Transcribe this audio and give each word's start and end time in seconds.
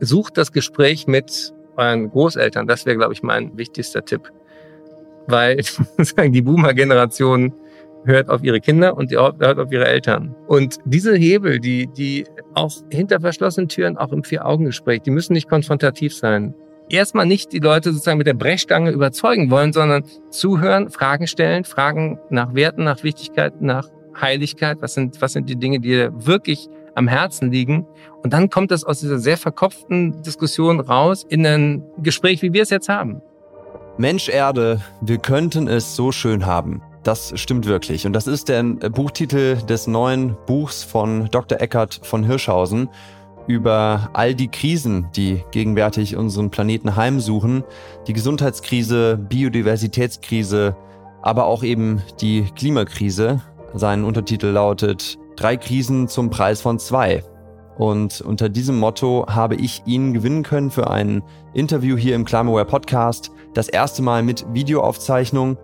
sucht 0.00 0.36
das 0.36 0.52
Gespräch 0.52 1.06
mit 1.06 1.52
euren 1.76 2.10
Großeltern. 2.10 2.66
Das 2.66 2.86
wäre, 2.86 2.96
glaube 2.96 3.12
ich, 3.12 3.22
mein 3.22 3.56
wichtigster 3.56 4.04
Tipp. 4.04 4.30
Weil 5.26 5.60
die 6.28 6.42
Boomer-Generation 6.42 7.52
hört 8.04 8.28
auf 8.28 8.42
ihre 8.42 8.60
Kinder 8.60 8.96
und 8.96 9.10
die 9.10 9.16
hört 9.16 9.58
auf 9.58 9.72
ihre 9.72 9.86
Eltern. 9.86 10.34
Und 10.46 10.78
diese 10.84 11.14
Hebel, 11.16 11.58
die, 11.58 11.88
die 11.88 12.24
auch 12.54 12.72
hinter 12.90 13.20
verschlossenen 13.20 13.68
Türen, 13.68 13.96
auch 13.96 14.12
im 14.12 14.22
Vier-Augen-Gespräch, 14.22 15.02
die 15.02 15.10
müssen 15.10 15.32
nicht 15.32 15.48
konfrontativ 15.48 16.14
sein. 16.14 16.54
Erstmal 16.88 17.26
nicht 17.26 17.52
die 17.52 17.58
Leute 17.58 17.90
sozusagen 17.90 18.18
mit 18.18 18.28
der 18.28 18.34
Brechstange 18.34 18.92
überzeugen 18.92 19.50
wollen, 19.50 19.72
sondern 19.72 20.04
zuhören, 20.30 20.88
Fragen 20.88 21.26
stellen, 21.26 21.64
Fragen 21.64 22.20
nach 22.30 22.54
Werten, 22.54 22.84
nach 22.84 23.02
Wichtigkeit, 23.02 23.60
nach 23.60 23.88
Heiligkeit. 24.20 24.78
Was 24.80 24.94
sind, 24.94 25.20
was 25.20 25.32
sind 25.32 25.48
die 25.50 25.56
Dinge, 25.56 25.80
die 25.80 26.08
wirklich 26.12 26.68
am 26.96 27.06
Herzen 27.06 27.52
liegen? 27.52 27.86
Und 28.22 28.32
dann 28.32 28.50
kommt 28.50 28.70
das 28.70 28.82
aus 28.82 29.00
dieser 29.00 29.18
sehr 29.18 29.36
verkopften 29.36 30.22
Diskussion 30.22 30.80
raus 30.80 31.24
in 31.28 31.46
ein 31.46 31.84
Gespräch, 31.98 32.42
wie 32.42 32.52
wir 32.52 32.62
es 32.62 32.70
jetzt 32.70 32.88
haben. 32.88 33.22
Mensch 33.98 34.28
Erde, 34.28 34.82
wir 35.00 35.18
könnten 35.18 35.68
es 35.68 35.96
so 35.96 36.12
schön 36.12 36.44
haben. 36.44 36.82
Das 37.02 37.32
stimmt 37.38 37.66
wirklich. 37.66 38.04
Und 38.04 38.12
das 38.12 38.26
ist 38.26 38.48
der 38.48 38.62
Buchtitel 38.62 39.56
des 39.68 39.86
neuen 39.86 40.36
Buchs 40.46 40.82
von 40.82 41.28
Dr. 41.30 41.60
Eckart 41.60 42.00
von 42.02 42.24
Hirschhausen 42.24 42.88
über 43.46 44.10
all 44.12 44.34
die 44.34 44.48
Krisen, 44.48 45.06
die 45.14 45.44
gegenwärtig 45.52 46.16
unseren 46.16 46.50
Planeten 46.50 46.96
heimsuchen. 46.96 47.62
Die 48.06 48.12
Gesundheitskrise, 48.12 49.16
Biodiversitätskrise, 49.16 50.76
aber 51.22 51.46
auch 51.46 51.62
eben 51.62 52.02
die 52.20 52.44
Klimakrise. 52.56 53.40
Sein 53.72 54.04
Untertitel 54.04 54.48
lautet 54.48 55.18
Drei 55.36 55.58
Krisen 55.58 56.08
zum 56.08 56.30
Preis 56.30 56.62
von 56.62 56.78
zwei. 56.78 57.22
Und 57.76 58.22
unter 58.22 58.48
diesem 58.48 58.78
Motto 58.78 59.26
habe 59.28 59.54
ich 59.54 59.82
ihn 59.84 60.14
gewinnen 60.14 60.42
können 60.42 60.70
für 60.70 60.90
ein 60.90 61.22
Interview 61.52 61.96
hier 61.96 62.14
im 62.14 62.24
Climaware 62.24 62.64
Podcast. 62.64 63.30
Das 63.52 63.68
erste 63.68 64.00
Mal 64.02 64.22
mit 64.22 64.46
Videoaufzeichnung 64.54 65.58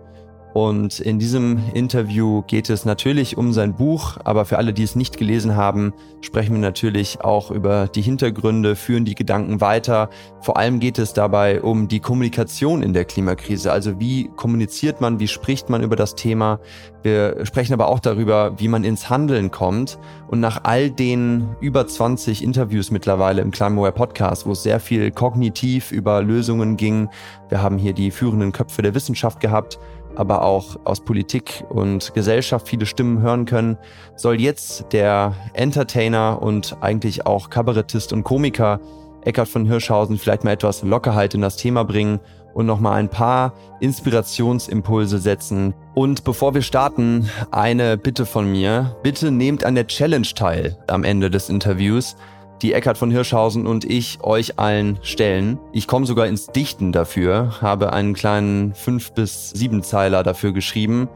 und 0.53 0.99
in 0.99 1.17
diesem 1.17 1.59
Interview 1.73 2.43
geht 2.43 2.69
es 2.69 2.85
natürlich 2.85 3.37
um 3.37 3.53
sein 3.53 3.73
Buch, 3.75 4.17
aber 4.23 4.45
für 4.45 4.59
alle, 4.59 4.71
die 4.71 4.83
es 4.83 4.95
nicht 4.95 5.17
gelesen 5.17 5.55
haben, 5.55 5.93
sprechen 6.21 6.53
wir 6.53 6.61
natürlich 6.61 7.21
auch 7.21 7.49
über 7.49 7.87
die 7.87 8.03
Hintergründe, 8.03 8.75
führen 8.75 9.03
die 9.03 9.15
Gedanken 9.15 9.61
weiter. 9.61 10.11
Vor 10.41 10.57
allem 10.57 10.79
geht 10.79 10.99
es 10.99 11.13
dabei 11.13 11.61
um 11.61 11.87
die 11.87 11.99
Kommunikation 11.99 12.83
in 12.83 12.93
der 12.93 13.05
Klimakrise. 13.05 13.71
Also 13.71 13.99
wie 13.99 14.29
kommuniziert 14.35 15.01
man, 15.01 15.19
wie 15.19 15.27
spricht 15.27 15.69
man 15.69 15.81
über 15.81 15.95
das 15.95 16.13
Thema. 16.13 16.59
Wir 17.01 17.45
sprechen 17.45 17.73
aber 17.73 17.87
auch 17.87 17.99
darüber, 17.99 18.53
wie 18.59 18.67
man 18.67 18.83
ins 18.83 19.09
Handeln 19.09 19.49
kommt. 19.49 19.97
Und 20.27 20.39
nach 20.39 20.63
all 20.63 20.91
den 20.91 21.55
über 21.61 21.87
20 21.87 22.43
Interviews 22.43 22.91
mittlerweile 22.91 23.41
im 23.41 23.49
Climaware 23.49 23.91
Podcast, 23.91 24.45
wo 24.45 24.51
es 24.51 24.61
sehr 24.61 24.79
viel 24.79 25.09
kognitiv 25.09 25.91
über 25.91 26.21
Lösungen 26.21 26.77
ging, 26.77 27.09
wir 27.49 27.61
haben 27.61 27.77
hier 27.77 27.93
die 27.93 28.09
führenden 28.09 28.51
Köpfe 28.51 28.81
der 28.81 28.95
Wissenschaft 28.95 29.39
gehabt, 29.39 29.77
aber 30.15 30.43
auch 30.43 30.77
aus 30.85 31.01
Politik 31.01 31.63
und 31.69 32.13
Gesellschaft 32.13 32.67
viele 32.67 32.85
Stimmen 32.85 33.21
hören 33.21 33.45
können, 33.45 33.77
soll 34.15 34.39
jetzt 34.39 34.85
der 34.91 35.35
Entertainer 35.53 36.41
und 36.41 36.77
eigentlich 36.81 37.25
auch 37.25 37.49
Kabarettist 37.49 38.13
und 38.13 38.23
Komiker 38.23 38.79
Eckhard 39.25 39.47
von 39.47 39.65
Hirschhausen 39.65 40.17
vielleicht 40.17 40.43
mal 40.43 40.51
etwas 40.51 40.83
Lockerheit 40.83 41.33
in 41.33 41.41
das 41.41 41.55
Thema 41.57 41.83
bringen 41.83 42.19
und 42.53 42.65
nochmal 42.65 42.99
ein 42.99 43.09
paar 43.09 43.53
Inspirationsimpulse 43.79 45.17
setzen. 45.17 45.73
Und 45.95 46.23
bevor 46.23 46.53
wir 46.53 46.61
starten, 46.61 47.29
eine 47.51 47.97
Bitte 47.97 48.25
von 48.25 48.51
mir. 48.51 48.95
Bitte 49.01 49.31
nehmt 49.31 49.63
an 49.63 49.75
der 49.75 49.87
Challenge 49.87 50.27
teil 50.35 50.77
am 50.87 51.03
Ende 51.03 51.29
des 51.29 51.49
Interviews 51.49 52.15
die 52.61 52.73
Eckhard 52.73 52.97
von 52.97 53.11
Hirschhausen 53.11 53.67
und 53.67 53.85
ich 53.85 54.19
euch 54.21 54.59
allen 54.59 54.99
stellen. 55.01 55.59
Ich 55.71 55.87
komme 55.87 56.05
sogar 56.05 56.27
ins 56.27 56.47
Dichten 56.47 56.91
dafür, 56.91 57.61
habe 57.61 57.93
einen 57.93 58.13
kleinen 58.13 58.73
fünf 58.73 59.11
bis 59.11 59.51
sieben 59.51 59.83
Zeiler 59.83 60.23
dafür 60.23 60.53
geschrieben 60.53 61.09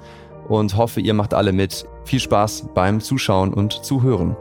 und 0.48 0.78
hoffe, 0.78 1.02
ihr 1.02 1.14
macht 1.14 1.34
alle 1.34 1.54
mit. 1.54 1.86
Viel 2.06 2.20
Spaß 2.20 2.70
beim 2.74 3.02
Zuschauen 3.02 3.54
und 3.54 3.84
Zuhören. 3.86 4.36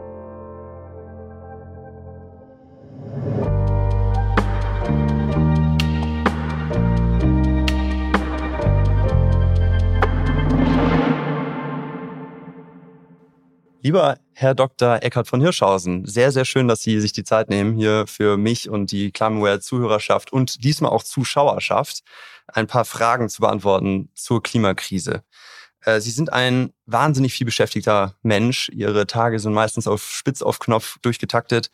Lieber 13.86 14.18
Herr 14.32 14.56
Dr. 14.56 15.00
Eckhard 15.04 15.28
von 15.28 15.40
Hirschhausen, 15.40 16.06
sehr, 16.06 16.32
sehr 16.32 16.44
schön, 16.44 16.66
dass 16.66 16.82
Sie 16.82 17.00
sich 17.00 17.12
die 17.12 17.22
Zeit 17.22 17.48
nehmen, 17.48 17.76
hier 17.76 18.08
für 18.08 18.36
mich 18.36 18.68
und 18.68 18.90
die 18.90 19.12
Climaware-Zuhörerschaft 19.12 20.32
und 20.32 20.64
diesmal 20.64 20.90
auch 20.90 21.04
Zuschauerschaft 21.04 22.02
ein 22.48 22.66
paar 22.66 22.84
Fragen 22.84 23.28
zu 23.28 23.42
beantworten 23.42 24.08
zur 24.16 24.42
Klimakrise. 24.42 25.22
Äh, 25.84 26.00
Sie 26.00 26.10
sind 26.10 26.32
ein 26.32 26.72
wahnsinnig 26.86 27.32
viel 27.32 27.44
beschäftigter 27.44 28.16
Mensch. 28.22 28.68
Ihre 28.70 29.06
Tage 29.06 29.38
sind 29.38 29.52
meistens 29.52 29.86
auf 29.86 30.02
Spitz 30.02 30.42
auf 30.42 30.58
Knopf 30.58 30.98
durchgetaktet. 31.02 31.70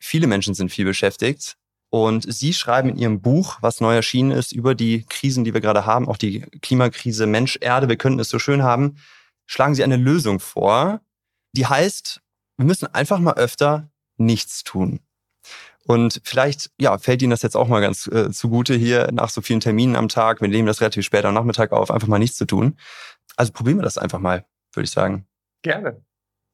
Viele 0.00 0.26
Menschen 0.26 0.54
sind 0.54 0.72
viel 0.72 0.86
beschäftigt. 0.86 1.56
Und 1.88 2.26
Sie 2.28 2.52
schreiben 2.52 2.88
in 2.88 2.98
Ihrem 2.98 3.22
Buch, 3.22 3.58
was 3.60 3.80
neu 3.80 3.94
erschienen 3.94 4.32
ist, 4.32 4.50
über 4.50 4.74
die 4.74 5.06
Krisen, 5.08 5.44
die 5.44 5.54
wir 5.54 5.60
gerade 5.60 5.86
haben, 5.86 6.08
auch 6.08 6.16
die 6.16 6.40
Klimakrise 6.62 7.28
Mensch, 7.28 7.58
Erde, 7.60 7.88
wir 7.88 7.96
könnten 7.96 8.18
es 8.18 8.28
so 8.28 8.40
schön 8.40 8.64
haben, 8.64 8.96
schlagen 9.46 9.76
Sie 9.76 9.84
eine 9.84 9.96
Lösung 9.96 10.40
vor, 10.40 11.00
die 11.56 11.66
heißt, 11.66 12.20
wir 12.56 12.66
müssen 12.66 12.86
einfach 12.86 13.18
mal 13.18 13.34
öfter 13.34 13.90
nichts 14.16 14.64
tun. 14.64 15.00
Und 15.86 16.20
vielleicht 16.24 16.70
ja, 16.78 16.96
fällt 16.98 17.20
Ihnen 17.22 17.30
das 17.30 17.42
jetzt 17.42 17.56
auch 17.56 17.68
mal 17.68 17.80
ganz 17.80 18.06
äh, 18.06 18.30
zugute 18.30 18.74
hier 18.74 19.10
nach 19.12 19.28
so 19.28 19.42
vielen 19.42 19.60
Terminen 19.60 19.96
am 19.96 20.08
Tag. 20.08 20.40
Wir 20.40 20.48
nehmen 20.48 20.66
das 20.66 20.80
relativ 20.80 21.04
spät 21.04 21.24
am 21.24 21.34
Nachmittag 21.34 21.72
auf, 21.72 21.90
einfach 21.90 22.08
mal 22.08 22.18
nichts 22.18 22.36
zu 22.36 22.46
tun. 22.46 22.78
Also 23.36 23.52
probieren 23.52 23.78
wir 23.78 23.82
das 23.82 23.98
einfach 23.98 24.18
mal, 24.18 24.46
würde 24.72 24.84
ich 24.84 24.90
sagen. 24.90 25.26
Gerne. 25.62 26.02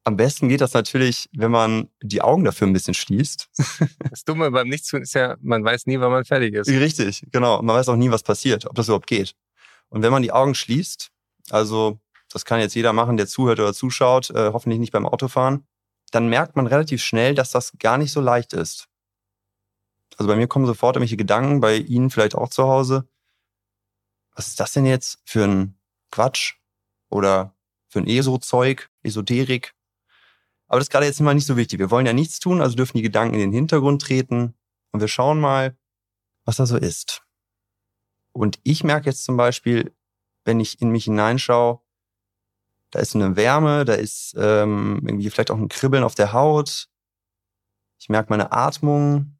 Am 0.03 0.17
besten 0.17 0.49
geht 0.49 0.61
das 0.61 0.73
natürlich, 0.73 1.29
wenn 1.31 1.51
man 1.51 1.87
die 2.01 2.21
Augen 2.21 2.43
dafür 2.43 2.67
ein 2.67 2.73
bisschen 2.73 2.93
schließt. 2.93 3.49
Das 4.09 4.25
Dumme 4.25 4.51
beim 4.51 4.67
Nichtstun 4.67 5.03
ist 5.03 5.13
ja, 5.13 5.37
man 5.41 5.63
weiß 5.63 5.85
nie, 5.85 5.99
wann 5.99 6.11
man 6.11 6.25
fertig 6.25 6.53
ist. 6.53 6.67
Richtig, 6.67 7.25
genau. 7.31 7.61
Man 7.61 7.75
weiß 7.75 7.87
auch 7.87 7.95
nie, 7.95 8.11
was 8.11 8.23
passiert, 8.23 8.65
ob 8.65 8.75
das 8.75 8.87
überhaupt 8.87 9.07
geht. 9.07 9.35
Und 9.89 10.01
wenn 10.01 10.11
man 10.11 10.21
die 10.21 10.33
Augen 10.33 10.53
schließt, 10.53 11.11
also 11.49 11.99
das 12.33 12.45
kann 12.45 12.59
jetzt 12.59 12.75
jeder 12.75 12.93
machen, 12.93 13.17
der 13.17 13.27
zuhört 13.27 13.59
oder 13.59 13.73
zuschaut, 13.73 14.29
äh, 14.31 14.51
hoffentlich 14.53 14.79
nicht 14.79 14.91
beim 14.91 15.05
Autofahren, 15.05 15.65
dann 16.11 16.27
merkt 16.27 16.55
man 16.55 16.67
relativ 16.67 17.03
schnell, 17.03 17.35
dass 17.35 17.51
das 17.51 17.73
gar 17.79 17.97
nicht 17.97 18.11
so 18.11 18.21
leicht 18.21 18.53
ist. 18.53 18.87
Also 20.17 20.27
bei 20.27 20.35
mir 20.35 20.47
kommen 20.47 20.65
sofort 20.65 20.95
irgendwelche 20.95 21.17
Gedanken, 21.17 21.61
bei 21.61 21.77
Ihnen 21.77 22.09
vielleicht 22.09 22.35
auch 22.35 22.49
zu 22.49 22.63
Hause. 22.63 23.07
Was 24.35 24.49
ist 24.49 24.59
das 24.59 24.73
denn 24.73 24.85
jetzt 24.85 25.19
für 25.25 25.45
ein 25.45 25.79
Quatsch 26.11 26.55
oder 27.09 27.55
für 27.87 27.99
ein 27.99 28.07
ESO-Zeug, 28.07 28.89
Esoterik? 29.03 29.73
Aber 30.67 30.79
das 30.79 30.85
ist 30.85 30.91
gerade 30.91 31.05
jetzt 31.05 31.19
mal 31.19 31.33
nicht 31.33 31.47
so 31.47 31.57
wichtig. 31.57 31.79
Wir 31.79 31.91
wollen 31.91 32.05
ja 32.05 32.13
nichts 32.13 32.39
tun, 32.39 32.61
also 32.61 32.75
dürfen 32.75 32.97
die 32.97 33.03
Gedanken 33.03 33.35
in 33.35 33.41
den 33.41 33.51
Hintergrund 33.51 34.01
treten 34.01 34.53
und 34.91 35.01
wir 35.01 35.07
schauen 35.07 35.39
mal, 35.39 35.77
was 36.45 36.57
da 36.57 36.65
so 36.65 36.77
ist. 36.77 37.23
Und 38.31 38.59
ich 38.63 38.83
merke 38.83 39.09
jetzt 39.09 39.23
zum 39.23 39.37
Beispiel, 39.37 39.93
wenn 40.45 40.59
ich 40.59 40.81
in 40.81 40.89
mich 40.89 41.05
hineinschaue, 41.05 41.81
da 42.91 42.99
ist 42.99 43.15
eine 43.15 43.35
Wärme, 43.35 43.85
da 43.85 43.93
ist 43.93 44.35
ähm, 44.37 45.01
irgendwie 45.05 45.29
vielleicht 45.29 45.51
auch 45.51 45.57
ein 45.57 45.69
Kribbeln 45.69 46.03
auf 46.03 46.15
der 46.15 46.33
Haut. 46.33 46.87
Ich 47.99 48.09
merke 48.09 48.29
meine 48.29 48.51
Atmung. 48.51 49.37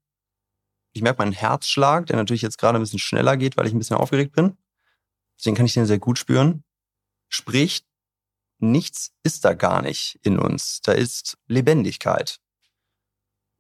Ich 0.94 1.02
merke 1.02 1.22
meinen 1.22 1.34
Herzschlag, 1.34 2.06
der 2.06 2.16
natürlich 2.16 2.42
jetzt 2.42 2.58
gerade 2.58 2.78
ein 2.78 2.82
bisschen 2.82 3.00
schneller 3.00 3.38
geht, 3.38 3.58
weil 3.58 3.68
ich 3.68 3.74
ein 3.74 3.78
bisschen 3.78 3.98
aufgeregt 3.98 4.34
bin. 4.34 4.58
Deswegen 5.38 5.56
kann 5.56 5.66
ich 5.66 5.74
den 5.74 5.86
sehr 5.86 6.00
gut 6.00 6.18
spüren. 6.18 6.64
Sprich, 7.28 7.86
nichts 8.60 9.14
ist 9.24 9.44
da 9.46 9.54
gar 9.54 9.82
nicht 9.82 10.20
in 10.22 10.38
uns. 10.38 10.82
Da 10.82 10.92
ist 10.92 11.38
Lebendigkeit. 11.48 12.40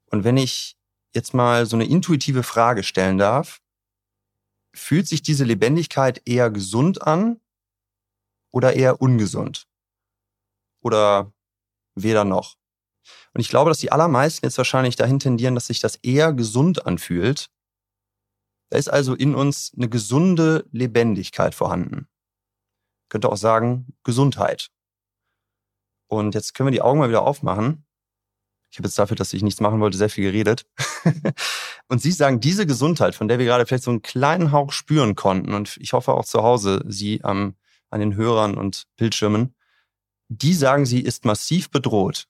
Und 0.05 0.23
wenn 0.23 0.37
ich 0.37 0.77
jetzt 1.13 1.33
mal 1.33 1.65
so 1.65 1.75
eine 1.75 1.85
intuitive 1.85 2.43
Frage 2.43 2.83
stellen 2.83 3.17
darf, 3.17 3.61
fühlt 4.73 5.07
sich 5.07 5.21
diese 5.21 5.43
Lebendigkeit 5.43 6.21
eher 6.25 6.49
gesund 6.49 7.01
an 7.01 7.41
oder 8.51 8.73
eher 8.73 9.01
ungesund? 9.01 9.67
Oder 10.81 11.33
weder 11.95 12.25
noch. 12.25 12.55
Und 13.33 13.41
ich 13.41 13.49
glaube, 13.49 13.69
dass 13.69 13.79
die 13.79 13.91
allermeisten 13.91 14.45
jetzt 14.45 14.57
wahrscheinlich 14.57 14.95
dahin 14.95 15.19
tendieren, 15.19 15.55
dass 15.55 15.67
sich 15.67 15.79
das 15.79 15.95
eher 15.97 16.33
gesund 16.33 16.85
anfühlt. 16.85 17.49
Da 18.69 18.77
ist 18.77 18.89
also 18.89 19.15
in 19.15 19.35
uns 19.35 19.71
eine 19.75 19.89
gesunde 19.89 20.65
Lebendigkeit 20.71 21.55
vorhanden. 21.55 22.07
Ich 23.03 23.09
könnte 23.09 23.29
auch 23.29 23.37
sagen, 23.37 23.93
Gesundheit. 24.03 24.69
Und 26.07 26.35
jetzt 26.35 26.53
können 26.53 26.67
wir 26.67 26.71
die 26.71 26.81
Augen 26.81 26.99
mal 26.99 27.09
wieder 27.09 27.25
aufmachen. 27.25 27.85
Ich 28.69 28.77
habe 28.77 28.87
jetzt 28.87 28.97
dafür, 28.97 29.17
dass 29.17 29.33
ich 29.33 29.43
nichts 29.43 29.59
machen 29.59 29.81
wollte, 29.81 29.97
sehr 29.97 30.09
viel 30.09 30.23
geredet. 30.23 30.65
und 31.89 32.01
Sie 32.01 32.11
sagen, 32.11 32.39
diese 32.39 32.65
Gesundheit, 32.65 33.15
von 33.15 33.27
der 33.27 33.37
wir 33.37 33.45
gerade 33.45 33.65
vielleicht 33.65 33.83
so 33.83 33.91
einen 33.91 34.01
kleinen 34.01 34.53
Hauch 34.53 34.71
spüren 34.71 35.15
konnten, 35.15 35.53
und 35.53 35.75
ich 35.81 35.91
hoffe 35.91 36.13
auch 36.13 36.23
zu 36.23 36.41
Hause, 36.41 36.81
Sie 36.87 37.21
ähm, 37.25 37.55
an 37.89 37.99
den 37.99 38.15
Hörern 38.15 38.57
und 38.57 38.85
Bildschirmen, 38.95 39.55
die 40.31 40.53
sagen, 40.53 40.85
sie 40.85 41.01
ist 41.01 41.25
massiv 41.25 41.69
bedroht. 41.69 42.27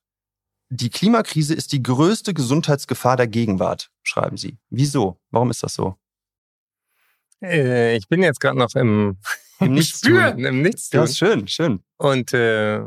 Die 0.69 0.89
Klimakrise 0.89 1.53
ist 1.53 1.71
die 1.71 1.83
größte 1.83 2.33
Gesundheitsgefahr 2.33 3.15
der 3.15 3.27
Gegenwart, 3.27 3.91
schreiben 4.01 4.37
Sie. 4.37 4.57
Wieso? 4.69 5.19
Warum 5.29 5.51
ist 5.51 5.61
das 5.61 5.75
so? 5.75 5.97
Äh, 7.43 7.97
ich 7.97 8.07
bin 8.07 8.23
jetzt 8.23 8.39
gerade 8.39 8.57
noch 8.57 8.73
im, 8.75 9.17
Im 9.59 9.73
Nichtstun. 9.73 10.15
im 10.39 10.61
Nichtstun. 10.61 10.99
Ja, 10.99 11.03
ist 11.03 11.17
schön, 11.17 11.47
schön. 11.47 11.83
Und 11.97 12.33
äh, 12.33 12.81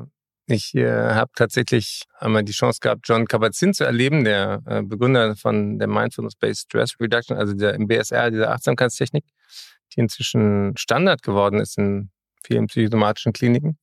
ich 0.46 0.74
äh, 0.74 0.90
habe 1.14 1.30
tatsächlich 1.36 2.04
einmal 2.18 2.42
die 2.42 2.52
Chance 2.52 2.80
gehabt, 2.80 3.02
John 3.04 3.26
Kabat-Zinn 3.26 3.72
zu 3.72 3.84
erleben, 3.84 4.24
der 4.24 4.62
äh, 4.66 4.82
Begründer 4.82 5.36
von 5.36 5.78
der 5.78 5.86
Mindfulness-Based 5.86 6.62
Stress 6.62 6.94
Reduction, 6.98 7.36
also 7.36 7.54
der 7.54 7.74
im 7.74 7.86
BSR, 7.86 8.30
dieser 8.32 8.50
Achtsamkeitstechnik, 8.50 9.24
die 9.94 10.00
inzwischen 10.00 10.76
Standard 10.76 11.22
geworden 11.22 11.60
ist 11.60 11.78
in 11.78 12.10
vielen 12.44 12.66
psychosomatischen 12.66 13.32
Kliniken. 13.32 13.78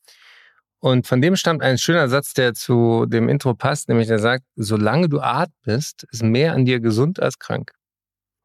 Und 0.82 1.06
von 1.06 1.22
dem 1.22 1.36
stammt 1.36 1.62
ein 1.62 1.78
schöner 1.78 2.10
Satz, 2.10 2.34
der 2.34 2.56
zu 2.56 3.06
dem 3.06 3.30
Intro 3.30 3.54
passt, 3.54 3.88
nämlich 3.88 4.08
der 4.08 4.18
sagt, 4.18 4.44
solange 4.56 5.10
du 5.10 5.20
atmest, 5.20 6.08
ist 6.12 6.24
mehr 6.24 6.54
an 6.54 6.66
dir 6.66 6.80
gesund 6.80 7.22
als 7.22 7.38
krank. 7.38 7.72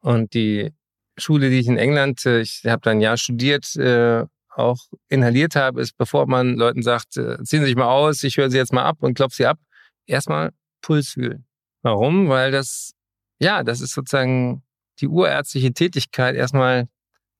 Und 0.01 0.35
die 0.35 0.71
Schule, 1.17 1.49
die 1.49 1.59
ich 1.59 1.67
in 1.67 1.77
England, 1.77 2.25
äh, 2.27 2.41
ich 2.41 2.61
habe 2.67 2.81
da 2.83 2.91
ein 2.91 3.01
Jahr 3.01 3.17
studiert, 3.17 3.75
äh, 3.75 4.23
auch 4.49 4.77
inhaliert 5.09 5.55
habe, 5.55 5.81
ist, 5.81 5.97
bevor 5.97 6.27
man 6.27 6.55
Leuten 6.55 6.83
sagt, 6.83 7.17
äh, 7.17 7.43
ziehen 7.43 7.61
Sie 7.61 7.67
sich 7.67 7.75
mal 7.75 7.87
aus, 7.87 8.23
ich 8.23 8.37
höre 8.37 8.51
Sie 8.51 8.57
jetzt 8.57 8.71
mal 8.73 8.85
ab 8.85 8.97
und 9.01 9.15
klopfe 9.15 9.35
Sie 9.35 9.45
ab, 9.47 9.57
erstmal 10.05 10.51
Puls 10.81 11.09
fühlen. 11.09 11.45
Warum? 11.81 12.29
Weil 12.29 12.51
das, 12.51 12.93
ja, 13.39 13.63
das 13.63 13.81
ist 13.81 13.93
sozusagen 13.93 14.63
die 14.99 15.07
urärztliche 15.07 15.73
Tätigkeit, 15.73 16.35
erstmal 16.35 16.87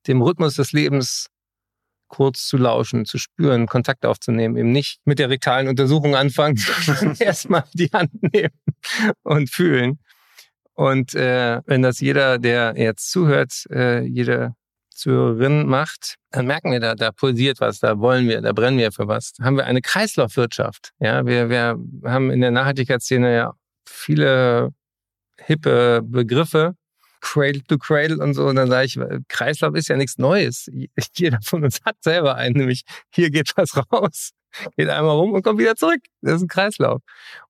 dem 0.08 0.22
Rhythmus 0.22 0.54
des 0.54 0.72
Lebens 0.72 1.28
kurz 2.08 2.46
zu 2.46 2.56
lauschen, 2.56 3.04
zu 3.04 3.18
spüren, 3.18 3.66
Kontakt 3.66 4.04
aufzunehmen, 4.04 4.56
eben 4.56 4.72
nicht 4.72 5.00
mit 5.04 5.18
der 5.18 5.30
rektalen 5.30 5.68
Untersuchung 5.68 6.16
anfangen, 6.16 6.56
sondern 6.82 7.16
erstmal 7.18 7.64
die 7.72 7.90
Hand 7.92 8.10
nehmen 8.32 8.54
und 9.22 9.50
fühlen. 9.50 9.98
Und 10.74 11.14
äh, 11.14 11.60
wenn 11.66 11.82
das 11.82 12.00
jeder, 12.00 12.38
der 12.38 12.74
jetzt 12.76 13.10
zuhört, 13.10 13.64
äh, 13.70 14.02
jede 14.02 14.54
Zuhörerin 14.90 15.66
macht, 15.66 16.16
dann 16.30 16.46
merken 16.46 16.72
wir, 16.72 16.80
da, 16.80 16.94
da 16.94 17.12
pulsiert 17.12 17.60
was, 17.60 17.78
da 17.80 17.98
wollen 17.98 18.28
wir, 18.28 18.40
da 18.40 18.52
brennen 18.52 18.78
wir 18.78 18.92
für 18.92 19.08
was. 19.08 19.32
Haben 19.40 19.56
wir 19.56 19.64
eine 19.64 19.80
Kreislaufwirtschaft. 19.80 20.92
Ja, 20.98 21.24
wir, 21.24 21.48
wir 21.48 21.78
haben 22.04 22.30
in 22.30 22.40
der 22.40 22.50
Nachhaltigkeitsszene 22.50 23.34
ja 23.34 23.52
viele 23.88 24.72
hippe 25.38 26.02
Begriffe, 26.04 26.74
Cradle 27.20 27.62
to 27.64 27.78
Cradle 27.78 28.18
und 28.18 28.34
so. 28.34 28.46
Und 28.46 28.56
dann 28.56 28.68
sage 28.68 28.86
ich, 28.86 28.98
Kreislauf 29.28 29.74
ist 29.74 29.88
ja 29.88 29.96
nichts 29.96 30.18
Neues. 30.18 30.68
Jeder 31.16 31.38
von 31.42 31.64
uns 31.64 31.80
hat 31.84 31.96
selber 32.02 32.36
einen, 32.36 32.56
nämlich 32.56 32.82
hier 33.14 33.30
geht 33.30 33.52
was 33.56 33.76
raus, 33.76 34.30
geht 34.76 34.88
einmal 34.88 35.16
rum 35.16 35.32
und 35.32 35.42
kommt 35.42 35.58
wieder 35.58 35.76
zurück. 35.76 36.00
Das 36.22 36.36
ist 36.36 36.42
ein 36.42 36.48
Kreislauf. 36.48 37.00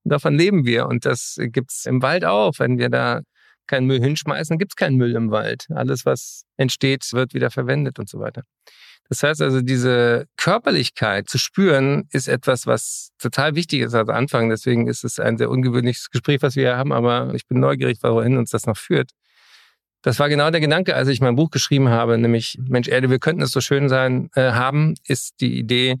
Und 0.03 0.13
davon 0.13 0.35
leben 0.35 0.65
wir. 0.65 0.87
Und 0.87 1.05
das 1.05 1.37
gibt's 1.37 1.85
im 1.85 2.01
Wald 2.01 2.25
auch. 2.25 2.53
Wenn 2.57 2.77
wir 2.77 2.89
da 2.89 3.21
keinen 3.67 3.85
Müll 3.85 4.01
hinschmeißen, 4.01 4.57
gibt 4.57 4.73
es 4.73 4.75
keinen 4.75 4.97
Müll 4.97 5.15
im 5.15 5.31
Wald. 5.31 5.67
Alles, 5.69 6.05
was 6.05 6.43
entsteht, 6.57 7.07
wird 7.13 7.33
wieder 7.33 7.51
verwendet 7.51 7.99
und 7.99 8.09
so 8.09 8.19
weiter. 8.19 8.43
Das 9.09 9.23
heißt 9.23 9.41
also, 9.41 9.61
diese 9.61 10.27
Körperlichkeit 10.37 11.27
zu 11.27 11.39
spüren, 11.39 12.07
ist 12.11 12.27
etwas, 12.27 12.67
was 12.67 13.09
total 13.17 13.55
wichtig 13.55 13.81
ist 13.81 13.95
als 13.95 14.09
Anfang. 14.09 14.49
Deswegen 14.49 14.87
ist 14.87 15.03
es 15.03 15.19
ein 15.19 15.37
sehr 15.37 15.49
ungewöhnliches 15.49 16.11
Gespräch, 16.11 16.43
was 16.43 16.55
wir 16.55 16.77
haben, 16.77 16.91
aber 16.91 17.33
ich 17.33 17.47
bin 17.47 17.59
neugierig, 17.59 17.97
wohin 18.03 18.37
uns 18.37 18.51
das 18.51 18.67
noch 18.67 18.77
führt. 18.77 19.11
Das 20.01 20.19
war 20.19 20.29
genau 20.29 20.49
der 20.49 20.61
Gedanke, 20.61 20.95
als 20.95 21.09
ich 21.09 21.19
mein 21.19 21.35
Buch 21.35 21.49
geschrieben 21.49 21.89
habe, 21.89 22.17
nämlich 22.17 22.57
Mensch 22.61 22.87
Erde, 22.87 23.09
wir 23.09 23.19
könnten 23.19 23.41
es 23.41 23.51
so 23.51 23.59
schön 23.59 23.89
sein 23.89 24.29
äh, 24.35 24.51
haben, 24.51 24.95
ist 25.05 25.41
die 25.41 25.59
Idee, 25.59 25.97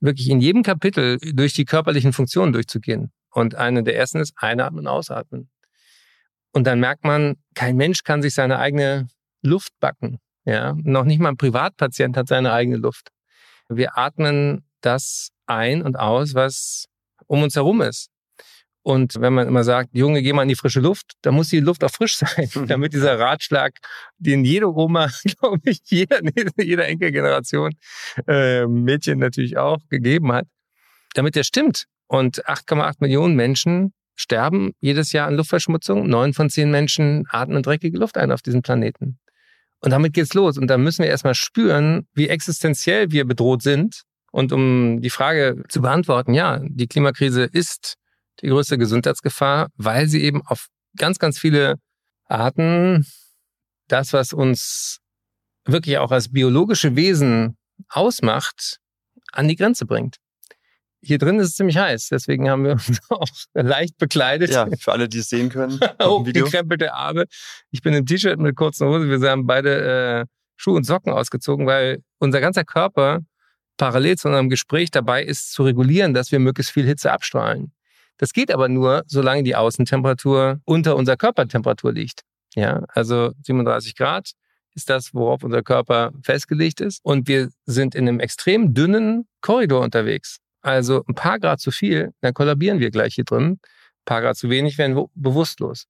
wirklich 0.00 0.28
in 0.28 0.40
jedem 0.40 0.62
Kapitel 0.62 1.18
durch 1.18 1.54
die 1.54 1.64
körperlichen 1.64 2.12
Funktionen 2.12 2.52
durchzugehen. 2.52 3.10
Und 3.30 3.56
eine 3.56 3.82
der 3.82 3.96
ersten 3.96 4.20
ist 4.20 4.34
einatmen, 4.36 4.86
ausatmen. 4.86 5.50
Und 6.52 6.66
dann 6.68 6.78
merkt 6.78 7.04
man, 7.04 7.36
kein 7.54 7.76
Mensch 7.76 8.04
kann 8.04 8.22
sich 8.22 8.34
seine 8.34 8.58
eigene 8.60 9.08
Luft 9.42 9.72
backen. 9.80 10.20
Ja, 10.44 10.74
noch 10.82 11.04
nicht 11.04 11.18
mal 11.18 11.30
ein 11.30 11.36
Privatpatient 11.36 12.16
hat 12.16 12.28
seine 12.28 12.52
eigene 12.52 12.76
Luft. 12.76 13.08
Wir 13.68 13.98
atmen 13.98 14.64
das 14.80 15.30
ein 15.46 15.82
und 15.82 15.98
aus, 15.98 16.34
was 16.34 16.86
um 17.26 17.42
uns 17.42 17.56
herum 17.56 17.80
ist. 17.80 18.10
Und 18.84 19.18
wenn 19.18 19.32
man 19.32 19.48
immer 19.48 19.64
sagt, 19.64 19.90
Junge, 19.94 20.22
geh 20.22 20.34
mal 20.34 20.42
in 20.42 20.48
die 20.48 20.56
frische 20.56 20.80
Luft, 20.80 21.12
dann 21.22 21.34
muss 21.34 21.48
die 21.48 21.60
Luft 21.60 21.82
auch 21.84 21.90
frisch 21.90 22.18
sein, 22.18 22.50
damit 22.68 22.92
dieser 22.92 23.18
Ratschlag, 23.18 23.78
den 24.18 24.44
jede 24.44 24.70
Oma, 24.72 25.08
glaube 25.40 25.60
ich, 25.64 25.80
jeder, 25.86 26.20
jeder 26.58 26.86
Enkelgeneration, 26.86 27.72
äh, 28.28 28.66
Mädchen 28.66 29.18
natürlich 29.18 29.56
auch 29.56 29.78
gegeben 29.88 30.32
hat, 30.32 30.46
damit 31.14 31.34
der 31.34 31.44
stimmt. 31.44 31.86
Und 32.08 32.44
8,8 32.44 32.96
Millionen 33.00 33.34
Menschen 33.34 33.94
sterben 34.16 34.74
jedes 34.80 35.12
Jahr 35.12 35.28
an 35.28 35.36
Luftverschmutzung. 35.36 36.06
Neun 36.06 36.34
von 36.34 36.50
zehn 36.50 36.70
Menschen 36.70 37.24
atmen 37.30 37.62
dreckige 37.62 37.96
Luft 37.96 38.18
ein 38.18 38.30
auf 38.32 38.42
diesem 38.42 38.60
Planeten. 38.60 39.18
Und 39.80 39.92
damit 39.92 40.12
geht's 40.12 40.34
los. 40.34 40.58
Und 40.58 40.66
da 40.66 40.76
müssen 40.76 41.02
wir 41.02 41.10
erstmal 41.10 41.34
spüren, 41.34 42.06
wie 42.12 42.28
existenziell 42.28 43.12
wir 43.12 43.24
bedroht 43.24 43.62
sind. 43.62 44.02
Und 44.30 44.52
um 44.52 45.00
die 45.00 45.10
Frage 45.10 45.62
zu 45.70 45.80
beantworten, 45.80 46.34
ja, 46.34 46.60
die 46.62 46.86
Klimakrise 46.86 47.44
ist 47.44 47.96
die 48.40 48.48
größte 48.48 48.78
Gesundheitsgefahr, 48.78 49.68
weil 49.76 50.08
sie 50.08 50.22
eben 50.22 50.42
auf 50.46 50.68
ganz, 50.96 51.18
ganz 51.18 51.38
viele 51.38 51.76
Arten 52.26 53.06
das, 53.88 54.12
was 54.12 54.32
uns 54.32 55.00
wirklich 55.64 55.98
auch 55.98 56.10
als 56.10 56.32
biologische 56.32 56.96
Wesen 56.96 57.56
ausmacht, 57.88 58.78
an 59.32 59.48
die 59.48 59.56
Grenze 59.56 59.86
bringt. 59.86 60.16
Hier 61.00 61.18
drin 61.18 61.38
ist 61.38 61.48
es 61.48 61.56
ziemlich 61.56 61.76
heiß, 61.76 62.08
deswegen 62.08 62.48
haben 62.48 62.64
wir 62.64 62.72
uns 62.72 63.00
auch 63.10 63.28
leicht 63.52 63.98
bekleidet. 63.98 64.50
Ja, 64.50 64.66
für 64.78 64.92
alle, 64.92 65.08
die 65.08 65.18
es 65.18 65.28
sehen 65.28 65.50
können. 65.50 65.78
Hochgekrempelte 66.02 66.94
Arme. 66.94 67.26
Ich 67.70 67.82
bin 67.82 67.92
im 67.92 68.06
T-Shirt 68.06 68.38
mit 68.38 68.56
kurzen 68.56 68.88
Hose. 68.88 69.08
Wir 69.08 69.30
haben 69.30 69.46
beide 69.46 70.22
äh, 70.22 70.26
Schuhe 70.56 70.76
und 70.76 70.84
Socken 70.84 71.12
ausgezogen, 71.12 71.66
weil 71.66 72.02
unser 72.18 72.40
ganzer 72.40 72.64
Körper 72.64 73.20
parallel 73.76 74.16
zu 74.16 74.28
unserem 74.28 74.48
Gespräch 74.48 74.90
dabei 74.90 75.24
ist, 75.24 75.52
zu 75.52 75.64
regulieren, 75.64 76.14
dass 76.14 76.32
wir 76.32 76.38
möglichst 76.38 76.72
viel 76.72 76.86
Hitze 76.86 77.12
abstrahlen. 77.12 77.72
Das 78.18 78.32
geht 78.32 78.52
aber 78.52 78.68
nur, 78.68 79.02
solange 79.06 79.42
die 79.42 79.56
Außentemperatur 79.56 80.60
unter 80.64 80.96
unserer 80.96 81.16
Körpertemperatur 81.16 81.92
liegt. 81.92 82.22
Ja, 82.54 82.84
also 82.88 83.32
37 83.42 83.96
Grad 83.96 84.32
ist 84.74 84.90
das, 84.90 85.14
worauf 85.14 85.42
unser 85.42 85.62
Körper 85.62 86.12
festgelegt 86.22 86.80
ist. 86.80 87.00
Und 87.04 87.28
wir 87.28 87.50
sind 87.66 87.94
in 87.94 88.08
einem 88.08 88.20
extrem 88.20 88.74
dünnen 88.74 89.26
Korridor 89.40 89.82
unterwegs. 89.82 90.38
Also 90.62 91.04
ein 91.08 91.14
paar 91.14 91.38
Grad 91.38 91.60
zu 91.60 91.70
viel, 91.70 92.12
dann 92.20 92.34
kollabieren 92.34 92.80
wir 92.80 92.90
gleich 92.90 93.14
hier 93.14 93.24
drin. 93.24 93.52
Ein 93.52 94.04
paar 94.04 94.22
Grad 94.22 94.36
zu 94.36 94.50
wenig 94.50 94.78
werden 94.78 95.06
bewusstlos. 95.14 95.86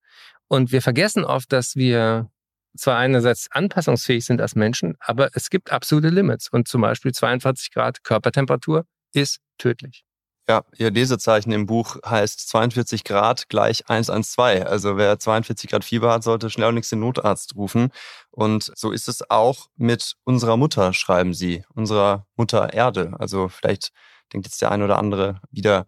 Und 0.48 0.72
wir 0.72 0.82
vergessen 0.82 1.24
oft, 1.24 1.52
dass 1.52 1.76
wir 1.76 2.30
zwar 2.76 2.98
einerseits 2.98 3.50
anpassungsfähig 3.50 4.24
sind 4.24 4.40
als 4.40 4.56
Menschen, 4.56 4.96
aber 4.98 5.30
es 5.34 5.48
gibt 5.48 5.70
absolute 5.70 6.08
Limits. 6.08 6.48
Und 6.48 6.68
zum 6.68 6.80
Beispiel 6.80 7.12
42 7.12 7.72
Grad 7.72 8.02
Körpertemperatur 8.02 8.84
ist 9.12 9.40
tödlich. 9.58 10.03
Ja, 10.46 10.62
Ihr 10.76 10.90
Lesezeichen 10.90 11.52
im 11.52 11.64
Buch 11.64 11.96
heißt 12.04 12.48
42 12.50 13.04
Grad 13.04 13.48
gleich 13.48 13.88
112. 13.88 14.66
Also 14.66 14.98
wer 14.98 15.18
42 15.18 15.70
Grad 15.70 15.84
Fieber 15.84 16.12
hat, 16.12 16.22
sollte 16.22 16.50
schleunigst 16.50 16.92
den 16.92 17.00
Notarzt 17.00 17.56
rufen. 17.56 17.90
Und 18.30 18.70
so 18.76 18.92
ist 18.92 19.08
es 19.08 19.30
auch 19.30 19.68
mit 19.76 20.16
unserer 20.24 20.58
Mutter, 20.58 20.92
schreiben 20.92 21.32
Sie, 21.32 21.64
unserer 21.74 22.26
Mutter 22.36 22.74
Erde. 22.74 23.14
Also 23.18 23.48
vielleicht 23.48 23.92
denkt 24.34 24.46
jetzt 24.46 24.60
der 24.60 24.70
ein 24.70 24.82
oder 24.82 24.98
andere 24.98 25.40
wieder 25.50 25.86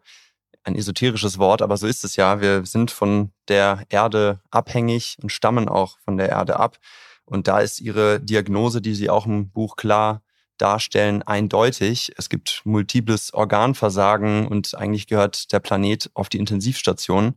ein 0.64 0.74
esoterisches 0.74 1.38
Wort, 1.38 1.60
aber 1.60 1.76
so 1.76 1.86
ist 1.86 2.02
es 2.04 2.16
ja. 2.16 2.40
Wir 2.40 2.64
sind 2.64 2.90
von 2.90 3.32
der 3.48 3.84
Erde 3.90 4.40
abhängig 4.50 5.18
und 5.22 5.30
stammen 5.32 5.68
auch 5.68 5.98
von 6.00 6.16
der 6.16 6.30
Erde 6.30 6.58
ab. 6.58 6.78
Und 7.26 7.46
da 7.46 7.60
ist 7.60 7.80
Ihre 7.80 8.20
Diagnose, 8.20 8.80
die 8.80 8.94
Sie 8.94 9.10
auch 9.10 9.26
im 9.26 9.50
Buch 9.50 9.76
klar 9.76 10.22
darstellen, 10.58 11.22
eindeutig. 11.22 12.12
Es 12.16 12.28
gibt 12.28 12.62
multiples 12.64 13.32
Organversagen 13.34 14.46
und 14.46 14.74
eigentlich 14.74 15.06
gehört 15.06 15.52
der 15.52 15.60
Planet 15.60 16.10
auf 16.14 16.28
die 16.28 16.38
Intensivstation, 16.38 17.34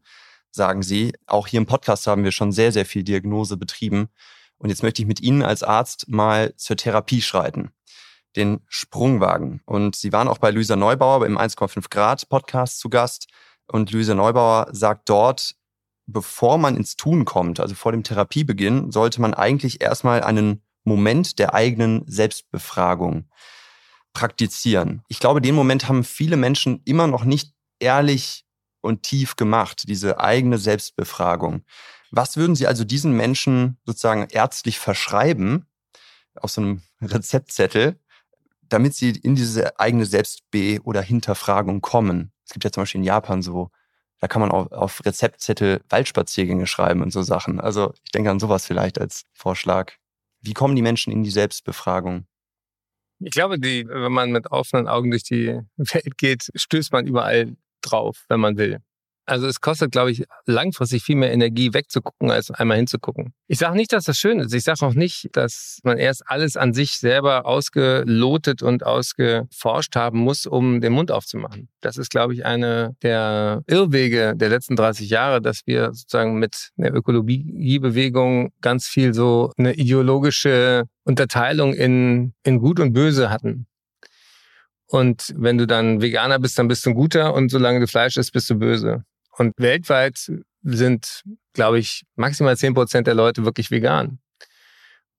sagen 0.51 0.83
Sie. 0.83 1.13
Auch 1.27 1.47
hier 1.47 1.59
im 1.59 1.65
Podcast 1.65 2.07
haben 2.07 2.23
wir 2.23 2.31
schon 2.31 2.51
sehr, 2.51 2.71
sehr 2.71 2.85
viel 2.85 3.03
Diagnose 3.03 3.57
betrieben. 3.57 4.09
Und 4.57 4.69
jetzt 4.69 4.83
möchte 4.83 5.01
ich 5.01 5.07
mit 5.07 5.21
Ihnen 5.21 5.43
als 5.43 5.63
Arzt 5.63 6.09
mal 6.09 6.53
zur 6.55 6.75
Therapie 6.75 7.21
schreiten 7.21 7.71
den 8.35 8.61
Sprungwagen. 8.67 9.61
Und 9.65 9.95
sie 9.95 10.13
waren 10.13 10.27
auch 10.27 10.38
bei 10.38 10.51
Luisa 10.51 10.75
Neubauer 10.75 11.25
im 11.25 11.38
1,5 11.38 11.89
Grad 11.89 12.29
Podcast 12.29 12.79
zu 12.79 12.89
Gast. 12.89 13.27
Und 13.67 13.91
Luisa 13.91 14.13
Neubauer 14.13 14.67
sagt 14.71 15.09
dort, 15.09 15.55
bevor 16.05 16.57
man 16.57 16.75
ins 16.75 16.95
Tun 16.95 17.25
kommt, 17.25 17.59
also 17.59 17.75
vor 17.75 17.91
dem 17.91 18.03
Therapiebeginn, 18.03 18.91
sollte 18.91 19.21
man 19.21 19.33
eigentlich 19.33 19.81
erstmal 19.81 20.23
einen 20.23 20.63
Moment 20.83 21.39
der 21.39 21.53
eigenen 21.53 22.03
Selbstbefragung 22.07 23.29
praktizieren. 24.13 25.03
Ich 25.07 25.19
glaube, 25.19 25.41
den 25.41 25.55
Moment 25.55 25.88
haben 25.88 26.03
viele 26.03 26.38
Menschen 26.38 26.81
immer 26.86 27.07
noch 27.07 27.24
nicht 27.24 27.53
ehrlich 27.79 28.45
und 28.81 29.03
tief 29.03 29.36
gemacht, 29.36 29.83
diese 29.88 30.19
eigene 30.19 30.57
Selbstbefragung. 30.57 31.63
Was 32.12 32.38
würden 32.38 32.55
Sie 32.55 32.65
also 32.65 32.83
diesen 32.83 33.13
Menschen 33.13 33.77
sozusagen 33.86 34.27
ärztlich 34.31 34.79
verschreiben, 34.79 35.67
auf 36.36 36.51
so 36.51 36.62
einem 36.62 36.81
Rezeptzettel, 37.01 38.00
damit 38.67 38.93
sie 38.95 39.12
in 39.12 39.36
diese 39.36 39.79
eigene 39.79 40.05
Selbstbe- 40.05 40.79
oder 40.83 41.01
Hinterfragung 41.01 41.81
kommen. 41.81 42.31
Es 42.45 42.53
gibt 42.53 42.63
ja 42.63 42.71
zum 42.71 42.83
Beispiel 42.83 43.00
in 43.00 43.05
Japan 43.05 43.41
so 43.41 43.71
Da 44.19 44.27
kann 44.27 44.41
man 44.41 44.51
auch 44.51 44.71
auf 44.71 45.05
Rezeptzettel 45.05 45.81
Waldspaziergänge 45.89 46.67
schreiben 46.67 47.01
und 47.01 47.12
so 47.12 47.24
Sachen. 47.24 47.59
Also 47.59 47.93
ich 48.03 48.12
denke 48.12 48.29
an 48.29 48.39
sowas 48.39 48.65
vielleicht 48.65 49.00
als 49.00 49.25
Vorschlag. 49.33 49.93
Wie 50.41 50.53
kommen 50.53 50.75
die 50.75 50.81
Menschen 50.81 51.12
in 51.12 51.24
die 51.24 51.31
Selbstbefragung? 51.31 52.25
Ich 53.19 53.31
glaube, 53.31 53.60
die, 53.60 53.86
wenn 53.88 54.12
man 54.12 54.31
mit 54.31 54.51
offenen 54.51 54.88
Augen 54.88 55.12
durch 55.12 55.24
die 55.24 55.60
Welt 55.75 56.17
geht, 56.17 56.50
stößt 56.55 56.93
man 56.93 57.05
überall 57.05 57.58
drauf, 57.81 58.25
wenn 58.29 58.39
man 58.39 58.58
will. 58.58 58.79
Also 59.29 59.48
es 59.48 59.62
kostet, 59.62 59.91
glaube 59.91 60.12
ich, 60.12 60.25
langfristig 60.45 61.03
viel 61.03 61.15
mehr 61.15 61.31
Energie 61.31 61.74
wegzugucken, 61.74 62.31
als 62.31 62.51
einmal 62.51 62.77
hinzugucken. 62.77 63.33
Ich 63.48 63.59
sage 63.59 63.75
nicht, 63.75 63.93
dass 63.93 64.05
das 64.05 64.17
schön 64.17 64.39
ist. 64.39 64.53
Ich 64.53 64.63
sage 64.63 64.86
auch 64.86 64.93
nicht, 64.93 65.29
dass 65.33 65.79
man 65.83 65.98
erst 65.98 66.24
alles 66.25 66.57
an 66.57 66.74
sich 66.74 66.98
selber 67.00 67.45
ausgelotet 67.45 68.63
und 68.63 68.86
ausgeforscht 68.86 69.95
haben 69.95 70.19
muss, 70.19 70.45
um 70.45 70.81
den 70.81 70.93
Mund 70.93 71.12
aufzumachen. 71.12 71.69
Das 71.81 71.98
ist, 71.98 72.09
glaube 72.09 72.33
ich, 72.33 72.45
eine 72.45 72.95
der 73.03 73.62
Irrwege 73.67 74.33
der 74.36 74.50
letzten 74.50 74.75
30 74.75 75.09
Jahre, 75.09 75.41
dass 75.41 75.62
wir 75.65 75.93
sozusagen 75.93 76.39
mit 76.39 76.71
der 76.77 76.93
Ökologiebewegung 76.93 78.51
ganz 78.62 78.88
viel 78.88 79.13
so 79.13 79.51
eine 79.57 79.75
ideologische 79.75 80.86
Unterteilung 81.03 81.74
in, 81.74 82.33
in 82.43 82.59
Gut 82.59 82.79
und 82.79 82.93
Böse 82.93 83.29
hatten. 83.29 83.67
Und 84.91 85.33
wenn 85.38 85.57
du 85.59 85.67
dann 85.67 86.01
Veganer 86.01 86.39
bist, 86.39 86.57
dann 86.57 86.67
bist 86.67 86.86
du 86.86 86.89
ein 86.89 86.95
guter 86.95 87.36
und 87.36 87.50
solange 87.50 87.79
du 87.79 87.88
Fleisch 87.88 88.17
isst, 88.17 88.33
bist 88.33 88.50
du 88.50 88.55
böse. 88.55 89.03
Und 89.38 89.53
weltweit 89.57 90.31
sind, 90.63 91.24
glaube 91.53 91.79
ich, 91.79 92.03
maximal 92.15 92.57
zehn 92.57 92.74
Prozent 92.74 93.07
der 93.07 93.15
Leute 93.15 93.45
wirklich 93.45 93.71
vegan. 93.71 94.19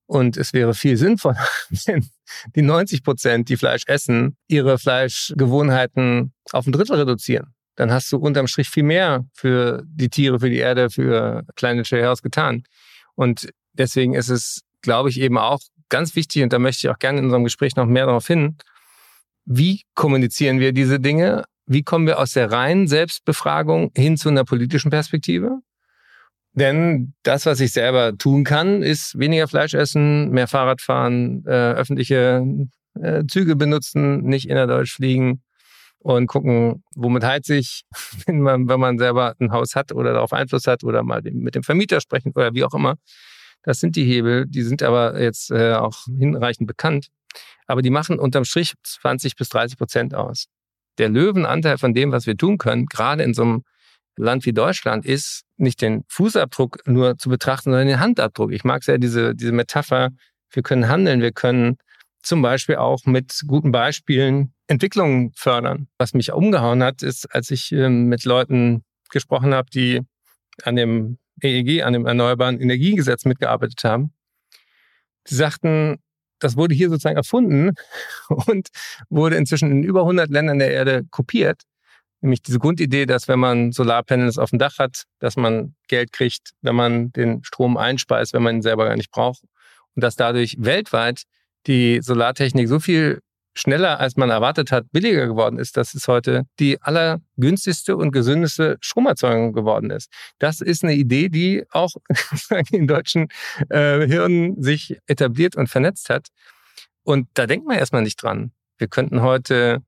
Und 0.06 0.36
es 0.36 0.52
wäre 0.52 0.74
viel 0.74 0.96
sinnvoller, 0.96 1.46
wenn 1.86 2.08
die 2.56 2.62
90 2.62 3.04
Prozent, 3.04 3.48
die 3.48 3.56
Fleisch 3.56 3.84
essen, 3.86 4.36
ihre 4.48 4.78
Fleischgewohnheiten 4.78 6.32
auf 6.52 6.66
ein 6.66 6.72
Drittel 6.72 6.96
reduzieren. 6.96 7.54
Dann 7.76 7.92
hast 7.92 8.10
du 8.10 8.16
unterm 8.16 8.46
Strich 8.46 8.68
viel 8.68 8.82
mehr 8.82 9.24
für 9.32 9.82
die 9.86 10.08
Tiere, 10.08 10.40
für 10.40 10.50
die 10.50 10.58
Erde, 10.58 10.90
für 10.90 11.44
kleine 11.54 11.84
Sharehouse 11.84 12.22
getan. 12.22 12.64
Und 13.14 13.50
deswegen 13.72 14.14
ist 14.14 14.28
es, 14.28 14.62
glaube 14.82 15.10
ich, 15.10 15.20
eben 15.20 15.38
auch 15.38 15.60
ganz 15.88 16.16
wichtig, 16.16 16.42
und 16.42 16.52
da 16.52 16.58
möchte 16.58 16.86
ich 16.86 16.90
auch 16.92 16.98
gerne 16.98 17.20
in 17.20 17.26
unserem 17.26 17.44
Gespräch 17.44 17.76
noch 17.76 17.86
mehr 17.86 18.06
darauf 18.06 18.26
hin, 18.26 18.56
wie 19.44 19.82
kommunizieren 19.94 20.60
wir 20.60 20.72
diese 20.72 21.00
Dinge 21.00 21.44
wie 21.70 21.84
kommen 21.84 22.08
wir 22.08 22.18
aus 22.18 22.32
der 22.32 22.50
reinen 22.50 22.88
Selbstbefragung 22.88 23.92
hin 23.96 24.16
zu 24.16 24.28
einer 24.28 24.44
politischen 24.44 24.90
Perspektive? 24.90 25.60
Denn 26.52 27.14
das, 27.22 27.46
was 27.46 27.60
ich 27.60 27.72
selber 27.72 28.18
tun 28.18 28.42
kann, 28.42 28.82
ist 28.82 29.16
weniger 29.16 29.46
Fleisch 29.46 29.74
essen, 29.74 30.30
mehr 30.30 30.48
Fahrrad 30.48 30.80
fahren, 30.80 31.44
äh, 31.46 31.50
öffentliche 31.50 32.44
äh, 33.00 33.22
Züge 33.28 33.54
benutzen, 33.54 34.22
nicht 34.22 34.48
innerdeutsch 34.48 34.96
fliegen 34.96 35.42
und 36.00 36.26
gucken, 36.26 36.82
womit 36.96 37.22
heizt 37.22 37.50
ich, 37.50 37.84
wenn 38.26 38.40
man, 38.40 38.68
wenn 38.68 38.80
man 38.80 38.98
selber 38.98 39.36
ein 39.38 39.52
Haus 39.52 39.76
hat 39.76 39.92
oder 39.92 40.12
darauf 40.12 40.32
Einfluss 40.32 40.66
hat 40.66 40.82
oder 40.82 41.04
mal 41.04 41.22
mit 41.22 41.54
dem 41.54 41.62
Vermieter 41.62 42.00
sprechen 42.00 42.32
oder 42.34 42.52
wie 42.52 42.64
auch 42.64 42.74
immer. 42.74 42.96
Das 43.62 43.78
sind 43.78 43.94
die 43.94 44.04
Hebel, 44.04 44.46
die 44.48 44.62
sind 44.62 44.82
aber 44.82 45.20
jetzt 45.20 45.52
äh, 45.52 45.74
auch 45.74 46.06
hinreichend 46.06 46.66
bekannt. 46.66 47.10
Aber 47.68 47.80
die 47.80 47.90
machen 47.90 48.18
unterm 48.18 48.44
Strich 48.44 48.74
20 48.82 49.36
bis 49.36 49.50
30 49.50 49.78
Prozent 49.78 50.14
aus 50.16 50.48
der 51.00 51.08
Löwenanteil 51.08 51.78
von 51.78 51.94
dem, 51.94 52.12
was 52.12 52.26
wir 52.26 52.36
tun 52.36 52.58
können, 52.58 52.86
gerade 52.86 53.22
in 53.22 53.34
so 53.34 53.42
einem 53.42 53.64
Land 54.16 54.44
wie 54.44 54.52
Deutschland, 54.52 55.06
ist 55.06 55.44
nicht 55.56 55.80
den 55.80 56.04
Fußabdruck 56.08 56.86
nur 56.86 57.16
zu 57.16 57.30
betrachten, 57.30 57.70
sondern 57.70 57.88
den 57.88 58.00
Handabdruck. 58.00 58.52
Ich 58.52 58.64
mag 58.64 58.84
sehr 58.84 58.98
diese, 58.98 59.34
diese 59.34 59.52
Metapher, 59.52 60.10
wir 60.52 60.62
können 60.62 60.88
handeln, 60.88 61.22
wir 61.22 61.32
können 61.32 61.78
zum 62.22 62.42
Beispiel 62.42 62.76
auch 62.76 63.06
mit 63.06 63.40
guten 63.46 63.72
Beispielen 63.72 64.52
Entwicklungen 64.66 65.32
fördern. 65.34 65.88
Was 65.96 66.12
mich 66.12 66.32
umgehauen 66.32 66.82
hat, 66.82 67.02
ist, 67.02 67.34
als 67.34 67.50
ich 67.50 67.72
ähm, 67.72 68.06
mit 68.08 68.24
Leuten 68.24 68.84
gesprochen 69.10 69.54
habe, 69.54 69.70
die 69.70 70.02
an 70.64 70.76
dem 70.76 71.18
EEG, 71.40 71.82
an 71.82 71.94
dem 71.94 72.06
Erneuerbaren 72.06 72.60
Energiegesetz 72.60 73.24
mitgearbeitet 73.24 73.82
haben. 73.84 74.12
Die 75.28 75.34
sagten, 75.34 75.98
das 76.40 76.56
wurde 76.56 76.74
hier 76.74 76.88
sozusagen 76.88 77.16
erfunden 77.16 77.74
und 78.28 78.68
wurde 79.08 79.36
inzwischen 79.36 79.70
in 79.70 79.82
über 79.82 80.00
100 80.00 80.30
Ländern 80.30 80.58
der 80.58 80.72
Erde 80.72 81.04
kopiert. 81.10 81.62
Nämlich 82.22 82.42
diese 82.42 82.58
Grundidee, 82.58 83.06
dass 83.06 83.28
wenn 83.28 83.38
man 83.38 83.72
Solarpanels 83.72 84.36
auf 84.36 84.50
dem 84.50 84.58
Dach 84.58 84.78
hat, 84.78 85.04
dass 85.20 85.36
man 85.36 85.74
Geld 85.88 86.12
kriegt, 86.12 86.50
wenn 86.60 86.74
man 86.74 87.12
den 87.12 87.42
Strom 87.44 87.76
einspeist, 87.76 88.34
wenn 88.34 88.42
man 88.42 88.56
ihn 88.56 88.62
selber 88.62 88.84
gar 88.84 88.96
nicht 88.96 89.10
braucht. 89.10 89.42
Und 89.94 90.04
dass 90.04 90.16
dadurch 90.16 90.56
weltweit 90.58 91.22
die 91.66 92.00
Solartechnik 92.02 92.68
so 92.68 92.78
viel 92.78 93.20
schneller, 93.54 93.98
als 94.00 94.16
man 94.16 94.30
erwartet 94.30 94.70
hat, 94.72 94.90
billiger 94.92 95.26
geworden 95.26 95.58
ist, 95.58 95.76
dass 95.76 95.94
es 95.94 96.06
heute 96.08 96.44
die 96.58 96.80
allergünstigste 96.82 97.96
und 97.96 98.12
gesündeste 98.12 98.78
Stromerzeugung 98.80 99.52
geworden 99.52 99.90
ist. 99.90 100.10
Das 100.38 100.60
ist 100.60 100.84
eine 100.84 100.94
Idee, 100.94 101.28
die 101.28 101.64
auch 101.70 101.92
in 102.70 102.86
deutschen 102.86 103.28
äh, 103.68 104.06
Hirnen 104.06 104.62
sich 104.62 104.98
etabliert 105.06 105.56
und 105.56 105.68
vernetzt 105.68 106.10
hat. 106.10 106.28
Und 107.02 107.28
da 107.34 107.46
denkt 107.46 107.66
man 107.66 107.78
erstmal 107.78 108.02
nicht 108.02 108.22
dran. 108.22 108.52
Wir 108.78 108.88
könnten 108.88 109.22
heute 109.22 109.82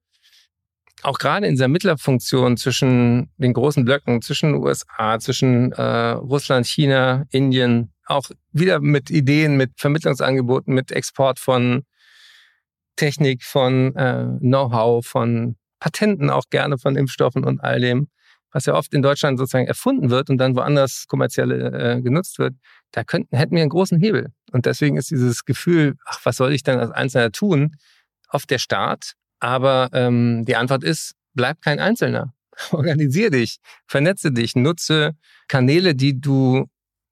auch 1.02 1.18
gerade 1.18 1.46
in 1.46 1.54
dieser 1.54 1.68
Mittlerfunktion 1.68 2.56
zwischen 2.56 3.30
den 3.36 3.52
großen 3.52 3.84
Blöcken, 3.84 4.22
zwischen 4.22 4.54
USA, 4.54 5.18
zwischen 5.18 5.72
äh, 5.72 5.82
Russland, 5.82 6.66
China, 6.66 7.24
Indien, 7.30 7.92
auch 8.06 8.30
wieder 8.52 8.80
mit 8.80 9.10
Ideen, 9.10 9.56
mit 9.56 9.72
Vermittlungsangeboten, 9.76 10.74
mit 10.74 10.92
Export 10.92 11.38
von 11.38 11.84
Technik, 13.02 13.42
von 13.42 13.96
äh, 13.96 14.26
Know-how, 14.38 15.04
von 15.04 15.56
Patenten 15.80 16.30
auch 16.30 16.44
gerne 16.50 16.78
von 16.78 16.94
Impfstoffen 16.94 17.42
und 17.42 17.58
all 17.58 17.80
dem, 17.80 18.06
was 18.52 18.66
ja 18.66 18.74
oft 18.74 18.94
in 18.94 19.02
Deutschland 19.02 19.40
sozusagen 19.40 19.66
erfunden 19.66 20.10
wird 20.10 20.30
und 20.30 20.38
dann 20.38 20.54
woanders 20.54 21.06
kommerziell 21.08 21.50
äh, 21.50 22.00
genutzt 22.00 22.38
wird, 22.38 22.54
da 22.92 23.02
könnten, 23.02 23.36
hätten 23.36 23.56
wir 23.56 23.62
einen 23.62 23.70
großen 23.70 23.98
Hebel. 23.98 24.28
Und 24.52 24.66
deswegen 24.66 24.96
ist 24.96 25.10
dieses 25.10 25.44
Gefühl, 25.44 25.96
ach, 26.04 26.20
was 26.22 26.36
soll 26.36 26.52
ich 26.52 26.62
denn 26.62 26.78
als 26.78 26.92
Einzelner 26.92 27.32
tun, 27.32 27.74
oft 28.28 28.48
der 28.48 28.58
Staat. 28.58 29.14
Aber 29.40 29.88
ähm, 29.92 30.44
die 30.44 30.54
Antwort 30.54 30.84
ist, 30.84 31.14
bleib 31.34 31.60
kein 31.60 31.80
Einzelner. 31.80 32.32
Organisier 32.70 33.30
dich, 33.30 33.58
vernetze 33.88 34.30
dich, 34.30 34.54
nutze 34.54 35.16
Kanäle, 35.48 35.96
die 35.96 36.20
du 36.20 36.66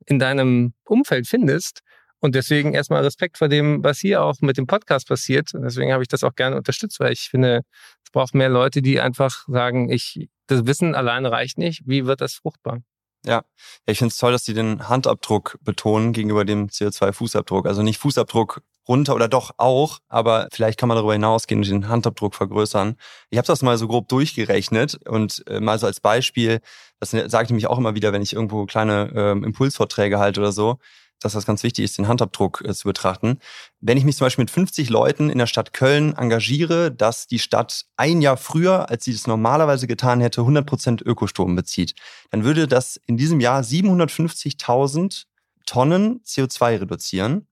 in 0.06 0.20
deinem 0.20 0.73
Umfeld 0.85 1.26
findest 1.26 1.80
und 2.21 2.35
deswegen 2.35 2.75
erstmal 2.75 3.03
Respekt 3.03 3.39
vor 3.39 3.49
dem, 3.49 3.83
was 3.83 3.99
hier 3.99 4.23
auch 4.23 4.37
mit 4.41 4.59
dem 4.59 4.67
Podcast 4.67 5.09
passiert. 5.09 5.55
Und 5.55 5.62
deswegen 5.62 5.93
habe 5.93 6.03
ich 6.03 6.09
das 6.09 6.23
auch 6.23 6.35
gerne 6.35 6.57
unterstützt, 6.57 7.00
weil 7.00 7.12
ich 7.12 7.29
finde, 7.31 7.62
es 8.05 8.11
braucht 8.11 8.35
mehr 8.35 8.50
Leute, 8.50 8.83
die 8.83 9.00
einfach 9.00 9.45
sagen, 9.49 9.91
ich, 9.91 10.29
das 10.47 10.67
Wissen 10.67 10.95
alleine 10.95 11.33
reicht 11.33 11.59
nicht. 11.59 11.83
Wie 11.87 12.07
wird 12.07 12.21
das 12.21 12.35
fruchtbar? 12.35 12.81
Ja, 13.27 13.43
ich 13.85 13.99
finde 13.99 14.12
es 14.12 14.19
toll, 14.19 14.33
dass 14.33 14.45
Sie 14.45 14.55
den 14.55 14.89
Handabdruck 14.89 15.59
betonen 15.61 16.12
gegenüber 16.12 16.45
dem 16.45 16.69
CO2-Fußabdruck. 16.69 17.67
Also 17.67 17.83
nicht 17.83 17.99
Fußabdruck 17.99 18.62
runter 18.89 19.15
oder 19.15 19.29
doch 19.29 19.53
auch, 19.59 19.99
aber 20.09 20.49
vielleicht 20.53 20.79
kann 20.79 20.89
man 20.89 20.97
darüber 20.97 21.12
hinausgehen 21.12 21.61
und 21.61 21.69
den 21.69 21.89
Handabdruck 21.89 22.35
vergrößern. 22.35 22.97
Ich 23.29 23.39
habe 23.39 23.47
das 23.47 23.62
mal 23.62 23.77
so 23.77 23.87
grob 23.89 24.09
durchgerechnet 24.09 25.07
und 25.07 25.45
äh, 25.47 25.61
mal 25.61 25.79
so 25.79 25.87
als 25.87 26.00
Beispiel, 26.00 26.61
das 26.99 27.11
sage 27.11 27.45
ich 27.45 27.50
nämlich 27.50 27.67
auch 27.67 27.79
immer 27.79 27.95
wieder, 27.95 28.12
wenn 28.12 28.23
ich 28.23 28.33
irgendwo 28.33 28.65
kleine 28.65 29.11
äh, 29.15 29.33
Impulsvorträge 29.33 30.19
halte 30.19 30.41
oder 30.41 30.53
so 30.53 30.79
dass 31.21 31.35
das 31.35 31.47
ganz 31.47 31.62
wichtig 31.62 31.85
ist, 31.85 31.99
den 31.99 32.09
Handabdruck 32.09 32.62
äh, 32.65 32.75
zu 32.75 32.89
betrachten. 32.89 33.39
Wenn 33.81 33.97
ich 33.97 34.05
mich 34.05 34.17
zum 34.17 34.27
Beispiel 34.27 34.43
mit 34.43 34.50
50 34.50 34.91
Leuten 34.91 35.31
in 35.31 35.39
der 35.39 35.47
Stadt 35.47 35.73
Köln 35.73 36.15
engagiere, 36.17 36.91
dass 36.91 37.27
die 37.27 37.39
Stadt 37.39 37.85
ein 37.97 38.23
Jahr 38.23 38.37
früher, 38.37 38.91
als 38.91 39.05
sie 39.05 39.12
es 39.12 39.27
normalerweise 39.27 39.87
getan 39.87 40.21
hätte, 40.21 40.41
100 40.41 40.67
Prozent 40.67 41.03
Ökostrom 41.03 41.55
bezieht, 41.55 41.95
dann 42.31 42.45
würde 42.45 42.67
das 42.67 43.00
in 43.07 43.17
diesem 43.17 43.41
Jahr 43.41 43.62
750.000 43.62 45.25
Tonnen 45.67 46.21
CO2 46.25 46.81
reduzieren. 46.81 47.47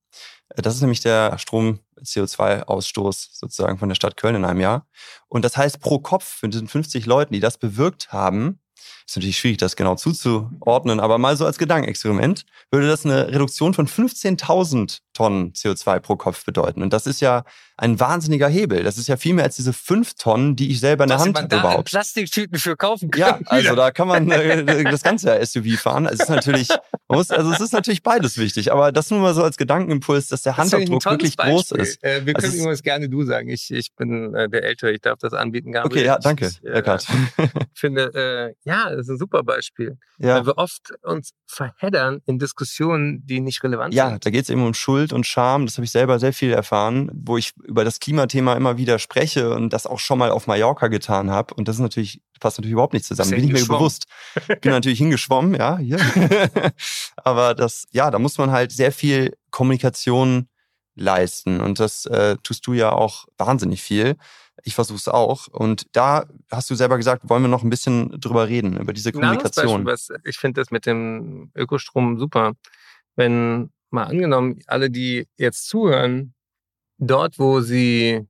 Äh, 0.50 0.62
das 0.62 0.74
ist 0.74 0.80
nämlich 0.80 1.00
der 1.00 1.38
Strom-CO2-Ausstoß 1.38 3.28
sozusagen 3.32 3.78
von 3.78 3.88
der 3.88 3.96
Stadt 3.96 4.16
Köln 4.16 4.36
in 4.36 4.44
einem 4.44 4.60
Jahr. 4.60 4.86
Und 5.28 5.44
das 5.44 5.56
heißt, 5.56 5.80
pro 5.80 5.98
Kopf 5.98 6.24
von 6.24 6.50
diesen 6.50 6.68
50 6.68 7.06
Leuten, 7.06 7.32
die 7.32 7.40
das 7.40 7.58
bewirkt 7.58 8.12
haben, 8.12 8.60
ist 9.08 9.16
natürlich 9.16 9.38
schwierig, 9.38 9.56
das 9.56 9.74
genau 9.74 9.94
zuzuordnen, 9.94 11.00
aber 11.00 11.16
mal 11.16 11.36
so 11.36 11.46
als 11.46 11.56
Gedankenexperiment 11.56 12.44
würde 12.70 12.88
das 12.88 13.06
eine 13.06 13.28
Reduktion 13.28 13.72
von 13.72 13.88
15.000 13.88 15.00
Tonnen 15.14 15.52
CO2 15.52 15.98
pro 15.98 16.16
Kopf 16.16 16.44
bedeuten. 16.44 16.82
Und 16.82 16.92
das 16.92 17.06
ist 17.06 17.20
ja 17.20 17.42
ein 17.76 17.98
wahnsinniger 17.98 18.48
Hebel. 18.48 18.82
Das 18.82 18.98
ist 18.98 19.08
ja 19.08 19.16
viel 19.16 19.34
mehr 19.34 19.44
als 19.44 19.56
diese 19.56 19.72
fünf 19.72 20.14
Tonnen, 20.14 20.56
die 20.56 20.70
ich 20.70 20.80
selber 20.80 21.04
in 21.04 21.08
der 21.08 21.18
Hand 21.18 21.34
man 21.34 21.48
da 21.48 21.60
überhaupt. 21.60 21.90
Plastiktüten 21.90 22.58
für 22.58 22.76
kaufen 22.76 23.10
kann. 23.10 23.20
Ja, 23.20 23.40
also 23.46 23.74
da 23.74 23.90
kann 23.90 24.08
man 24.08 24.30
äh, 24.30 24.84
das 24.84 25.02
ganze 25.02 25.44
SUV 25.44 25.78
fahren. 25.78 26.06
Es 26.06 26.20
ist 26.20 26.28
natürlich, 26.28 26.68
muss, 27.08 27.30
also 27.30 27.50
es 27.50 27.60
ist 27.60 27.72
natürlich 27.72 28.02
beides 28.02 28.36
wichtig, 28.36 28.72
aber 28.72 28.92
das 28.92 29.10
nur 29.10 29.20
mal 29.20 29.32
so 29.34 29.42
als 29.42 29.56
Gedankenimpuls, 29.56 30.28
dass 30.28 30.42
der 30.42 30.56
Handabdruck 30.56 31.04
wirklich 31.04 31.36
Beispiel. 31.36 31.54
groß 31.54 31.70
ist. 31.72 32.04
Äh, 32.04 32.26
wir 32.26 32.34
können 32.34 32.44
also 32.44 32.58
übrigens 32.58 32.82
gerne 32.82 33.08
du 33.08 33.24
sagen. 33.24 33.48
Ich, 33.48 33.70
ich 33.72 33.94
bin 33.94 34.34
äh, 34.34 34.48
der 34.48 34.64
Ältere, 34.64 34.92
ich 34.92 35.00
darf 35.00 35.18
das 35.18 35.32
anbieten. 35.32 35.72
Gabriel. 35.72 36.02
Okay, 36.02 36.06
ja, 36.06 36.18
danke, 36.18 36.46
ich, 36.46 36.64
äh, 36.64 36.78
Eckart. 36.78 37.06
finde, 37.74 38.12
äh, 38.14 38.68
ja, 38.68 38.90
das 38.90 38.97
ist 39.06 39.10
ein 39.10 39.18
super 39.18 39.42
Beispiel. 39.42 39.98
Ja. 40.18 40.36
Weil 40.36 40.46
wir 40.46 40.58
oft 40.58 40.92
uns 41.02 41.32
verheddern 41.46 42.20
in 42.26 42.38
Diskussionen, 42.38 43.24
die 43.24 43.40
nicht 43.40 43.62
relevant 43.62 43.94
ja, 43.94 44.06
sind. 44.06 44.12
Ja, 44.12 44.18
da 44.18 44.30
geht 44.30 44.44
es 44.44 44.50
eben 44.50 44.64
um 44.64 44.74
Schuld 44.74 45.12
und 45.12 45.26
Charme. 45.26 45.66
Das 45.66 45.76
habe 45.76 45.84
ich 45.84 45.90
selber 45.90 46.18
sehr 46.18 46.32
viel 46.32 46.52
erfahren, 46.52 47.10
wo 47.14 47.36
ich 47.36 47.54
über 47.64 47.84
das 47.84 48.00
Klimathema 48.00 48.54
immer 48.54 48.76
wieder 48.76 48.98
spreche 48.98 49.54
und 49.54 49.72
das 49.72 49.86
auch 49.86 49.98
schon 49.98 50.18
mal 50.18 50.30
auf 50.30 50.46
Mallorca 50.46 50.88
getan 50.88 51.30
habe. 51.30 51.54
Und 51.54 51.68
das 51.68 51.76
ist 51.76 51.82
natürlich, 51.82 52.22
passt 52.40 52.58
natürlich 52.58 52.72
überhaupt 52.72 52.94
nicht 52.94 53.06
zusammen. 53.06 53.30
Bin 53.30 53.44
ich 53.44 53.52
mir 53.52 53.66
bewusst. 53.66 54.06
Bin 54.60 54.72
natürlich 54.72 54.98
hingeschwommen, 54.98 55.54
ja, 55.54 55.78
hier. 55.78 55.98
Aber 57.16 57.54
das, 57.54 57.86
ja, 57.90 58.10
da 58.10 58.18
muss 58.18 58.38
man 58.38 58.50
halt 58.50 58.72
sehr 58.72 58.92
viel 58.92 59.34
Kommunikation 59.50 60.48
leisten. 60.98 61.60
Und 61.60 61.80
das 61.80 62.06
äh, 62.06 62.36
tust 62.42 62.66
du 62.66 62.72
ja 62.72 62.92
auch 62.92 63.26
wahnsinnig 63.38 63.82
viel. 63.82 64.16
Ich 64.62 64.74
versuche 64.74 64.98
es 64.98 65.08
auch. 65.08 65.48
Und 65.48 65.86
da 65.92 66.26
hast 66.50 66.70
du 66.70 66.74
selber 66.74 66.96
gesagt, 66.96 67.28
wollen 67.28 67.42
wir 67.42 67.48
noch 67.48 67.62
ein 67.62 67.70
bisschen 67.70 68.20
drüber 68.20 68.48
reden, 68.48 68.76
über 68.78 68.92
diese 68.92 69.12
Kommunikation. 69.12 69.84
Beispiel, 69.84 70.18
ich 70.24 70.38
finde 70.38 70.60
das 70.60 70.70
mit 70.70 70.86
dem 70.86 71.50
Ökostrom 71.54 72.18
super. 72.18 72.54
Wenn 73.16 73.70
mal 73.90 74.04
angenommen, 74.04 74.60
alle, 74.66 74.90
die 74.90 75.26
jetzt 75.36 75.68
zuhören, 75.68 76.34
dort, 76.98 77.38
wo 77.38 77.60
sie 77.60 78.26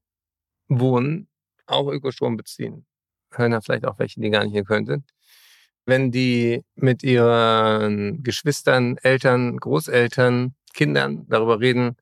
wohnen, 0.68 1.28
auch 1.66 1.88
Ökostrom 1.88 2.36
beziehen, 2.36 2.86
hören 3.32 3.52
da 3.52 3.60
vielleicht 3.60 3.86
auch 3.86 3.98
welche, 3.98 4.20
die 4.20 4.30
gar 4.30 4.44
nicht 4.44 4.52
hier 4.52 4.64
könnten. 4.64 5.04
Wenn 5.86 6.10
die 6.10 6.64
mit 6.74 7.02
ihren 7.02 8.22
Geschwistern, 8.22 8.98
Eltern, 8.98 9.56
Großeltern, 9.56 10.54
Kindern 10.74 11.26
darüber 11.28 11.60
reden, 11.60 11.96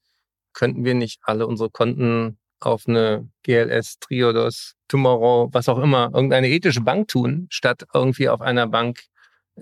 könnten 0.52 0.84
wir 0.84 0.94
nicht 0.94 1.20
alle 1.22 1.46
unsere 1.46 1.70
Konten 1.70 2.38
auf 2.60 2.84
eine 2.86 3.28
GLS, 3.42 3.98
Triodos, 4.00 4.74
Tomorrow, 4.88 5.48
was 5.52 5.68
auch 5.68 5.78
immer, 5.78 6.10
irgendeine 6.14 6.48
ethische 6.48 6.80
Bank 6.80 7.08
tun, 7.08 7.46
statt 7.50 7.84
irgendwie 7.92 8.28
auf 8.28 8.40
einer 8.40 8.66
Bank 8.66 9.00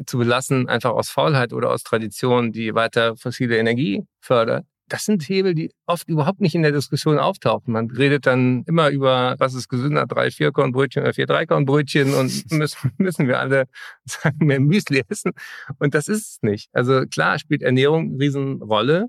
zu 0.07 0.19
belassen, 0.19 0.69
einfach 0.69 0.91
aus 0.91 1.11
Faulheit 1.11 1.53
oder 1.53 1.71
aus 1.71 1.83
Tradition, 1.83 2.53
die 2.53 2.75
weiter 2.75 3.17
fossile 3.17 3.57
Energie 3.59 4.05
fördert. 4.21 4.65
Das 4.89 5.07
sind 5.07 5.23
Hebel, 5.23 5.55
die 5.55 5.73
oft 5.87 6.09
überhaupt 6.09 6.41
nicht 6.41 6.55
in 6.55 6.63
der 6.63 6.73
Diskussion 6.73 7.19
auftauchen. 7.19 7.73
Man 7.73 7.91
redet 7.91 8.27
dann 8.27 8.65
immer 8.67 8.91
über, 8.91 9.35
was 9.39 9.55
ist 9.55 9.69
gesünder, 9.69 10.07
drei 10.07 10.31
Vierkornbrötchen 10.31 11.03
oder 11.03 11.15
vier 11.15 11.27
Dreikornbrötchen 11.27 12.13
und 12.13 12.45
müssen, 12.53 12.93
müssen 12.99 13.27
wir 13.27 13.39
alle 13.39 13.65
sagen, 14.05 14.45
mehr 14.45 14.61
Müsli 14.61 15.03
essen. 15.09 15.33
Und 15.79 15.95
das 15.95 16.09
ist 16.09 16.33
es 16.33 16.43
nicht. 16.43 16.69
Also 16.75 17.07
klar 17.07 17.39
spielt 17.39 17.63
Ernährung 17.63 18.11
eine 18.11 18.19
Riesenrolle, 18.21 19.07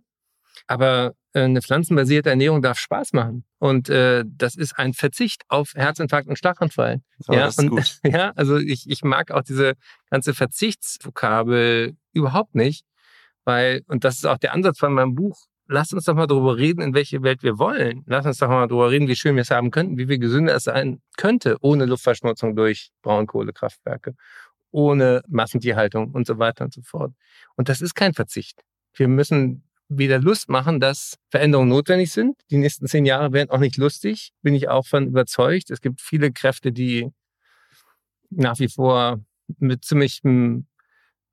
aber 0.67 1.13
äh, 1.33 1.41
eine 1.41 1.61
pflanzenbasierte 1.61 2.29
Ernährung 2.29 2.61
darf 2.61 2.79
Spaß 2.79 3.13
machen. 3.13 3.45
Und 3.59 3.89
äh, 3.89 4.23
das 4.25 4.55
ist 4.55 4.77
ein 4.77 4.93
Verzicht 4.93 5.43
auf 5.49 5.73
Herzinfarkt 5.75 6.27
und 6.27 6.37
Schlaganfall. 6.37 7.01
Oh, 7.27 7.33
ja, 7.33 7.49
und, 7.57 7.99
ja, 8.05 8.31
also 8.35 8.57
ich, 8.57 8.89
ich 8.89 9.03
mag 9.03 9.31
auch 9.31 9.43
diese 9.43 9.73
ganze 10.09 10.33
Verzichtsvokabel 10.33 11.95
überhaupt 12.13 12.55
nicht, 12.55 12.85
weil, 13.43 13.83
und 13.87 14.03
das 14.03 14.15
ist 14.15 14.25
auch 14.25 14.37
der 14.37 14.53
Ansatz 14.53 14.79
von 14.79 14.93
meinem 14.93 15.15
Buch, 15.15 15.37
lass 15.67 15.93
uns 15.93 16.05
doch 16.05 16.15
mal 16.15 16.27
darüber 16.27 16.57
reden, 16.57 16.81
in 16.81 16.93
welche 16.93 17.23
Welt 17.23 17.43
wir 17.43 17.57
wollen. 17.57 18.03
Lass 18.05 18.25
uns 18.25 18.37
doch 18.37 18.49
mal 18.49 18.67
darüber 18.67 18.91
reden, 18.91 19.07
wie 19.07 19.15
schön 19.15 19.35
wir 19.35 19.41
es 19.41 19.51
haben 19.51 19.71
könnten, 19.71 19.97
wie 19.97 20.07
viel 20.07 20.19
gesünder 20.19 20.55
es 20.55 20.63
sein 20.63 21.01
könnte, 21.17 21.57
ohne 21.61 21.85
Luftverschmutzung 21.85 22.55
durch 22.55 22.91
Braunkohlekraftwerke, 23.01 24.15
ohne 24.71 25.21
Massentierhaltung 25.27 26.11
und 26.11 26.27
so 26.27 26.37
weiter 26.37 26.65
und 26.65 26.73
so 26.73 26.81
fort. 26.81 27.13
Und 27.55 27.69
das 27.69 27.81
ist 27.81 27.95
kein 27.95 28.13
Verzicht. 28.13 28.61
Wir 28.93 29.07
müssen 29.07 29.63
wieder 29.87 30.19
Lust 30.19 30.49
machen, 30.49 30.79
dass 30.79 31.17
Veränderungen 31.29 31.69
notwendig 31.69 32.11
sind. 32.11 32.39
Die 32.49 32.57
nächsten 32.57 32.87
zehn 32.87 33.05
Jahre 33.05 33.33
werden 33.33 33.49
auch 33.49 33.59
nicht 33.59 33.77
lustig, 33.77 34.31
bin 34.41 34.55
ich 34.55 34.67
auch 34.67 34.87
von 34.87 35.07
überzeugt. 35.07 35.69
Es 35.69 35.81
gibt 35.81 36.01
viele 36.01 36.31
Kräfte, 36.31 36.71
die 36.71 37.11
nach 38.29 38.59
wie 38.59 38.67
vor 38.67 39.23
mit 39.59 39.85
ziemlichem 39.85 40.67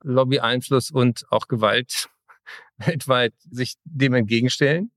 Lobby-Einfluss 0.02 0.90
und 0.90 1.24
auch 1.30 1.48
Gewalt 1.48 2.08
weltweit 2.76 3.34
sich 3.50 3.74
dem 3.84 4.14
entgegenstellen, 4.14 4.90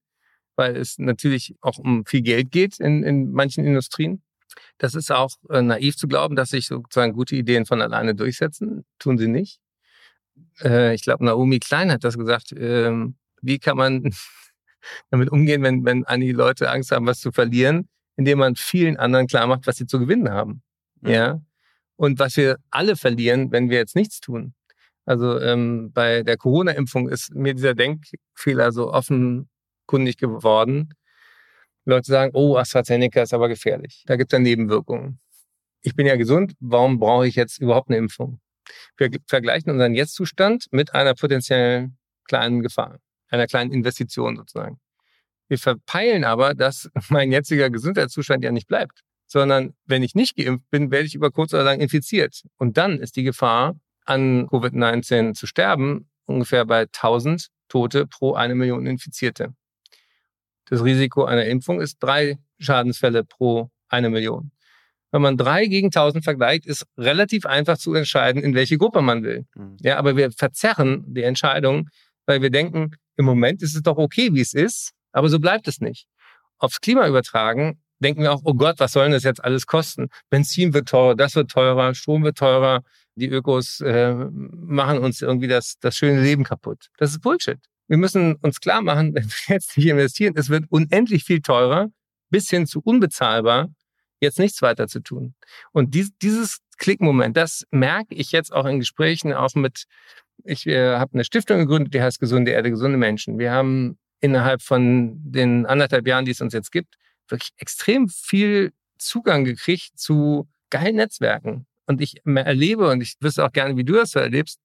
weil 0.55 0.75
es 0.75 0.97
natürlich 0.97 1.55
auch 1.61 1.77
um 1.77 2.05
viel 2.05 2.21
Geld 2.21 2.51
geht 2.51 2.79
in, 2.79 3.03
in 3.03 3.31
manchen 3.31 3.65
Industrien. 3.65 4.21
Das 4.77 4.95
ist 4.95 5.11
auch 5.11 5.31
äh, 5.49 5.61
naiv 5.61 5.95
zu 5.95 6.07
glauben, 6.07 6.35
dass 6.35 6.49
sich 6.49 6.67
sozusagen 6.67 7.13
gute 7.13 7.35
Ideen 7.35 7.65
von 7.65 7.81
alleine 7.81 8.15
durchsetzen. 8.15 8.85
Tun 8.99 9.17
sie 9.17 9.27
nicht. 9.27 9.59
Äh, 10.61 10.93
ich 10.93 11.03
glaube, 11.03 11.25
Naomi 11.25 11.59
Klein 11.59 11.91
hat 11.91 12.03
das 12.03 12.17
gesagt. 12.17 12.53
Ähm, 12.57 13.15
wie 13.45 13.59
kann 13.59 13.77
man 13.77 14.03
damit 15.09 15.29
umgehen, 15.31 15.63
wenn, 15.63 15.85
wenn 15.85 16.05
einige 16.05 16.33
Leute 16.33 16.69
Angst 16.69 16.91
haben, 16.91 17.07
was 17.07 17.19
zu 17.19 17.31
verlieren, 17.31 17.87
indem 18.17 18.39
man 18.39 18.55
vielen 18.55 18.97
anderen 18.97 19.27
klar 19.27 19.47
macht, 19.47 19.67
was 19.67 19.77
sie 19.77 19.87
zu 19.87 19.99
gewinnen 19.99 20.29
haben. 20.29 20.61
Mhm. 21.01 21.09
Ja. 21.09 21.41
Und 21.97 22.19
was 22.19 22.35
wir 22.37 22.57
alle 22.71 22.95
verlieren, 22.95 23.51
wenn 23.51 23.69
wir 23.69 23.77
jetzt 23.77 23.95
nichts 23.95 24.19
tun. 24.19 24.53
Also 25.05 25.39
ähm, 25.39 25.91
bei 25.93 26.23
der 26.23 26.35
Corona-Impfung 26.37 27.09
ist 27.09 27.33
mir 27.33 27.53
dieser 27.53 27.75
Denkfehler 27.75 28.71
so 28.71 28.91
offenkundig 28.91 30.17
geworden. 30.17 30.93
Leute 31.85 32.11
sagen, 32.11 32.31
oh, 32.33 32.57
AstraZeneca 32.57 33.21
ist 33.21 33.33
aber 33.33 33.47
gefährlich. 33.47 34.03
Da 34.07 34.15
gibt 34.15 34.33
es 34.33 34.37
ja 34.37 34.41
Nebenwirkungen. 34.41 35.19
Ich 35.83 35.95
bin 35.95 36.07
ja 36.07 36.15
gesund, 36.15 36.53
warum 36.59 36.99
brauche 36.99 37.27
ich 37.27 37.35
jetzt 37.35 37.59
überhaupt 37.59 37.89
eine 37.89 37.97
Impfung? 37.97 38.39
Wir 38.97 39.11
vergleichen 39.27 39.71
unseren 39.71 39.93
Jetztzustand 39.93 40.65
mit 40.71 40.95
einer 40.95 41.13
potenziellen 41.13 41.97
kleinen 42.27 42.63
Gefahr 42.63 42.99
einer 43.29 43.47
kleinen 43.47 43.71
Investition 43.71 44.37
sozusagen. 44.37 44.79
Wir 45.47 45.59
verpeilen 45.59 46.23
aber, 46.23 46.53
dass 46.53 46.89
mein 47.09 47.31
jetziger 47.31 47.69
Gesundheitszustand 47.69 48.43
ja 48.43 48.51
nicht 48.51 48.67
bleibt, 48.67 49.01
sondern 49.27 49.73
wenn 49.85 50.03
ich 50.03 50.15
nicht 50.15 50.35
geimpft 50.35 50.69
bin, 50.69 50.91
werde 50.91 51.05
ich 51.05 51.15
über 51.15 51.31
kurz 51.31 51.53
oder 51.53 51.63
lang 51.63 51.79
infiziert. 51.79 52.43
Und 52.57 52.77
dann 52.77 52.99
ist 52.99 53.15
die 53.15 53.23
Gefahr, 53.23 53.75
an 54.05 54.47
Covid-19 54.47 55.33
zu 55.33 55.47
sterben, 55.47 56.09
ungefähr 56.25 56.65
bei 56.65 56.81
1000 56.81 57.47
Tote 57.67 58.05
pro 58.05 58.35
eine 58.35 58.55
Million 58.55 58.85
Infizierte. 58.85 59.55
Das 60.65 60.83
Risiko 60.83 61.25
einer 61.25 61.45
Impfung 61.45 61.81
ist 61.81 61.97
drei 61.99 62.37
Schadensfälle 62.59 63.23
pro 63.23 63.71
eine 63.87 64.09
Million. 64.09 64.51
Wenn 65.11 65.21
man 65.21 65.37
drei 65.37 65.65
gegen 65.67 65.87
1000 65.87 66.23
vergleicht, 66.23 66.65
ist 66.65 66.85
relativ 66.97 67.45
einfach 67.45 67.77
zu 67.77 67.93
entscheiden, 67.93 68.43
in 68.43 68.53
welche 68.53 68.77
Gruppe 68.77 69.01
man 69.01 69.23
will. 69.23 69.45
Mhm. 69.55 69.77
Ja, 69.81 69.97
aber 69.97 70.17
wir 70.17 70.31
verzerren 70.31 71.05
die 71.07 71.23
Entscheidung, 71.23 71.89
weil 72.25 72.41
wir 72.41 72.49
denken, 72.49 72.91
im 73.17 73.25
Moment 73.25 73.61
ist 73.61 73.75
es 73.75 73.81
doch 73.81 73.97
okay, 73.97 74.33
wie 74.33 74.41
es 74.41 74.53
ist, 74.53 74.91
aber 75.11 75.29
so 75.29 75.39
bleibt 75.39 75.67
es 75.67 75.79
nicht. 75.79 76.07
Aufs 76.57 76.81
Klima 76.81 77.07
übertragen, 77.07 77.81
denken 77.99 78.21
wir 78.21 78.33
auch, 78.33 78.41
oh 78.43 78.53
Gott, 78.53 78.79
was 78.79 78.93
soll 78.93 79.05
denn 79.05 79.13
das 79.13 79.23
jetzt 79.23 79.43
alles 79.43 79.65
kosten? 79.65 80.09
Benzin 80.29 80.73
wird 80.73 80.89
teurer, 80.89 81.15
das 81.15 81.35
wird 81.35 81.51
teurer, 81.51 81.93
Strom 81.95 82.23
wird 82.23 82.37
teurer, 82.37 82.81
die 83.15 83.29
Ökos 83.29 83.79
äh, 83.81 84.13
machen 84.13 84.99
uns 84.99 85.21
irgendwie 85.21 85.47
das, 85.47 85.77
das 85.79 85.95
schöne 85.95 86.21
Leben 86.21 86.43
kaputt. 86.43 86.89
Das 86.97 87.11
ist 87.11 87.21
Bullshit. 87.21 87.59
Wir 87.87 87.97
müssen 87.97 88.35
uns 88.35 88.59
klar 88.59 88.81
machen, 88.81 89.13
wenn 89.15 89.25
wir 89.25 89.55
jetzt 89.55 89.77
nicht 89.77 89.87
investieren, 89.87 90.33
es 90.35 90.49
wird 90.49 90.65
unendlich 90.69 91.23
viel 91.23 91.41
teurer, 91.41 91.89
bis 92.29 92.49
hin 92.49 92.67
zu 92.67 92.81
unbezahlbar, 92.81 93.69
jetzt 94.19 94.39
nichts 94.39 94.61
weiter 94.61 94.87
zu 94.87 94.99
tun. 95.01 95.35
Und 95.71 95.93
dies, 95.93 96.11
dieses 96.21 96.59
Klickmoment, 96.77 97.37
das 97.37 97.65
merke 97.71 98.15
ich 98.15 98.31
jetzt 98.31 98.51
auch 98.51 98.65
in 98.65 98.79
Gesprächen, 98.79 99.33
auch 99.33 99.55
mit 99.55 99.85
ich 100.43 100.67
äh, 100.67 100.95
habe 100.95 101.13
eine 101.13 101.23
Stiftung 101.23 101.59
gegründet, 101.59 101.93
die 101.93 102.01
heißt 102.01 102.19
Gesunde 102.19 102.51
Erde, 102.51 102.69
gesunde 102.69 102.97
Menschen. 102.97 103.39
Wir 103.39 103.51
haben 103.51 103.97
innerhalb 104.21 104.61
von 104.61 105.19
den 105.23 105.65
anderthalb 105.65 106.07
Jahren, 106.07 106.25
die 106.25 106.31
es 106.31 106.41
uns 106.41 106.53
jetzt 106.53 106.71
gibt, 106.71 106.95
wirklich 107.27 107.51
extrem 107.57 108.09
viel 108.09 108.71
Zugang 108.97 109.43
gekriegt 109.43 109.97
zu 109.97 110.47
geilen 110.69 110.95
Netzwerken. 110.95 111.65
Und 111.85 112.01
ich 112.01 112.21
erlebe, 112.25 112.89
und 112.89 113.01
ich 113.01 113.15
wüsste 113.19 113.45
auch 113.45 113.51
gerne, 113.51 113.77
wie 113.77 113.83
du 113.83 113.93
das 113.93 114.11
so 114.11 114.19
erlebst, 114.19 114.59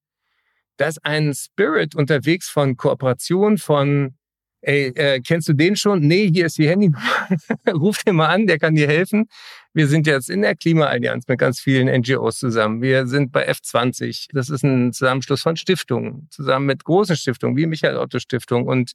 da 0.76 0.88
ist 0.88 1.04
ein 1.04 1.34
Spirit 1.34 1.94
unterwegs 1.94 2.48
von 2.48 2.76
Kooperation, 2.76 3.58
von 3.58 4.14
ey, 4.62 4.88
äh, 4.88 5.20
kennst 5.20 5.48
du 5.48 5.52
den 5.52 5.76
schon? 5.76 6.00
Nee, 6.00 6.30
hier 6.32 6.46
ist 6.46 6.58
die 6.58 6.68
Handy. 6.68 6.90
Ruf 7.72 7.98
den 8.04 8.16
mal 8.16 8.28
an, 8.28 8.46
der 8.46 8.58
kann 8.58 8.74
dir 8.74 8.86
helfen. 8.86 9.26
Wir 9.72 9.86
sind 9.86 10.06
jetzt 10.06 10.28
in 10.28 10.42
der 10.42 10.56
Klimaallianz 10.56 11.28
mit 11.28 11.38
ganz 11.38 11.60
vielen 11.60 11.86
NGOs 11.88 12.38
zusammen. 12.38 12.82
Wir 12.82 13.06
sind 13.06 13.30
bei 13.30 13.48
F20. 13.48 14.26
Das 14.32 14.50
ist 14.50 14.64
ein 14.64 14.92
Zusammenschluss 14.92 15.42
von 15.42 15.56
Stiftungen, 15.56 16.26
zusammen 16.30 16.66
mit 16.66 16.84
großen 16.84 17.16
Stiftungen, 17.16 17.56
wie 17.56 17.66
Michael 17.66 17.96
Otto 17.96 18.18
Stiftung. 18.18 18.66
Und 18.66 18.92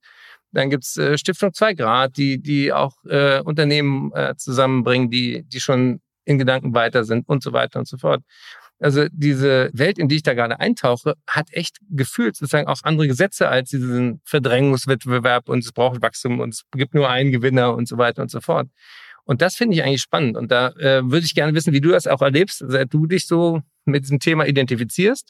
dann 0.51 0.69
gibt's 0.69 0.97
äh, 0.97 1.17
Stiftung 1.17 1.53
2 1.53 1.73
Grad, 1.75 2.17
die, 2.17 2.41
die 2.41 2.73
auch 2.73 2.93
äh, 3.05 3.39
Unternehmen 3.41 4.11
äh, 4.13 4.35
zusammenbringen, 4.35 5.09
die, 5.09 5.43
die 5.43 5.59
schon 5.59 6.01
in 6.25 6.39
Gedanken 6.39 6.73
weiter 6.73 7.03
sind 7.03 7.27
und 7.29 7.41
so 7.41 7.53
weiter 7.53 7.79
und 7.79 7.87
so 7.87 7.97
fort. 7.97 8.21
Also 8.79 9.05
diese 9.11 9.69
Welt, 9.73 9.97
in 9.97 10.09
die 10.09 10.17
ich 10.17 10.23
da 10.23 10.33
gerade 10.33 10.59
eintauche, 10.59 11.15
hat 11.27 11.47
echt 11.51 11.77
gefühlt 11.89 12.35
sozusagen 12.35 12.67
auch 12.67 12.79
andere 12.83 13.07
Gesetze 13.07 13.47
als 13.47 13.69
diesen 13.69 14.21
Verdrängungswettbewerb 14.25 15.47
und 15.47 15.63
es 15.63 15.71
braucht 15.71 16.01
Wachstum 16.01 16.41
und 16.41 16.53
es 16.55 16.63
gibt 16.71 16.93
nur 16.93 17.09
einen 17.09 17.31
Gewinner 17.31 17.73
und 17.73 17.87
so 17.87 17.97
weiter 17.97 18.21
und 18.21 18.31
so 18.31 18.41
fort. 18.41 18.67
Und 19.23 19.41
das 19.41 19.55
finde 19.55 19.75
ich 19.75 19.83
eigentlich 19.83 20.01
spannend. 20.01 20.37
Und 20.37 20.51
da 20.51 20.69
äh, 20.77 21.01
würde 21.03 21.25
ich 21.25 21.33
gerne 21.33 21.53
wissen, 21.53 21.73
wie 21.73 21.81
du 21.81 21.89
das 21.89 22.05
auch 22.05 22.21
erlebst, 22.21 22.63
seit 22.67 22.93
du 22.93 23.07
dich 23.07 23.27
so 23.27 23.61
mit 23.85 24.03
diesem 24.03 24.19
Thema 24.19 24.45
identifizierst 24.45 25.29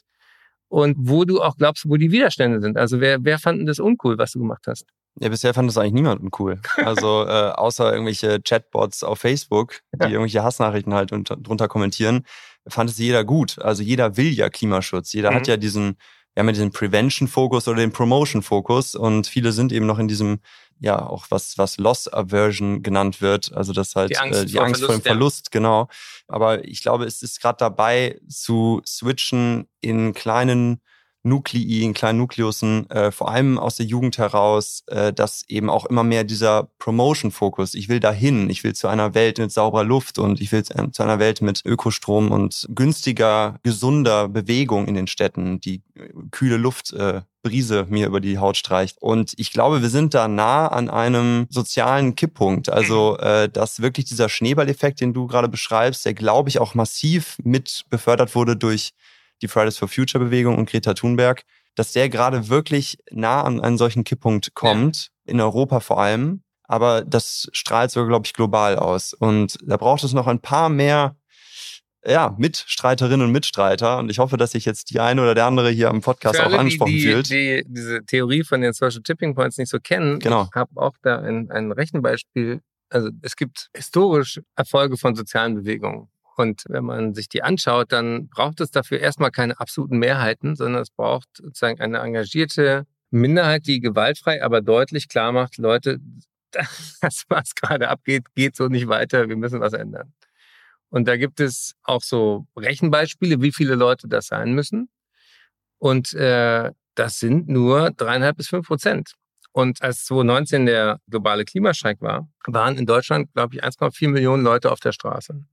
und 0.68 0.96
wo 0.98 1.24
du 1.24 1.40
auch 1.40 1.56
glaubst, 1.56 1.88
wo 1.88 1.96
die 1.96 2.10
Widerstände 2.10 2.60
sind. 2.60 2.76
Also 2.76 3.00
wer, 3.00 3.24
wer 3.24 3.38
fand 3.38 3.60
denn 3.60 3.66
das 3.66 3.78
uncool, 3.78 4.18
was 4.18 4.32
du 4.32 4.40
gemacht 4.40 4.64
hast? 4.66 4.86
Ja, 5.18 5.30
bisher 5.30 5.54
fand 5.54 5.70
das 5.70 5.78
eigentlich 5.78 5.94
niemand 5.94 6.20
uncool. 6.20 6.60
Also 6.76 7.24
äh, 7.28 7.52
außer 7.52 7.90
irgendwelche 7.90 8.40
Chatbots 8.42 9.02
auf 9.02 9.20
Facebook, 9.20 9.80
die 9.94 10.02
ja. 10.02 10.08
irgendwelche 10.10 10.42
Hassnachrichten 10.42 10.92
halt 10.92 11.12
unter, 11.12 11.36
drunter 11.36 11.68
kommentieren 11.68 12.24
fand 12.68 12.90
es 12.90 12.98
jeder 12.98 13.24
gut. 13.24 13.58
Also 13.58 13.82
jeder 13.82 14.16
will 14.16 14.32
ja 14.32 14.48
Klimaschutz. 14.48 15.12
Jeder 15.12 15.30
mhm. 15.30 15.36
hat 15.36 15.46
ja 15.46 15.56
diesen, 15.56 15.96
ja, 16.36 16.42
mit 16.42 16.56
diesem 16.56 16.70
Prevention-Fokus 16.70 17.68
oder 17.68 17.78
den 17.78 17.92
Promotion-Fokus 17.92 18.94
und 18.94 19.26
viele 19.26 19.52
sind 19.52 19.72
eben 19.72 19.86
noch 19.86 19.98
in 19.98 20.08
diesem 20.08 20.40
ja 20.78 21.06
auch 21.06 21.26
was, 21.30 21.56
was 21.58 21.78
Loss 21.78 22.12
Aversion 22.12 22.82
genannt 22.82 23.20
wird. 23.20 23.52
Also 23.54 23.72
das 23.72 23.94
halt 23.96 24.10
Die 24.10 24.18
Angst 24.18 24.42
äh, 24.42 24.46
die 24.46 24.54
vor 24.54 24.64
Angst 24.64 24.84
vor 24.84 24.94
dem 24.94 25.00
Verlust, 25.00 25.06
ja. 25.06 25.12
Verlust, 25.12 25.50
genau. 25.50 25.88
Aber 26.28 26.64
ich 26.64 26.82
glaube, 26.82 27.04
es 27.04 27.22
ist 27.22 27.40
gerade 27.40 27.56
dabei 27.58 28.20
zu 28.28 28.82
switchen 28.86 29.68
in 29.80 30.12
kleinen 30.12 30.82
Nuklei, 31.26 31.60
in 31.60 31.94
kleinen 31.94 32.18
Nukliussen, 32.18 32.88
äh, 32.90 33.10
vor 33.10 33.30
allem 33.30 33.58
aus 33.58 33.76
der 33.76 33.86
Jugend 33.86 34.18
heraus, 34.18 34.82
äh, 34.86 35.12
dass 35.12 35.44
eben 35.48 35.68
auch 35.68 35.84
immer 35.86 36.04
mehr 36.04 36.24
dieser 36.24 36.68
Promotion-Fokus, 36.78 37.74
ich 37.74 37.88
will 37.88 38.00
dahin, 38.00 38.48
ich 38.48 38.64
will 38.64 38.74
zu 38.74 38.88
einer 38.88 39.14
Welt 39.14 39.38
mit 39.38 39.52
sauberer 39.52 39.84
Luft 39.84 40.18
und 40.18 40.40
ich 40.40 40.52
will 40.52 40.64
zu 40.64 40.76
zu 40.92 41.02
einer 41.02 41.18
Welt 41.18 41.42
mit 41.42 41.62
Ökostrom 41.64 42.30
und 42.30 42.66
günstiger, 42.74 43.58
gesunder 43.62 44.28
Bewegung 44.28 44.86
in 44.86 44.94
den 44.94 45.06
Städten, 45.06 45.60
die 45.60 45.82
äh, 45.94 46.08
kühle 46.30 46.56
Luft 46.56 46.92
äh, 46.92 47.22
Brise 47.46 47.86
mir 47.88 48.08
über 48.08 48.20
die 48.20 48.38
Haut 48.38 48.56
streicht. 48.56 49.00
Und 49.00 49.32
ich 49.36 49.52
glaube, 49.52 49.80
wir 49.80 49.88
sind 49.88 50.14
da 50.14 50.26
nah 50.26 50.66
an 50.66 50.90
einem 50.90 51.46
sozialen 51.48 52.16
Kipppunkt. 52.16 52.68
Also, 52.68 53.16
äh, 53.18 53.48
dass 53.48 53.80
wirklich 53.80 54.06
dieser 54.06 54.28
Schneeballeffekt, 54.28 55.00
den 55.00 55.14
du 55.14 55.28
gerade 55.28 55.48
beschreibst, 55.48 56.04
der, 56.04 56.14
glaube 56.14 56.48
ich, 56.48 56.58
auch 56.58 56.74
massiv 56.74 57.36
mit 57.44 57.84
befördert 57.88 58.34
wurde 58.34 58.56
durch 58.56 58.94
die 59.42 59.48
Fridays 59.48 59.78
for 59.78 59.88
Future 59.88 60.22
Bewegung 60.24 60.56
und 60.58 60.68
Greta 60.68 60.94
Thunberg, 60.94 61.42
dass 61.74 61.92
der 61.92 62.08
gerade 62.08 62.48
wirklich 62.48 62.98
nah 63.10 63.42
an 63.42 63.60
einen 63.60 63.78
solchen 63.78 64.04
Kipppunkt 64.04 64.54
kommt, 64.54 65.10
in 65.24 65.40
Europa 65.40 65.80
vor 65.80 66.00
allem. 66.00 66.42
Aber 66.64 67.02
das 67.04 67.48
strahlt 67.52 67.90
sogar, 67.90 68.08
glaube 68.08 68.26
ich, 68.26 68.32
global 68.32 68.76
aus. 68.76 69.12
Und 69.12 69.56
da 69.62 69.76
braucht 69.76 70.02
es 70.02 70.12
noch 70.12 70.26
ein 70.26 70.40
paar 70.40 70.68
mehr 70.68 71.16
ja, 72.04 72.34
Mitstreiterinnen 72.38 73.26
und 73.26 73.32
Mitstreiter. 73.32 73.98
Und 73.98 74.10
ich 74.10 74.18
hoffe, 74.18 74.36
dass 74.36 74.52
sich 74.52 74.64
jetzt 74.64 74.90
die 74.90 75.00
eine 75.00 75.22
oder 75.22 75.34
der 75.34 75.46
andere 75.46 75.70
hier 75.70 75.90
am 75.90 76.00
Podcast 76.00 76.36
Für 76.36 76.42
auch 76.42 76.46
alle, 76.46 76.60
angesprochen 76.60 76.92
die, 76.92 76.98
die, 76.98 77.12
fühlt. 77.12 77.30
die 77.30 77.64
diese 77.66 78.04
Theorie 78.04 78.44
von 78.44 78.60
den 78.60 78.72
Social 78.72 79.02
Tipping 79.02 79.34
Points 79.34 79.58
nicht 79.58 79.68
so 79.70 79.78
kennen, 79.80 80.18
Genau. 80.20 80.44
ich 80.44 80.54
habe 80.54 80.70
auch 80.76 80.94
da 81.02 81.18
ein, 81.20 81.50
ein 81.50 81.72
Rechenbeispiel. 81.72 82.60
Also 82.88 83.10
es 83.22 83.34
gibt 83.34 83.68
historisch 83.76 84.40
Erfolge 84.54 84.96
von 84.96 85.16
sozialen 85.16 85.56
Bewegungen. 85.56 86.08
Und 86.36 86.64
wenn 86.68 86.84
man 86.84 87.14
sich 87.14 87.28
die 87.28 87.42
anschaut, 87.42 87.92
dann 87.92 88.28
braucht 88.28 88.60
es 88.60 88.70
dafür 88.70 89.00
erstmal 89.00 89.30
keine 89.30 89.58
absoluten 89.58 89.98
Mehrheiten, 89.98 90.54
sondern 90.54 90.82
es 90.82 90.90
braucht 90.90 91.28
sozusagen 91.38 91.80
eine 91.80 91.98
engagierte 91.98 92.86
Minderheit, 93.10 93.66
die 93.66 93.80
gewaltfrei, 93.80 94.42
aber 94.42 94.60
deutlich 94.60 95.08
klar 95.08 95.32
macht, 95.32 95.56
Leute, 95.56 95.98
das, 97.00 97.24
was 97.28 97.54
gerade 97.54 97.88
abgeht, 97.88 98.34
geht 98.34 98.54
so 98.54 98.68
nicht 98.68 98.88
weiter, 98.88 99.28
wir 99.28 99.36
müssen 99.36 99.60
was 99.60 99.72
ändern. 99.72 100.12
Und 100.90 101.08
da 101.08 101.16
gibt 101.16 101.40
es 101.40 101.74
auch 101.82 102.02
so 102.02 102.46
Rechenbeispiele, 102.56 103.40
wie 103.40 103.52
viele 103.52 103.74
Leute 103.74 104.06
das 104.06 104.26
sein 104.26 104.52
müssen. 104.52 104.88
Und 105.78 106.14
äh, 106.14 106.70
das 106.94 107.18
sind 107.18 107.48
nur 107.48 107.90
dreieinhalb 107.90 108.36
bis 108.36 108.48
fünf 108.48 108.66
Prozent. 108.66 109.14
Und 109.52 109.82
als 109.82 110.04
2019 110.04 110.66
der 110.66 111.00
globale 111.08 111.44
Klimastreik 111.44 112.00
war, 112.02 112.28
waren 112.46 112.76
in 112.76 112.84
Deutschland, 112.86 113.32
glaube 113.32 113.54
ich, 113.54 113.64
1,4 113.64 114.08
Millionen 114.08 114.42
Leute 114.42 114.70
auf 114.70 114.80
der 114.80 114.92
Straße. 114.92 115.46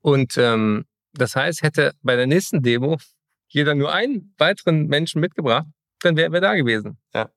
Und 0.00 0.36
ähm, 0.38 0.84
das 1.12 1.36
heißt, 1.36 1.62
hätte 1.62 1.92
bei 2.02 2.16
der 2.16 2.26
nächsten 2.26 2.62
Demo 2.62 2.98
jeder 3.48 3.74
nur 3.74 3.92
einen 3.92 4.34
weiteren 4.38 4.86
Menschen 4.86 5.20
mitgebracht, 5.20 5.66
dann 6.00 6.16
wären 6.16 6.32
wir 6.32 6.40
da 6.40 6.54
gewesen. 6.54 6.98
Ja. 7.14 7.30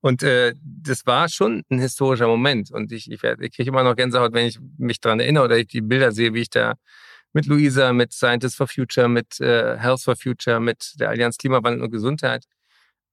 Und 0.00 0.22
äh, 0.22 0.54
das 0.62 1.06
war 1.06 1.28
schon 1.28 1.62
ein 1.70 1.78
historischer 1.78 2.26
Moment. 2.26 2.70
Und 2.70 2.92
ich, 2.92 3.10
ich, 3.10 3.22
ich 3.22 3.52
kriege 3.52 3.70
immer 3.70 3.84
noch 3.84 3.96
Gänsehaut, 3.96 4.32
wenn 4.34 4.46
ich 4.46 4.58
mich 4.76 5.00
dran 5.00 5.20
erinnere 5.20 5.44
oder 5.44 5.58
ich 5.58 5.68
die 5.68 5.80
Bilder 5.80 6.12
sehe, 6.12 6.34
wie 6.34 6.40
ich 6.40 6.50
da 6.50 6.74
mit 7.32 7.46
Luisa, 7.46 7.92
mit 7.92 8.12
Scientists 8.12 8.56
for 8.56 8.66
Future, 8.68 9.08
mit 9.08 9.40
äh, 9.40 9.78
Health 9.78 10.02
for 10.02 10.16
Future, 10.16 10.60
mit 10.60 10.94
der 10.98 11.08
Allianz 11.08 11.38
Klimawandel 11.38 11.82
und 11.82 11.90
Gesundheit 11.90 12.44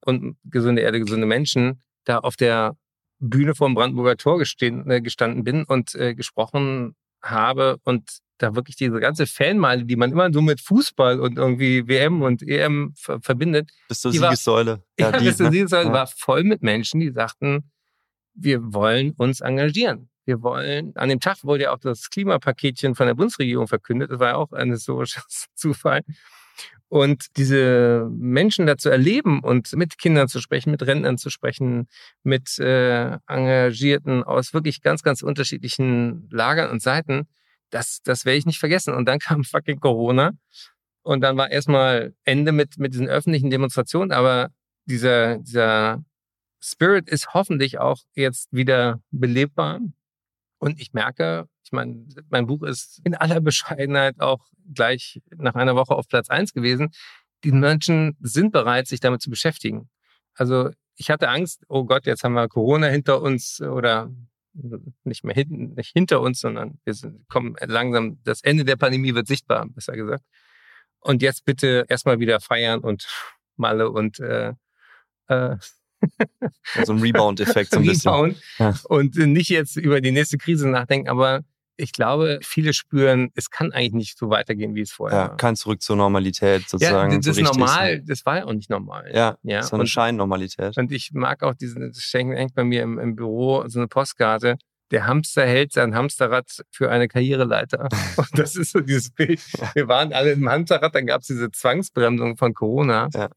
und 0.04 0.36
gesunde 0.44 0.82
Erde, 0.82 1.00
gesunde 1.00 1.26
Menschen 1.26 1.82
da 2.04 2.18
auf 2.18 2.36
der 2.36 2.76
Bühne 3.18 3.54
vom 3.54 3.74
Brandenburger 3.74 4.16
Tor 4.16 4.38
gestehen, 4.38 4.90
äh, 4.90 5.00
gestanden 5.00 5.44
bin 5.44 5.64
und 5.64 5.94
äh, 5.94 6.14
gesprochen 6.14 6.96
habe 7.22 7.78
und 7.84 8.20
da 8.42 8.54
wirklich 8.54 8.76
diese 8.76 8.98
ganze 9.00 9.26
Fanmeile, 9.26 9.84
die 9.84 9.96
man 9.96 10.12
immer 10.12 10.32
so 10.32 10.40
mit 10.42 10.60
Fußball 10.60 11.20
und 11.20 11.38
irgendwie 11.38 11.86
WM 11.88 12.22
und 12.22 12.42
EM 12.42 12.92
ver 12.96 13.20
verbindet, 13.20 13.70
Bis 13.88 14.00
zur 14.00 14.12
die 14.12 14.20
war- 14.20 14.30
Siegessäule. 14.30 14.82
ja, 14.98 15.12
die, 15.12 15.26
das 15.26 15.38
ne? 15.38 15.56
ist 15.58 15.72
Ja. 15.72 15.92
war 15.92 16.06
voll 16.06 16.44
mit 16.44 16.62
Menschen, 16.62 17.00
die 17.00 17.10
sagten, 17.10 17.70
wir 18.34 18.72
wollen 18.72 19.12
uns 19.16 19.40
engagieren. 19.40 20.08
Wir 20.24 20.42
wollen, 20.42 20.94
an 20.96 21.08
dem 21.08 21.18
Tag 21.20 21.42
wurde 21.44 21.64
ja 21.64 21.72
auch 21.72 21.78
das 21.80 22.08
Klimapaketchen 22.10 22.94
von 22.94 23.06
der 23.06 23.14
Bundesregierung 23.14 23.66
verkündet. 23.66 24.10
Das 24.10 24.20
war 24.20 24.28
ja 24.28 24.36
auch 24.36 24.52
ein 24.52 24.70
historischer 24.70 25.22
Zufall. 25.54 26.02
Und 26.88 27.26
diese 27.36 28.08
Menschen 28.10 28.66
dazu 28.66 28.88
erleben 28.90 29.40
und 29.40 29.72
mit 29.74 29.96
Kindern 29.98 30.26
zu 30.28 30.40
sprechen, 30.40 30.70
mit 30.72 30.84
Rentnern 30.86 31.18
zu 31.18 31.30
sprechen, 31.30 31.86
mit 32.24 32.58
äh, 32.58 33.16
Engagierten 33.28 34.24
aus 34.24 34.52
wirklich 34.54 34.82
ganz, 34.82 35.02
ganz 35.02 35.22
unterschiedlichen 35.22 36.28
Lagern 36.30 36.70
und 36.70 36.82
Seiten, 36.82 37.28
das, 37.70 38.00
das 38.02 38.24
werde 38.24 38.38
ich 38.38 38.46
nicht 38.46 38.58
vergessen. 38.58 38.94
Und 38.94 39.06
dann 39.06 39.18
kam 39.20 39.44
fucking 39.44 39.80
Corona. 39.80 40.32
Und 41.02 41.22
dann 41.22 41.36
war 41.36 41.50
erstmal 41.50 42.14
Ende 42.24 42.52
mit, 42.52 42.78
mit 42.78 42.92
diesen 42.92 43.08
öffentlichen 43.08 43.50
Demonstrationen. 43.50 44.12
Aber 44.12 44.50
dieser, 44.84 45.38
dieser 45.38 46.04
Spirit 46.60 47.08
ist 47.08 47.32
hoffentlich 47.32 47.78
auch 47.78 47.98
jetzt 48.14 48.52
wieder 48.52 49.00
belebbar. 49.10 49.80
Und 50.58 50.78
ich 50.78 50.92
merke, 50.92 51.48
ich 51.64 51.72
meine, 51.72 52.04
mein 52.28 52.46
Buch 52.46 52.62
ist 52.62 53.00
in 53.04 53.14
aller 53.14 53.40
Bescheidenheit 53.40 54.20
auch 54.20 54.46
gleich 54.74 55.20
nach 55.36 55.54
einer 55.54 55.74
Woche 55.74 55.94
auf 55.94 56.06
Platz 56.06 56.28
eins 56.28 56.52
gewesen. 56.52 56.90
Die 57.44 57.52
Menschen 57.52 58.16
sind 58.20 58.52
bereit, 58.52 58.86
sich 58.86 59.00
damit 59.00 59.22
zu 59.22 59.30
beschäftigen. 59.30 59.88
Also 60.34 60.70
ich 60.96 61.10
hatte 61.10 61.28
Angst, 61.28 61.64
oh 61.68 61.84
Gott, 61.84 62.04
jetzt 62.04 62.24
haben 62.24 62.34
wir 62.34 62.48
Corona 62.48 62.88
hinter 62.88 63.22
uns 63.22 63.60
oder 63.62 64.10
nicht 65.04 65.24
mehr 65.24 65.34
hinten, 65.34 65.74
nicht 65.74 65.92
hinter 65.92 66.20
uns, 66.20 66.40
sondern 66.40 66.78
wir 66.84 66.94
sind, 66.94 67.28
kommen 67.28 67.56
langsam, 67.64 68.18
das 68.24 68.42
Ende 68.42 68.64
der 68.64 68.76
Pandemie 68.76 69.14
wird 69.14 69.26
sichtbar, 69.26 69.66
besser 69.68 69.94
gesagt. 69.94 70.24
Und 71.00 71.22
jetzt 71.22 71.44
bitte 71.44 71.86
erstmal 71.88 72.18
wieder 72.20 72.40
feiern 72.40 72.80
und 72.80 73.06
Malle 73.56 73.90
und 73.90 74.18
äh, 74.20 74.54
äh, 75.28 75.56
so 76.84 76.92
ein 76.92 77.00
Rebound-Effekt 77.00 77.70
so 77.72 77.78
ein 77.78 77.82
bisschen. 77.86 78.10
Rebound 78.10 78.42
Ja. 78.58 78.74
und 78.84 79.16
nicht 79.16 79.50
jetzt 79.50 79.76
über 79.76 80.00
die 80.00 80.12
nächste 80.12 80.38
Krise 80.38 80.68
nachdenken. 80.68 81.08
Aber 81.08 81.42
ich 81.80 81.92
glaube, 81.92 82.38
viele 82.42 82.72
spüren, 82.72 83.30
es 83.34 83.50
kann 83.50 83.72
eigentlich 83.72 83.92
nicht 83.94 84.18
so 84.18 84.30
weitergehen, 84.30 84.74
wie 84.74 84.82
es 84.82 84.92
vorher 84.92 85.18
Ja, 85.18 85.28
war. 85.30 85.36
kein 85.36 85.56
Zurück 85.56 85.82
zur 85.82 85.96
Normalität 85.96 86.62
Ja, 86.62 86.68
sozusagen. 86.68 87.16
das 87.22 87.24
so 87.36 87.42
ist 87.42 87.52
normal. 87.56 88.02
Das 88.02 88.26
war 88.26 88.38
ja 88.38 88.44
auch 88.44 88.52
nicht 88.52 88.70
normal. 88.70 89.10
Ja, 89.14 89.36
ja. 89.42 89.62
so 89.62 89.76
eine 89.76 89.82
und, 89.82 89.86
Scheinnormalität. 89.88 90.76
und 90.76 90.92
ich 90.92 91.10
mag 91.12 91.42
auch 91.42 91.54
diesen, 91.54 91.92
das 91.92 92.08
hängt 92.12 92.36
hängt 92.36 92.54
bei 92.54 92.64
mir 92.64 92.82
im, 92.82 92.98
im 92.98 93.16
Büro 93.16 93.64
so 93.68 93.78
eine 93.78 93.88
Postkarte. 93.88 94.56
Der 94.90 95.06
Hamster 95.06 95.46
hält 95.46 95.72
sein 95.72 95.94
Hamsterrad 95.94 96.50
für 96.70 96.90
eine 96.90 97.06
Karriereleiter. 97.06 97.88
Und 98.16 98.28
das 98.36 98.56
ist 98.56 98.72
so 98.72 98.80
dieses 98.80 99.12
Bild. 99.12 99.40
Wir 99.74 99.86
waren 99.86 100.12
alle 100.12 100.32
im 100.32 100.48
Hamsterrad, 100.48 100.92
dann 100.96 101.06
gab 101.06 101.20
es 101.20 101.28
diese 101.28 101.50
Zwangsbremsung 101.52 102.36
von 102.36 102.54
Corona. 102.54 103.08
Ja. 103.14 103.28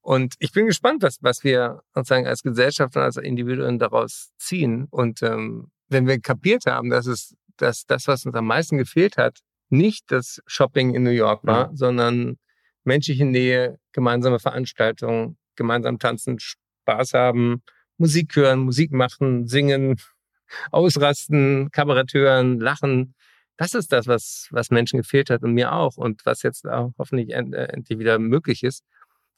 Und 0.00 0.34
ich 0.40 0.50
bin 0.50 0.66
gespannt, 0.66 1.02
was, 1.04 1.18
was 1.22 1.44
wir 1.44 1.82
sozusagen 1.94 2.26
als 2.26 2.42
Gesellschaft 2.42 2.96
und 2.96 3.02
als 3.02 3.16
Individuen 3.16 3.78
daraus 3.78 4.30
ziehen. 4.38 4.88
Und 4.90 5.22
ähm, 5.22 5.70
wenn 5.88 6.06
wir 6.08 6.20
kapiert 6.20 6.66
haben, 6.66 6.90
dass 6.90 7.06
es 7.06 7.36
dass 7.62 7.86
das, 7.86 8.06
was 8.08 8.24
uns 8.26 8.34
am 8.34 8.46
meisten 8.46 8.78
gefehlt 8.78 9.16
hat, 9.16 9.38
nicht 9.70 10.10
das 10.10 10.40
Shopping 10.46 10.94
in 10.94 11.02
New 11.02 11.10
York 11.10 11.44
war, 11.44 11.70
sondern 11.74 12.38
menschliche 12.84 13.24
Nähe, 13.24 13.78
gemeinsame 13.92 14.38
Veranstaltungen, 14.38 15.36
gemeinsam 15.56 15.98
tanzen, 15.98 16.38
Spaß 16.38 17.12
haben, 17.12 17.62
Musik 17.98 18.34
hören, 18.36 18.60
Musik 18.60 18.92
machen, 18.92 19.46
singen, 19.46 19.96
ausrasten, 20.70 21.70
Kabarett 21.70 22.14
hören, 22.14 22.58
lachen. 22.60 23.14
Das 23.56 23.74
ist 23.74 23.92
das, 23.92 24.06
was, 24.06 24.48
was 24.50 24.70
Menschen 24.70 24.98
gefehlt 24.98 25.30
hat 25.30 25.42
und 25.42 25.52
mir 25.52 25.72
auch 25.72 25.96
und 25.96 26.24
was 26.24 26.42
jetzt 26.42 26.66
auch 26.66 26.92
hoffentlich 26.98 27.30
äh, 27.30 27.38
endlich 27.38 27.98
wieder 27.98 28.18
möglich 28.18 28.62
ist. 28.62 28.84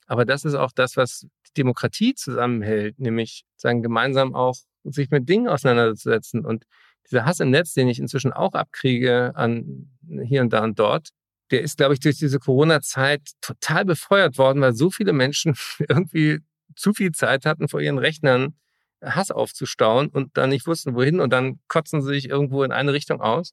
Aber 0.07 0.25
das 0.25 0.45
ist 0.45 0.55
auch 0.55 0.73
das, 0.73 0.97
was 0.97 1.27
die 1.47 1.53
Demokratie 1.55 2.15
zusammenhält, 2.15 2.99
nämlich 2.99 3.45
sagen, 3.57 3.83
gemeinsam 3.83 4.35
auch 4.35 4.57
sich 4.85 5.11
mit 5.11 5.29
Dingen 5.29 5.49
auseinanderzusetzen. 5.49 6.45
Und 6.45 6.65
dieser 7.11 7.25
Hass 7.25 7.41
im 7.41 7.51
Netz, 7.51 7.75
den 7.75 7.89
ich 7.89 7.99
inzwischen 7.99 8.33
auch 8.33 8.53
abkriege 8.53 9.33
an 9.35 9.91
hier 10.25 10.43
und 10.43 10.53
da 10.53 10.63
und 10.65 10.79
dort, 10.79 11.11
der 11.51 11.63
ist, 11.63 11.79
glaube 11.79 11.95
ich, 11.95 12.01
durch 12.01 12.17
diese 12.19 12.39
Corona-Zeit 12.39 13.23
total 13.41 13.85
befeuert 13.85 14.39
worden, 14.39 14.61
weil 14.61 14.75
so 14.75 14.91
viele 14.91 15.13
Menschen 15.13 15.55
irgendwie 15.89 16.41
zu 16.77 16.93
viel 16.93 17.13
Zeit 17.13 17.45
hatten, 17.47 17.69
vor 17.69 17.81
ihren 17.81 17.99
Rechnern 17.99 18.55
Hass 19.03 19.31
aufzustauen 19.31 20.09
und 20.09 20.37
dann 20.37 20.51
nicht 20.51 20.67
wussten, 20.67 20.95
wohin 20.95 21.21
und 21.21 21.33
dann 21.33 21.59
kotzen 21.69 22.03
sie 22.03 22.09
sich 22.09 22.29
irgendwo 22.29 22.63
in 22.63 22.73
eine 22.73 22.93
Richtung 22.93 23.21
aus. 23.21 23.53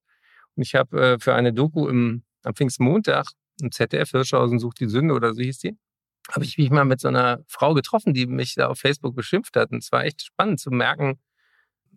Und 0.55 0.63
ich 0.63 0.75
habe 0.75 1.13
äh, 1.13 1.19
für 1.19 1.33
eine 1.35 1.53
Doku 1.53 1.87
im, 1.87 2.23
am 2.43 2.53
Pfingstmontag 2.53 3.27
im 3.61 3.71
ZDF 3.71 4.11
Hirschhausen 4.11 4.59
sucht 4.59 4.79
die 4.79 4.87
Sünde 4.87 5.13
oder 5.13 5.33
so 5.33 5.41
hieß 5.41 5.59
die, 5.59 5.77
habe 6.31 6.45
ich 6.45 6.57
mich 6.57 6.69
mal 6.69 6.85
mit 6.85 6.99
so 6.99 7.07
einer 7.07 7.39
Frau 7.47 7.73
getroffen, 7.73 8.13
die 8.13 8.27
mich 8.27 8.55
da 8.55 8.67
auf 8.67 8.79
Facebook 8.79 9.15
beschimpft 9.15 9.55
hat. 9.55 9.71
Und 9.71 9.79
es 9.79 9.91
war 9.91 10.03
echt 10.03 10.21
spannend 10.21 10.59
zu 10.59 10.69
merken, 10.69 11.19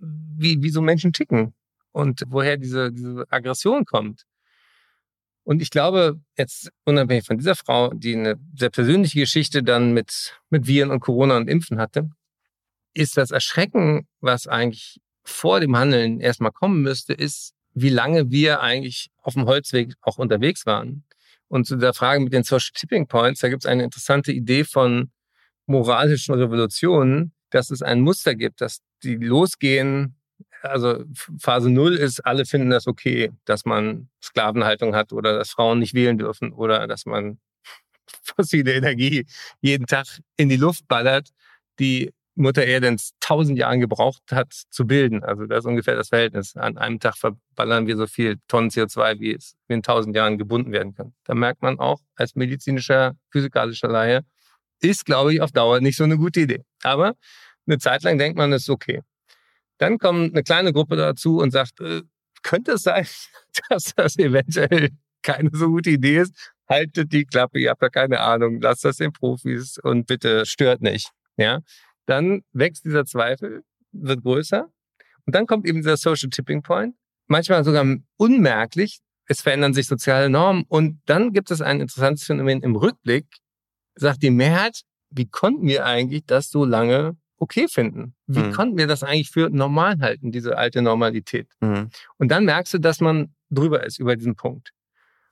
wie, 0.01 0.63
wie 0.63 0.71
so 0.71 0.81
Menschen 0.81 1.13
ticken 1.13 1.55
und 1.93 2.25
woher 2.29 2.57
diese, 2.57 2.93
diese 2.93 3.25
Aggression 3.31 3.85
kommt. 3.85 4.25
Und 5.45 5.63
ich 5.63 5.71
glaube, 5.71 6.21
jetzt 6.37 6.71
unabhängig 6.85 7.27
von 7.27 7.39
dieser 7.39 7.57
Frau, 7.57 7.93
die 7.93 8.15
eine 8.15 8.39
sehr 8.55 8.71
persönliche 8.71 9.21
Geschichte 9.21 9.63
dann 9.63 9.93
mit, 9.93 10.39
mit 10.51 10.67
Viren 10.67 10.91
und 10.91 11.01
Corona 11.01 11.37
und 11.37 11.49
Impfen 11.49 11.79
hatte, 11.79 12.11
ist 12.95 13.17
das 13.17 13.31
Erschrecken, 13.31 14.07
was 14.21 14.47
eigentlich 14.47 15.01
vor 15.25 15.61
dem 15.61 15.77
Handeln 15.77 16.21
erstmal 16.21 16.53
kommen 16.53 16.83
müsste, 16.83 17.15
ist, 17.15 17.55
wie 17.73 17.89
lange 17.89 18.31
wir 18.31 18.61
eigentlich 18.61 19.11
auf 19.23 19.35
dem 19.35 19.47
Holzweg 19.47 19.95
auch 20.03 20.19
unterwegs 20.19 20.67
waren. 20.67 21.05
Und 21.49 21.67
zu 21.67 21.77
der 21.77 21.95
Frage 21.95 22.21
mit 22.21 22.33
den 22.33 22.45
Social 22.45 22.71
Tipping 22.75 23.07
Points, 23.07 23.41
da 23.41 23.49
gibt 23.49 23.65
es 23.65 23.71
eine 23.71 23.85
interessante 23.85 24.33
Idee 24.33 24.65
von 24.65 25.11
moralischen 25.67 26.35
Revolutionen, 26.35 27.33
dass 27.51 27.71
es 27.71 27.83
ein 27.83 28.01
Muster 28.01 28.35
gibt, 28.35 28.61
dass 28.61 28.81
die 29.03 29.17
losgehen. 29.17 30.17
Also 30.63 31.05
Phase 31.39 31.71
Null 31.71 31.95
ist, 31.97 32.21
alle 32.27 32.45
finden 32.45 32.71
das 32.71 32.87
okay, 32.87 33.33
dass 33.45 33.65
man 33.65 34.09
Sklavenhaltung 34.23 34.95
hat 34.95 35.13
oder 35.13 35.39
dass 35.39 35.51
Frauen 35.51 35.79
nicht 35.79 35.95
wählen 35.95 36.19
dürfen 36.19 36.53
oder 36.53 36.87
dass 36.87 37.07
man 37.07 37.39
fossile 38.23 38.75
Energie 38.75 39.27
jeden 39.61 39.87
Tag 39.87 40.07
in 40.37 40.49
die 40.49 40.57
Luft 40.57 40.87
ballert, 40.89 41.31
die 41.79 42.13
Mutter 42.37 42.65
Erde 42.65 42.89
in 42.89 42.97
tausend 43.21 43.59
Jahren 43.59 43.81
gebraucht 43.81 44.23
hat 44.31 44.53
zu 44.71 44.87
bilden. 44.87 45.23
Also 45.23 45.47
das 45.47 45.61
ist 45.61 45.67
ungefähr 45.67 45.97
das 45.97 46.09
Verhältnis. 46.09 46.57
An 46.57 46.79
einem 46.79 47.01
Tag 47.01 47.17
verballern 47.17 47.87
wir 47.87 47.97
so 47.97 48.07
viel 48.07 48.39
Tonnen 48.49 48.71
CO2, 48.71 49.21
wie 49.21 49.35
es 49.35 49.57
in 49.69 49.83
tausend 49.83 50.17
Jahren 50.17 50.39
gebunden 50.39 50.73
werden 50.73 50.95
kann. 50.95 51.13
Da 51.25 51.35
merkt 51.35 51.63
man 51.63 51.79
auch 51.79 52.01
als 52.17 52.35
medizinischer, 52.37 53.17
physikalischer 53.31 53.89
Laie, 53.89 54.25
ist, 54.81 55.05
glaube 55.05 55.35
ich, 55.35 55.41
auf 55.43 55.53
Dauer 55.53 55.81
nicht 55.81 55.97
so 55.97 56.05
eine 56.05 56.17
gute 56.17 56.41
Idee. 56.41 56.65
Aber 56.83 57.15
eine 57.70 57.78
Zeit 57.78 58.02
lang 58.02 58.18
denkt 58.18 58.37
man, 58.37 58.52
es 58.52 58.62
ist 58.62 58.70
okay. 58.70 59.02
Dann 59.78 59.98
kommt 59.98 60.33
eine 60.33 60.42
kleine 60.42 60.72
Gruppe 60.72 60.96
dazu 60.96 61.38
und 61.38 61.52
sagt, 61.52 61.80
äh, 61.80 62.02
könnte 62.42 62.72
es 62.72 62.83
sein, 62.83 63.06
dass 63.68 63.94
das 63.94 64.18
eventuell 64.18 64.90
keine 65.22 65.50
so 65.52 65.68
gute 65.68 65.90
Idee 65.90 66.18
ist? 66.18 66.52
Haltet 66.68 67.12
die 67.12 67.24
Klappe, 67.24 67.59
ihr 67.59 67.70
habt 67.70 67.83
ja 67.83 67.88
keine 67.88 68.20
Ahnung, 68.20 68.61
lasst 68.61 68.85
das 68.85 68.98
den 68.98 69.12
Profis 69.12 69.78
und 69.83 70.06
bitte 70.06 70.46
stört 70.46 70.83
nicht. 70.83 71.11
Ja, 71.37 71.61
dann 72.06 72.42
wächst 72.52 72.85
dieser 72.85 73.04
Zweifel, 73.04 73.62
wird 73.92 74.22
größer 74.22 74.68
und 75.26 75.35
dann 75.35 75.46
kommt 75.46 75.66
eben 75.66 75.78
dieser 75.78 75.96
Social 75.96 76.30
Tipping 76.30 76.62
Point. 76.62 76.94
Manchmal 77.26 77.64
sogar 77.64 77.87
unmerklich. 78.16 79.00
Es 79.26 79.42
verändern 79.42 79.74
sich 79.74 79.87
soziale 79.87 80.28
Normen 80.28 80.64
und 80.68 81.00
dann 81.06 81.33
gibt 81.33 81.50
es 81.50 81.61
ein 81.61 81.80
interessantes 81.80 82.24
Phänomen 82.24 82.62
im 82.62 82.74
Rückblick, 82.74 83.26
sagt 83.94 84.22
die 84.22 84.30
Mehrheit, 84.30 84.83
wie 85.11 85.26
konnten 85.26 85.66
wir 85.66 85.87
eigentlich 85.87 86.24
das 86.26 86.50
so 86.50 86.64
lange 86.64 87.16
okay 87.40 87.66
finden? 87.68 88.14
Wie 88.26 88.40
mhm. 88.40 88.53
konnten 88.53 88.79
wir 88.79 88.87
das 88.87 89.03
eigentlich 89.03 89.31
für 89.31 89.50
normal 89.50 89.98
halten, 90.00 90.31
diese 90.31 90.57
alte 90.57 90.83
Normalität? 90.83 91.48
Mhm. 91.61 91.90
Und 92.18 92.29
dann 92.29 92.44
merkst 92.44 92.74
du, 92.74 92.79
dass 92.79 93.00
man 93.00 93.35
drüber 93.50 93.85
ist 93.85 93.98
über 93.98 94.14
diesen 94.14 94.37
Punkt. 94.37 94.72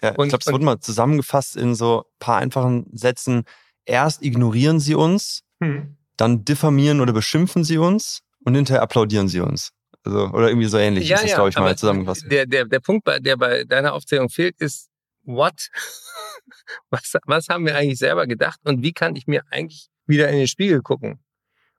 Ja, 0.02 0.10
und, 0.10 0.26
ich 0.26 0.30
glaube, 0.30 0.42
es 0.46 0.52
wurde 0.52 0.64
mal 0.64 0.80
zusammengefasst 0.80 1.56
in 1.56 1.74
so 1.74 2.04
paar 2.18 2.38
einfachen 2.38 2.86
Sätzen. 2.92 3.44
Erst 3.84 4.22
ignorieren 4.22 4.80
sie 4.80 4.94
uns, 4.94 5.42
mhm. 5.60 5.96
dann 6.16 6.44
diffamieren 6.44 7.00
oder 7.00 7.12
beschimpfen 7.12 7.64
sie 7.64 7.78
uns 7.78 8.22
und 8.44 8.54
hinterher 8.54 8.82
applaudieren 8.82 9.28
sie 9.28 9.40
uns. 9.40 9.72
Also, 10.04 10.28
oder 10.28 10.48
irgendwie 10.48 10.68
so 10.68 10.78
ähnlich 10.78 11.08
ja, 11.08 11.16
ist 11.16 11.24
das, 11.24 11.30
ja, 11.32 11.36
glaube 11.36 11.50
ich, 11.50 11.56
mal 11.56 11.76
zusammengefasst. 11.76 12.30
Der, 12.30 12.46
der, 12.46 12.64
der 12.64 12.80
Punkt, 12.80 13.06
der 13.06 13.36
bei 13.36 13.64
deiner 13.64 13.92
Aufzählung 13.92 14.28
fehlt, 14.28 14.60
ist, 14.60 14.88
what? 15.24 15.68
was, 16.90 17.14
was 17.24 17.48
haben 17.48 17.66
wir 17.66 17.76
eigentlich 17.76 17.98
selber 17.98 18.26
gedacht 18.26 18.60
und 18.64 18.82
wie 18.82 18.92
kann 18.92 19.16
ich 19.16 19.26
mir 19.26 19.42
eigentlich 19.50 19.88
wieder 20.06 20.28
in 20.28 20.38
den 20.38 20.48
Spiegel 20.48 20.80
gucken? 20.80 21.18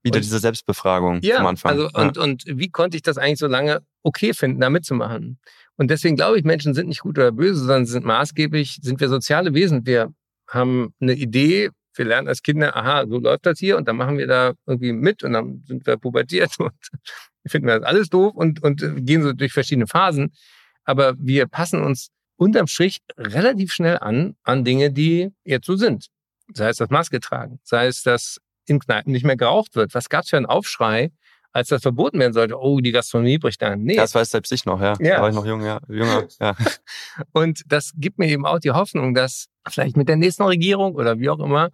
Wieder 0.02 0.18
und, 0.18 0.24
diese 0.24 0.40
Selbstbefragung 0.40 1.20
ja, 1.22 1.38
am 1.38 1.48
Anfang. 1.48 1.72
Also, 1.72 1.90
ja. 1.94 2.02
und, 2.02 2.18
und 2.18 2.44
wie 2.48 2.70
konnte 2.70 2.96
ich 2.96 3.04
das 3.04 3.18
eigentlich 3.18 3.40
so 3.40 3.48
lange 3.48 3.82
okay 4.04 4.34
finden, 4.34 4.62
da 4.62 4.70
mitzumachen? 4.70 5.40
Und 5.76 5.90
deswegen 5.92 6.16
glaube 6.16 6.38
ich, 6.38 6.44
Menschen 6.44 6.74
sind 6.74 6.88
nicht 6.88 7.02
gut 7.02 7.18
oder 7.18 7.32
böse, 7.32 7.60
sondern 7.60 7.86
sind 7.86 8.06
maßgeblich, 8.06 8.80
sind 8.82 9.00
wir 9.00 9.10
soziale 9.10 9.54
Wesen. 9.54 9.86
Wir 9.86 10.14
haben 10.48 10.94
eine 11.00 11.14
Idee, 11.14 11.70
wir 11.96 12.06
lernen 12.06 12.28
als 12.28 12.42
Kinder, 12.42 12.76
aha, 12.76 13.06
so 13.08 13.20
läuft 13.20 13.46
das 13.46 13.60
hier 13.60 13.78
und 13.78 13.88
dann 13.88 13.98
machen 13.98 14.18
wir 14.18 14.28
da 14.28 14.54
irgendwie 14.66 14.94
mit 14.94 15.24
und 15.24 15.34
dann 15.34 15.64
sind 15.68 15.86
wir 15.86 15.98
pubertiert 15.98 16.52
und 16.60 16.74
finden 17.46 17.68
wir 17.68 17.80
das 17.80 17.88
alles 17.88 18.10
doof 18.10 18.34
und, 18.36 18.64
und 18.64 19.06
gehen 19.06 19.22
so 19.24 19.34
durch 19.34 19.52
verschiedene 19.52 19.88
Phasen. 19.88 20.34
Aber 20.86 21.14
wir 21.18 21.48
passen 21.48 21.84
uns 21.84 22.10
unterm 22.38 22.68
Strich 22.68 23.00
relativ 23.18 23.74
schnell 23.74 24.00
an, 24.00 24.36
an 24.44 24.64
Dinge, 24.64 24.92
die 24.92 25.30
jetzt 25.44 25.66
so 25.66 25.76
sind. 25.76 26.08
Sei 26.54 26.70
es 26.70 26.78
das 26.78 26.90
Maske 26.90 27.20
tragen, 27.20 27.60
sei 27.64 27.88
es, 27.88 28.02
dass 28.02 28.40
in 28.70 28.80
Kneipen 28.80 29.12
nicht 29.12 29.26
mehr 29.26 29.36
geraucht 29.36 29.76
wird. 29.76 29.94
Was 29.94 30.10
gab 30.10 30.24
es 30.24 30.30
für 30.30 30.38
einen 30.38 30.46
Aufschrei, 30.46 31.12
als 31.52 31.70
das 31.70 31.82
verboten 31.82 32.20
werden 32.20 32.34
sollte? 32.34 32.60
Oh, 32.60 32.80
die 32.80 32.92
Gastronomie 32.92 33.38
bricht 33.38 33.64
an. 33.64 33.84
Nee. 33.84 33.96
Das 33.96 34.16
weiß 34.16 34.30
selbst 34.30 34.52
ich 34.52 34.66
noch, 34.66 34.82
ja. 34.82 34.94
ja. 35.00 35.16
Da 35.16 35.22
war 35.22 35.30
ich 35.30 35.36
noch 35.36 35.46
jung, 35.46 35.64
ja. 35.66 35.80
Jünger, 35.88 36.28
ja. 36.40 36.56
Und 37.34 37.64
das 37.68 37.94
gibt 37.96 38.20
mir 38.20 38.28
eben 38.28 38.46
auch 38.46 38.60
die 38.60 38.72
Hoffnung, 38.72 39.14
dass 39.14 39.48
vielleicht 39.68 39.98
mit 39.98 40.08
der 40.10 40.16
nächsten 40.16 40.44
Regierung 40.44 40.96
oder 40.96 41.20
wie 41.20 41.30
auch 41.30 41.40
immer, 41.40 41.70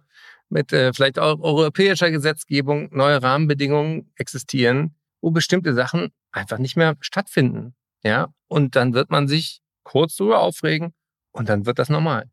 mit 0.48 0.72
äh, 0.72 0.92
vielleicht 0.92 1.18
auch 1.18 1.40
europäischer 1.40 2.10
Gesetzgebung 2.10 2.88
neue 2.92 3.22
Rahmenbedingungen 3.22 4.12
existieren, 4.16 4.94
wo 5.20 5.30
bestimmte 5.30 5.74
Sachen 5.74 6.12
einfach 6.30 6.58
nicht 6.58 6.76
mehr 6.76 6.96
stattfinden. 7.00 7.74
Ja, 8.04 8.28
und 8.48 8.76
dann 8.76 8.94
wird 8.94 9.10
man 9.10 9.26
sich 9.26 9.60
kurz 9.82 10.16
drüber 10.16 10.40
aufregen 10.40 10.92
und 11.32 11.48
dann 11.48 11.66
wird 11.66 11.78
das 11.78 11.88
normal. 11.88 12.30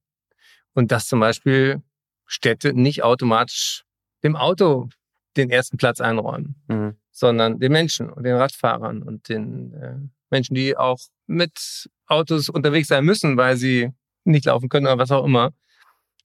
Und 0.73 0.91
dass 0.91 1.07
zum 1.07 1.19
Beispiel 1.19 1.81
Städte 2.25 2.73
nicht 2.73 3.03
automatisch 3.03 3.85
dem 4.23 4.35
Auto 4.35 4.89
den 5.37 5.49
ersten 5.49 5.77
Platz 5.77 5.99
einräumen, 5.99 6.55
mhm. 6.67 6.95
sondern 7.11 7.59
den 7.59 7.71
Menschen 7.71 8.09
und 8.09 8.23
den 8.23 8.35
Radfahrern 8.35 9.03
und 9.03 9.29
den 9.29 9.73
äh, 9.73 9.95
Menschen, 10.29 10.55
die 10.55 10.77
auch 10.77 10.99
mit 11.27 11.89
Autos 12.07 12.49
unterwegs 12.49 12.87
sein 12.87 13.05
müssen, 13.05 13.37
weil 13.37 13.57
sie 13.57 13.91
nicht 14.23 14.45
laufen 14.45 14.69
können 14.69 14.87
oder 14.87 14.97
was 14.97 15.11
auch 15.11 15.25
immer. 15.25 15.51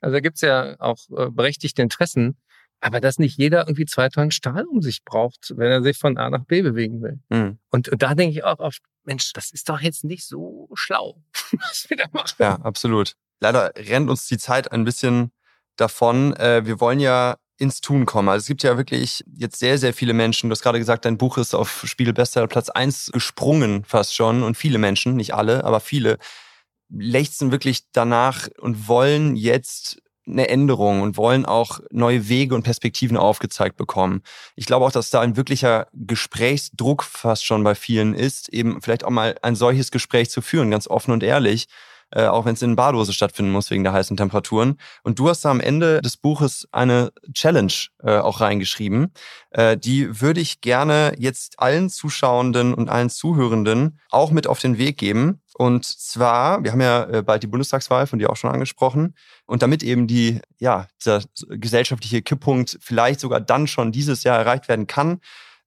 Also 0.01 0.15
da 0.15 0.21
gibt's 0.21 0.43
ja 0.43 0.77
auch 0.79 0.99
äh, 1.17 1.31
berechtigte 1.31 1.83
Interessen, 1.83 2.37
aber 2.81 3.01
dass 3.01 3.19
nicht 3.19 3.37
jeder 3.37 3.67
irgendwie 3.67 3.87
zwei 3.87 4.09
Tonnen 4.09 4.31
Stahl 4.31 4.65
um 4.65 4.83
sich 4.83 5.05
braucht, 5.05 5.53
wenn 5.57 5.71
er 5.71 5.83
sich 5.83 5.99
von 5.99 6.17
A 6.17 6.31
nach 6.31 6.45
B 6.45 6.63
bewegen 6.63 7.03
will. 7.03 7.21
Mhm. 7.29 7.59
Und, 7.71 7.89
und 7.89 8.03
da 8.03 8.15
denke 8.15 8.39
ich 8.39 8.45
auch 8.45 8.59
oft, 8.61 8.83
Mensch, 9.05 9.33
das 9.33 9.51
ist 9.51 9.69
doch 9.69 9.81
jetzt 9.81 10.05
nicht 10.05 10.27
so 10.27 10.69
schlau, 10.75 11.23
was 11.53 11.87
wir 11.89 11.97
da 11.97 12.05
machen. 12.13 12.37
Ja, 12.39 12.57
absolut. 12.57 13.15
Leider 13.41 13.73
rennt 13.77 14.11
uns 14.11 14.27
die 14.27 14.39
Zeit 14.39 14.71
ein 14.71 14.85
bisschen 14.85 15.33
davon. 15.77 16.35
Äh, 16.37 16.67
wir 16.67 16.81
wollen 16.81 17.01
ja 17.01 17.37
ins 17.59 17.81
Tun 17.81 18.07
kommen. 18.07 18.29
Also 18.29 18.45
es 18.45 18.47
gibt 18.47 18.63
ja 18.63 18.77
wirklich 18.77 19.25
jetzt 19.37 19.59
sehr, 19.59 19.79
sehr 19.79 19.93
viele 19.93 20.15
Menschen. 20.15 20.49
Du 20.49 20.55
hast 20.55 20.63
gerade 20.63 20.79
gesagt, 20.79 21.05
dein 21.05 21.19
Buch 21.19 21.39
ist 21.39 21.55
auf 21.55 21.83
Spiegel 21.87 22.15
Bestseller 22.15 22.47
Platz 22.47 22.69
eins 22.71 23.11
gesprungen 23.13 23.85
fast 23.85 24.15
schon. 24.15 24.43
Und 24.43 24.57
viele 24.57 24.79
Menschen, 24.79 25.17
nicht 25.17 25.35
alle, 25.35 25.65
aber 25.65 25.81
viele, 25.81 26.19
lechzen 26.89 27.51
wirklich 27.51 27.91
danach 27.93 28.49
und 28.61 28.89
wollen 28.89 29.37
jetzt 29.37 30.01
eine 30.27 30.49
Änderung 30.49 31.01
und 31.03 31.17
wollen 31.17 31.47
auch 31.47 31.81
neue 31.91 32.29
Wege 32.29 32.55
und 32.55 32.63
Perspektiven 32.63 33.17
aufgezeigt 33.17 33.77
bekommen. 33.77 34.23
Ich 34.57 34.67
glaube 34.67 34.85
auch, 34.85 34.93
dass 34.93 35.11
da 35.11 35.21
ein 35.21 35.37
wirklicher 35.37 35.89
Gesprächsdruck 35.95 37.03
fast 37.03 37.45
schon 37.47 37.65
bei 37.65 37.75
vielen 37.75 38.15
ist, 38.15 38.51
eben 38.51 38.81
vielleicht 38.83 39.05
auch 39.05 39.11
mal 39.11 39.37
ein 39.43 39.57
solches 39.57 39.91
Gespräch 39.91 40.31
zu 40.31 40.43
führen, 40.43 40.71
ganz 40.71 40.87
offen 40.87 41.13
und 41.13 41.23
ehrlich. 41.23 41.67
Äh, 42.11 42.27
auch 42.27 42.47
wenn 42.47 42.55
es 42.55 42.63
in 42.63 42.77
Bardose 42.77 43.13
stattfinden 43.13 43.53
muss 43.53 43.71
wegen 43.71 43.85
der 43.85 43.93
heißen 43.93 44.17
Temperaturen. 44.17 44.79
Und 45.03 45.19
du 45.19 45.29
hast 45.29 45.45
da 45.45 45.51
am 45.51 45.61
Ende 45.61 46.01
des 46.01 46.17
Buches 46.17 46.67
eine 46.73 47.13
Challenge 47.35 47.73
äh, 48.03 48.17
auch 48.17 48.41
reingeschrieben. 48.41 49.13
Äh, 49.51 49.77
die 49.77 50.21
würde 50.21 50.41
ich 50.41 50.61
gerne 50.61 51.13
jetzt 51.19 51.61
allen 51.61 51.91
Zuschauenden 51.91 52.73
und 52.73 52.89
allen 52.89 53.11
Zuhörenden 53.11 53.99
auch 54.11 54.31
mit 54.31 54.47
auf 54.47 54.59
den 54.59 54.79
Weg 54.79 54.97
geben. 54.97 55.41
Und 55.55 55.85
zwar, 55.85 56.63
wir 56.65 56.73
haben 56.73 56.81
ja 56.81 57.05
äh, 57.05 57.23
bald 57.23 57.43
die 57.43 57.49
Bundestagswahl, 57.49 58.07
von 58.07 58.19
dir 58.19 58.31
auch 58.31 58.37
schon 58.37 58.51
angesprochen. 58.51 59.15
Und 59.45 59.63
damit 59.63 59.83
eben 59.83 60.07
die, 60.07 60.41
ja, 60.59 60.87
dieser 61.01 61.23
gesellschaftliche 61.49 62.23
Kipppunkt 62.23 62.79
vielleicht 62.81 63.21
sogar 63.21 63.41
dann 63.41 63.67
schon 63.67 63.93
dieses 63.93 64.23
Jahr 64.23 64.39
erreicht 64.39 64.69
werden 64.69 64.87
kann, 64.87 65.21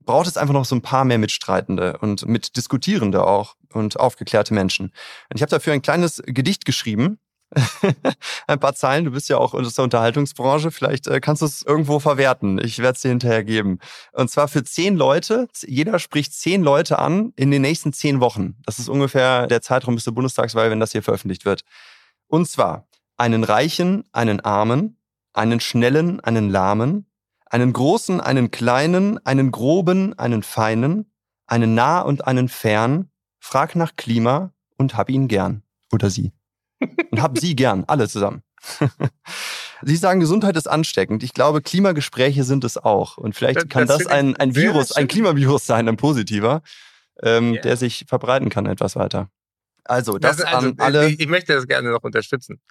braucht 0.03 0.27
es 0.27 0.37
einfach 0.37 0.53
noch 0.53 0.65
so 0.65 0.75
ein 0.75 0.81
paar 0.81 1.05
mehr 1.05 1.19
Mitstreitende 1.19 1.97
und 1.99 2.25
Mitdiskutierende 2.27 3.25
auch 3.25 3.55
und 3.73 3.99
aufgeklärte 3.99 4.53
Menschen. 4.53 4.87
Und 5.29 5.35
ich 5.35 5.41
habe 5.41 5.49
dafür 5.49 5.73
ein 5.73 5.81
kleines 5.81 6.21
Gedicht 6.25 6.65
geschrieben. 6.65 7.19
ein 8.47 8.59
paar 8.59 8.75
Zeilen, 8.75 9.03
du 9.03 9.11
bist 9.11 9.27
ja 9.27 9.37
auch 9.37 9.53
aus 9.53 9.73
der 9.73 9.83
Unterhaltungsbranche, 9.83 10.71
vielleicht 10.71 11.07
äh, 11.07 11.19
kannst 11.19 11.41
du 11.41 11.45
es 11.45 11.61
irgendwo 11.63 11.99
verwerten. 11.99 12.63
Ich 12.63 12.79
werde 12.79 12.95
es 12.95 13.01
dir 13.01 13.09
hinterher 13.09 13.43
geben. 13.43 13.79
Und 14.13 14.31
zwar 14.31 14.47
für 14.47 14.63
zehn 14.63 14.95
Leute, 14.95 15.49
jeder 15.65 15.99
spricht 15.99 16.33
zehn 16.33 16.63
Leute 16.63 16.99
an 16.99 17.33
in 17.35 17.51
den 17.51 17.61
nächsten 17.61 17.91
zehn 17.91 18.21
Wochen. 18.21 18.55
Das 18.65 18.79
ist 18.79 18.87
ungefähr 18.87 19.47
der 19.47 19.61
Zeitraum 19.61 19.95
bis 19.95 20.05
zur 20.05 20.13
Bundestagswahl, 20.13 20.71
wenn 20.71 20.79
das 20.79 20.93
hier 20.93 21.03
veröffentlicht 21.03 21.43
wird. 21.43 21.63
Und 22.27 22.47
zwar 22.47 22.87
einen 23.17 23.43
Reichen, 23.43 24.05
einen 24.13 24.39
Armen, 24.39 24.97
einen 25.33 25.59
Schnellen, 25.59 26.21
einen 26.21 26.49
Lahmen, 26.49 27.05
einen 27.45 27.73
großen, 27.73 28.21
einen 28.21 28.49
kleinen, 28.51 29.23
einen 29.25 29.51
groben, 29.51 30.17
einen 30.17 30.41
feinen, 30.41 31.11
einen 31.47 31.75
nah 31.75 31.99
und 31.99 32.25
einen 32.25 32.47
fern, 32.47 33.10
frag 33.41 33.75
nach 33.75 33.97
Klima 33.97 34.53
und 34.77 34.95
hab 34.95 35.09
ihn 35.09 35.27
gern. 35.27 35.63
Oder 35.91 36.09
sie. 36.09 36.31
Und 37.11 37.21
hab 37.21 37.37
sie 37.37 37.55
gern, 37.55 37.83
alle 37.87 38.07
zusammen. 38.07 38.43
Sie 39.83 39.95
sagen, 39.95 40.19
Gesundheit 40.19 40.55
ist 40.55 40.69
ansteckend. 40.69 41.23
Ich 41.23 41.33
glaube, 41.33 41.63
Klimagespräche 41.63 42.43
sind 42.43 42.63
es 42.63 42.77
auch. 42.77 43.17
Und 43.17 43.35
vielleicht 43.35 43.67
kann 43.67 43.87
das, 43.87 44.03
das 44.03 44.07
ein, 44.07 44.35
ein 44.35 44.55
Virus, 44.55 44.91
ein 44.91 45.07
Klimavirus 45.07 45.65
sein, 45.65 45.89
ein 45.89 45.97
positiver, 45.97 46.61
ähm, 47.23 47.53
yeah. 47.53 47.61
der 47.63 47.77
sich 47.77 48.05
verbreiten 48.07 48.49
kann 48.49 48.67
etwas 48.67 48.95
weiter. 48.95 49.31
Also, 49.83 50.19
das, 50.19 50.37
das 50.37 50.45
also, 50.45 50.67
an 50.67 50.75
alle. 50.77 51.09
Ich 51.09 51.27
möchte 51.27 51.53
das 51.53 51.67
gerne 51.67 51.89
noch 51.89 52.03
unterstützen. 52.03 52.61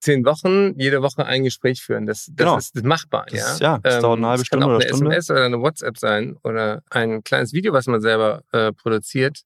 zehn 0.00 0.24
Wochen 0.24 0.72
jede 0.80 1.02
Woche 1.02 1.26
ein 1.26 1.44
Gespräch 1.44 1.82
führen. 1.82 2.06
Das, 2.06 2.24
das 2.28 2.34
Genau. 2.36 2.56
ist 2.56 2.82
machbar. 2.82 3.26
Das, 3.30 3.58
ja, 3.60 3.74
ja, 3.74 3.78
das 3.78 4.00
dauert 4.00 4.16
eine 4.16 4.28
halbe 4.28 4.40
das 4.40 4.46
Stunde 4.46 4.64
kann 4.64 4.74
auch 4.74 4.80
eine 4.80 4.88
Stunde. 4.88 5.10
SMS 5.10 5.30
oder 5.30 5.44
eine 5.44 5.60
WhatsApp 5.60 5.98
sein 5.98 6.36
oder 6.42 6.82
ein 6.88 7.22
kleines 7.22 7.52
Video, 7.52 7.74
was 7.74 7.86
man 7.86 8.00
selber 8.00 8.42
äh, 8.52 8.72
produziert. 8.72 9.42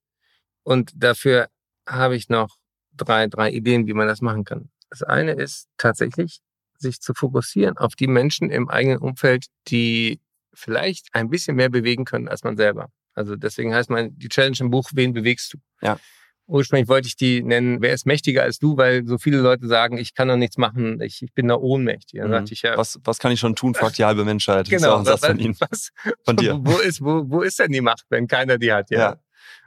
Und 0.67 0.91
dafür 0.97 1.47
habe 1.89 2.17
ich 2.17 2.29
noch 2.29 2.57
drei, 2.97 3.29
drei 3.29 3.51
Ideen, 3.53 3.87
wie 3.87 3.93
man 3.95 4.09
das 4.09 4.21
machen 4.21 4.45
kann. 4.45 4.69
Das 4.91 5.05
eine 5.05 5.33
ist 5.33 5.69
tatsächlich, 5.79 6.41
sich 6.77 7.01
zu 7.01 7.15
fokussieren 7.15 7.77
auf 7.79 7.95
die 7.95 8.09
Menschen 8.09 8.51
im 8.51 8.69
eigenen 8.69 8.99
Umfeld, 8.99 9.47
die 9.69 10.21
vielleicht 10.53 11.09
ein 11.13 11.31
bisschen 11.31 11.55
mehr 11.55 11.69
bewegen 11.69 12.05
können 12.05 12.27
als 12.27 12.43
man 12.43 12.57
selber. 12.57 12.89
Also 13.15 13.37
deswegen 13.37 13.73
heißt 13.75 13.91
mein, 13.91 14.19
die 14.19 14.29
Challenge 14.29 14.57
im 14.59 14.71
Buch, 14.71 14.91
wen 14.93 15.13
bewegst 15.13 15.55
du? 15.55 15.59
Ja. 15.83 16.01
Ursprünglich 16.49 16.89
wollte 16.89 17.07
ich 17.09 17.17
die 17.17 17.43
nennen, 17.43 17.81
wer 17.81 17.93
ist 17.93 18.05
mächtiger 18.07 18.43
als 18.43 18.59
du, 18.59 18.77
weil 18.77 19.07
so 19.07 19.19
viele 19.19 19.39
Leute 19.39 19.69
sagen, 19.69 19.99
ich 19.99 20.15
kann 20.15 20.27
doch 20.29 20.37
nichts 20.37 20.59
machen, 20.59 21.01
ich, 21.01 21.23
ich 21.23 21.33
bin 21.33 21.47
da 21.49 21.55
ohnmächtig. 21.57 22.19
Dann 22.21 22.29
Mhm. 22.29 22.33
dachte 22.33 22.53
ich 22.55 22.63
ja, 22.63 22.77
Was, 22.77 22.99
was 23.05 23.19
kann 23.19 23.31
ich 23.33 23.39
schon 23.41 23.55
tun, 23.55 23.75
fragt 23.75 23.99
die 23.99 24.05
halbe 24.05 24.25
Menschheit. 24.25 24.69
Genau, 24.71 24.99
ein 24.99 25.05
Satz 25.05 25.25
von 25.27 25.39
Ihnen, 25.45 25.57
was, 25.61 25.91
von 26.25 26.37
dir. 26.37 26.59
wo 26.63 26.79
ist, 26.79 27.01
wo, 27.03 27.23
wo 27.29 27.43
ist 27.43 27.59
denn 27.61 27.71
die 27.73 27.81
Macht, 27.81 28.05
wenn 28.11 28.27
keiner 28.27 28.59
die 28.59 28.73
hat, 28.73 28.91
ja? 28.91 28.99
Ja. 28.99 29.17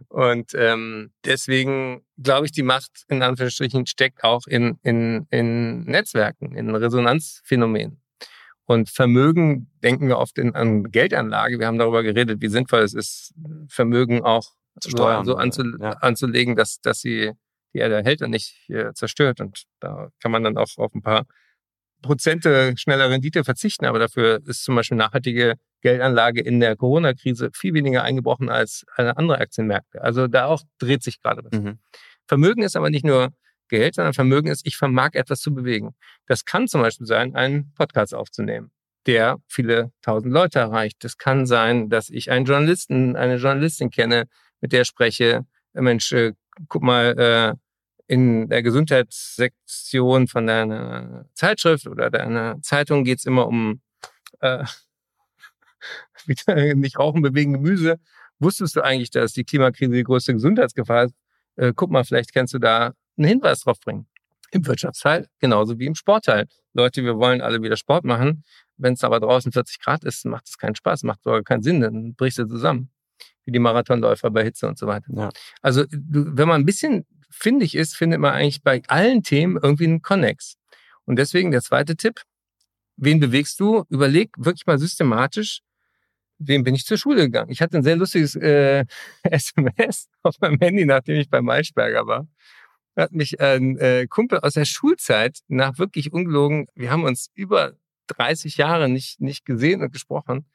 Und 0.07 0.53
ähm, 0.55 1.11
deswegen 1.25 2.05
glaube 2.21 2.45
ich, 2.45 2.51
die 2.51 2.63
Macht 2.63 3.03
in 3.07 3.21
Anführungsstrichen 3.21 3.85
steckt 3.85 4.23
auch 4.23 4.47
in, 4.47 4.79
in, 4.83 5.27
in 5.29 5.81
Netzwerken, 5.81 6.55
in 6.55 6.73
Resonanzphänomenen. 6.73 8.01
Und 8.65 8.89
Vermögen 8.89 9.71
denken 9.83 10.07
wir 10.07 10.19
oft 10.19 10.37
in, 10.37 10.53
an 10.53 10.91
Geldanlage. 10.91 11.59
Wir 11.59 11.65
haben 11.67 11.79
darüber 11.79 12.03
geredet, 12.03 12.41
wie 12.41 12.49
sinnvoll 12.49 12.81
es 12.81 12.93
ist, 12.93 13.33
Vermögen 13.67 14.21
auch 14.21 14.51
Zu 14.79 14.91
steuern, 14.91 15.25
so 15.25 15.35
anzu, 15.35 15.63
Ja. 15.79 15.93
anzulegen, 15.93 16.55
dass, 16.55 16.79
dass 16.81 16.99
sie 16.99 17.31
die 17.73 17.79
Erde 17.79 17.95
erhält 17.95 18.21
und 18.21 18.29
nicht 18.29 18.69
äh, 18.69 18.93
zerstört. 18.93 19.41
Und 19.41 19.63
da 19.79 20.09
kann 20.21 20.31
man 20.31 20.43
dann 20.43 20.57
auch 20.57 20.77
auf 20.77 20.93
ein 20.93 21.01
paar 21.01 21.25
Prozente 22.01 22.73
schneller 22.77 23.09
Rendite 23.09 23.43
verzichten, 23.43 23.85
aber 23.85 23.99
dafür 23.99 24.39
ist 24.45 24.63
zum 24.63 24.75
Beispiel 24.75 24.97
nachhaltige 24.97 25.55
Geldanlage 25.81 26.41
in 26.41 26.59
der 26.59 26.75
Corona-Krise 26.75 27.49
viel 27.53 27.73
weniger 27.73 28.03
eingebrochen 28.03 28.49
als 28.49 28.85
andere 28.95 29.39
Aktienmärkte. 29.39 30.01
Also 30.01 30.27
da 30.27 30.45
auch 30.45 30.61
dreht 30.77 31.03
sich 31.03 31.21
gerade 31.21 31.43
was. 31.43 31.59
Mhm. 31.59 31.79
Vermögen 32.27 32.63
ist 32.63 32.75
aber 32.75 32.89
nicht 32.89 33.05
nur 33.05 33.29
Geld, 33.69 33.95
sondern 33.95 34.13
Vermögen 34.13 34.49
ist, 34.49 34.65
ich 34.65 34.77
vermag 34.77 35.11
etwas 35.13 35.39
zu 35.39 35.53
bewegen. 35.53 35.95
Das 36.27 36.43
kann 36.43 36.67
zum 36.67 36.81
Beispiel 36.81 37.07
sein, 37.07 37.35
einen 37.35 37.73
Podcast 37.75 38.13
aufzunehmen, 38.13 38.71
der 39.05 39.37
viele 39.47 39.91
tausend 40.01 40.33
Leute 40.33 40.59
erreicht. 40.59 40.97
Das 41.03 41.17
kann 41.17 41.45
sein, 41.45 41.89
dass 41.89 42.09
ich 42.09 42.31
einen 42.31 42.45
Journalisten, 42.45 43.15
eine 43.15 43.35
Journalistin 43.35 43.89
kenne, 43.91 44.25
mit 44.59 44.73
der 44.73 44.83
spreche, 44.83 45.45
äh, 45.73 45.81
Mensch, 45.81 46.11
äh, 46.11 46.33
guck 46.67 46.83
mal, 46.83 47.17
äh, 47.17 47.53
in 48.07 48.49
der 48.49 48.63
Gesundheitssektion 48.63 50.27
von 50.27 50.47
deiner 50.47 51.25
Zeitschrift 51.35 51.87
oder 51.87 52.09
deiner 52.09 52.59
Zeitung 52.63 53.03
geht's 53.03 53.25
immer 53.25 53.47
um 53.47 53.81
äh, 54.41 54.65
wieder 56.25 56.75
nicht 56.75 56.99
rauchen, 56.99 57.21
bewegen, 57.21 57.53
Gemüse. 57.53 57.99
Wusstest 58.39 58.75
du 58.75 58.81
eigentlich, 58.81 59.11
dass 59.11 59.33
die 59.33 59.43
Klimakrise 59.43 59.91
die 59.91 60.03
größte 60.03 60.33
Gesundheitsgefahr 60.33 61.05
ist? 61.05 61.15
Äh, 61.55 61.73
guck 61.75 61.91
mal, 61.91 62.03
vielleicht 62.03 62.33
kannst 62.33 62.53
du 62.53 62.59
da 62.59 62.93
einen 63.17 63.27
Hinweis 63.27 63.61
drauf 63.61 63.79
bringen. 63.79 64.07
Im 64.51 64.65
Wirtschaftsteil 64.65 65.27
genauso 65.39 65.77
wie 65.77 65.85
im 65.85 65.95
Sportteil. 65.95 66.47
Leute, 66.73 67.03
wir 67.03 67.17
wollen 67.17 67.41
alle 67.41 67.61
wieder 67.61 67.75
Sport 67.77 68.05
machen. 68.05 68.43
Wenn 68.77 68.93
es 68.93 69.03
aber 69.03 69.19
draußen 69.19 69.51
40 69.51 69.79
Grad 69.79 70.03
ist, 70.03 70.25
macht 70.25 70.47
es 70.47 70.57
keinen 70.57 70.75
Spaß, 70.75 71.03
macht 71.03 71.21
sogar 71.23 71.43
keinen 71.43 71.61
Sinn, 71.61 71.81
dann 71.81 72.15
brichst 72.15 72.39
du 72.39 72.45
zusammen. 72.45 72.89
Wie 73.45 73.51
die 73.51 73.59
Marathonläufer 73.59 74.31
bei 74.31 74.43
Hitze 74.43 74.67
und 74.67 74.77
so 74.77 74.87
weiter. 74.87 75.07
Ja. 75.13 75.29
Also 75.61 75.83
du, 75.91 76.25
wenn 76.37 76.47
man 76.47 76.61
ein 76.61 76.65
bisschen 76.65 77.05
findig 77.29 77.75
ist, 77.75 77.95
findet 77.95 78.19
man 78.19 78.33
eigentlich 78.33 78.63
bei 78.63 78.81
allen 78.87 79.23
Themen 79.23 79.59
irgendwie 79.61 79.85
einen 79.85 80.01
Connex. 80.01 80.55
Und 81.05 81.17
deswegen 81.17 81.51
der 81.51 81.61
zweite 81.61 81.95
Tipp, 81.95 82.21
wen 82.95 83.19
bewegst 83.19 83.59
du? 83.59 83.85
Überleg 83.89 84.31
wirklich 84.37 84.65
mal 84.65 84.79
systematisch, 84.79 85.61
wem 86.39 86.63
bin 86.63 86.75
ich 86.75 86.85
zur 86.85 86.97
Schule 86.97 87.23
gegangen? 87.23 87.51
Ich 87.51 87.61
hatte 87.61 87.77
ein 87.77 87.83
sehr 87.83 87.95
lustiges 87.95 88.35
äh, 88.35 88.85
SMS 89.23 90.07
auf 90.23 90.35
meinem 90.41 90.59
Handy, 90.59 90.85
nachdem 90.85 91.19
ich 91.19 91.29
bei 91.29 91.41
Maischberger 91.41 92.07
war. 92.07 92.27
Da 92.95 93.03
hat 93.03 93.11
mich 93.11 93.39
ein 93.39 93.77
äh, 93.77 94.07
Kumpel 94.09 94.39
aus 94.39 94.53
der 94.53 94.65
Schulzeit 94.65 95.39
nach 95.47 95.77
wirklich 95.77 96.11
ungelogen, 96.11 96.67
wir 96.75 96.91
haben 96.91 97.03
uns 97.03 97.29
über 97.35 97.73
30 98.07 98.57
Jahre 98.57 98.89
nicht, 98.89 99.21
nicht 99.21 99.45
gesehen 99.45 99.81
und 99.81 99.93
gesprochen. 99.93 100.45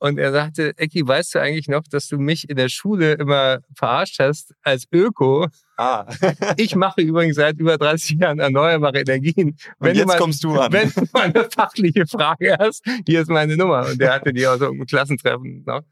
Und 0.00 0.18
er 0.18 0.30
sagte, 0.32 0.78
Ecki, 0.78 1.06
weißt 1.06 1.34
du 1.34 1.40
eigentlich 1.40 1.66
noch, 1.68 1.82
dass 1.90 2.06
du 2.06 2.18
mich 2.18 2.48
in 2.48 2.56
der 2.56 2.68
Schule 2.68 3.14
immer 3.14 3.58
verarscht 3.74 4.20
hast 4.20 4.54
als 4.62 4.84
Öko? 4.92 5.48
Ah. 5.76 6.06
Ich 6.56 6.74
mache 6.76 7.00
übrigens 7.00 7.36
seit 7.36 7.58
über 7.58 7.78
30 7.78 8.18
Jahren 8.20 8.38
erneuerbare 8.38 9.00
Energien. 9.00 9.56
Und 9.78 9.94
jetzt 9.94 10.06
mal, 10.06 10.18
kommst 10.18 10.44
du 10.44 10.58
an. 10.58 10.72
Wenn 10.72 10.90
du 10.90 11.04
mal 11.12 11.22
eine 11.24 11.48
fachliche 11.50 12.06
Frage 12.06 12.56
hast, 12.58 12.84
hier 13.06 13.22
ist 13.22 13.30
meine 13.30 13.56
Nummer. 13.56 13.86
Und 13.86 14.00
der 14.00 14.12
hatte 14.12 14.32
die 14.32 14.46
aus 14.46 14.60
irgendeinem 14.60 14.86
Klassentreffen. 14.86 15.64
Ne? 15.66 15.84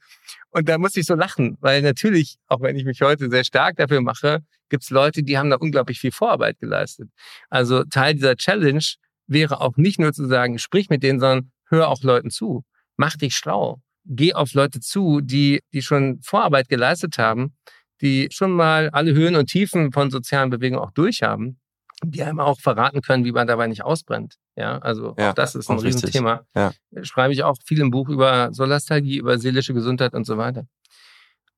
Und 0.50 0.68
da 0.68 0.78
musste 0.78 1.00
ich 1.00 1.06
so 1.06 1.14
lachen, 1.14 1.56
weil 1.60 1.82
natürlich, 1.82 2.36
auch 2.46 2.60
wenn 2.60 2.76
ich 2.76 2.84
mich 2.84 3.00
heute 3.00 3.28
sehr 3.28 3.44
stark 3.44 3.76
dafür 3.76 4.00
mache, 4.00 4.40
gibt's 4.68 4.90
Leute, 4.90 5.22
die 5.22 5.36
haben 5.36 5.50
da 5.50 5.56
unglaublich 5.56 6.00
viel 6.00 6.12
Vorarbeit 6.12 6.58
geleistet. 6.58 7.08
Also 7.50 7.84
Teil 7.84 8.14
dieser 8.14 8.36
Challenge 8.36 8.84
wäre 9.26 9.60
auch 9.60 9.76
nicht 9.76 9.98
nur 9.98 10.12
zu 10.12 10.26
sagen, 10.26 10.58
sprich 10.58 10.90
mit 10.90 11.02
denen, 11.02 11.20
sondern 11.20 11.50
hör 11.68 11.88
auch 11.88 12.02
Leuten 12.02 12.30
zu. 12.30 12.64
Mach 12.96 13.16
dich 13.16 13.36
schlau. 13.36 13.80
Geh 14.08 14.34
auf 14.34 14.54
Leute 14.54 14.80
zu, 14.80 15.20
die, 15.20 15.60
die 15.72 15.82
schon 15.82 16.20
Vorarbeit 16.22 16.68
geleistet 16.68 17.18
haben, 17.18 17.56
die 18.00 18.28
schon 18.30 18.52
mal 18.52 18.90
alle 18.90 19.12
Höhen 19.14 19.36
und 19.36 19.46
Tiefen 19.46 19.92
von 19.92 20.10
sozialen 20.10 20.50
Bewegungen 20.50 20.82
auch 20.82 20.92
durchhaben, 20.92 21.58
die 22.04 22.22
einem 22.22 22.40
auch 22.40 22.60
verraten 22.60 23.00
können, 23.00 23.24
wie 23.24 23.32
man 23.32 23.46
dabei 23.46 23.66
nicht 23.66 23.82
ausbrennt. 23.82 24.36
Ja, 24.54 24.78
also 24.78 25.14
Ja, 25.18 25.30
auch 25.30 25.34
das 25.34 25.54
ist 25.54 25.70
ein. 25.70 25.78
Riesenthema. 25.78 26.46
Ja. 26.54 26.72
Schreibe 27.02 27.32
ich 27.32 27.42
auch 27.42 27.56
viel 27.64 27.80
im 27.80 27.90
Buch 27.90 28.08
über 28.08 28.52
Solastalgie, 28.52 29.18
über 29.18 29.38
seelische 29.38 29.74
Gesundheit 29.74 30.14
und 30.14 30.24
so 30.24 30.36
weiter. 30.36 30.66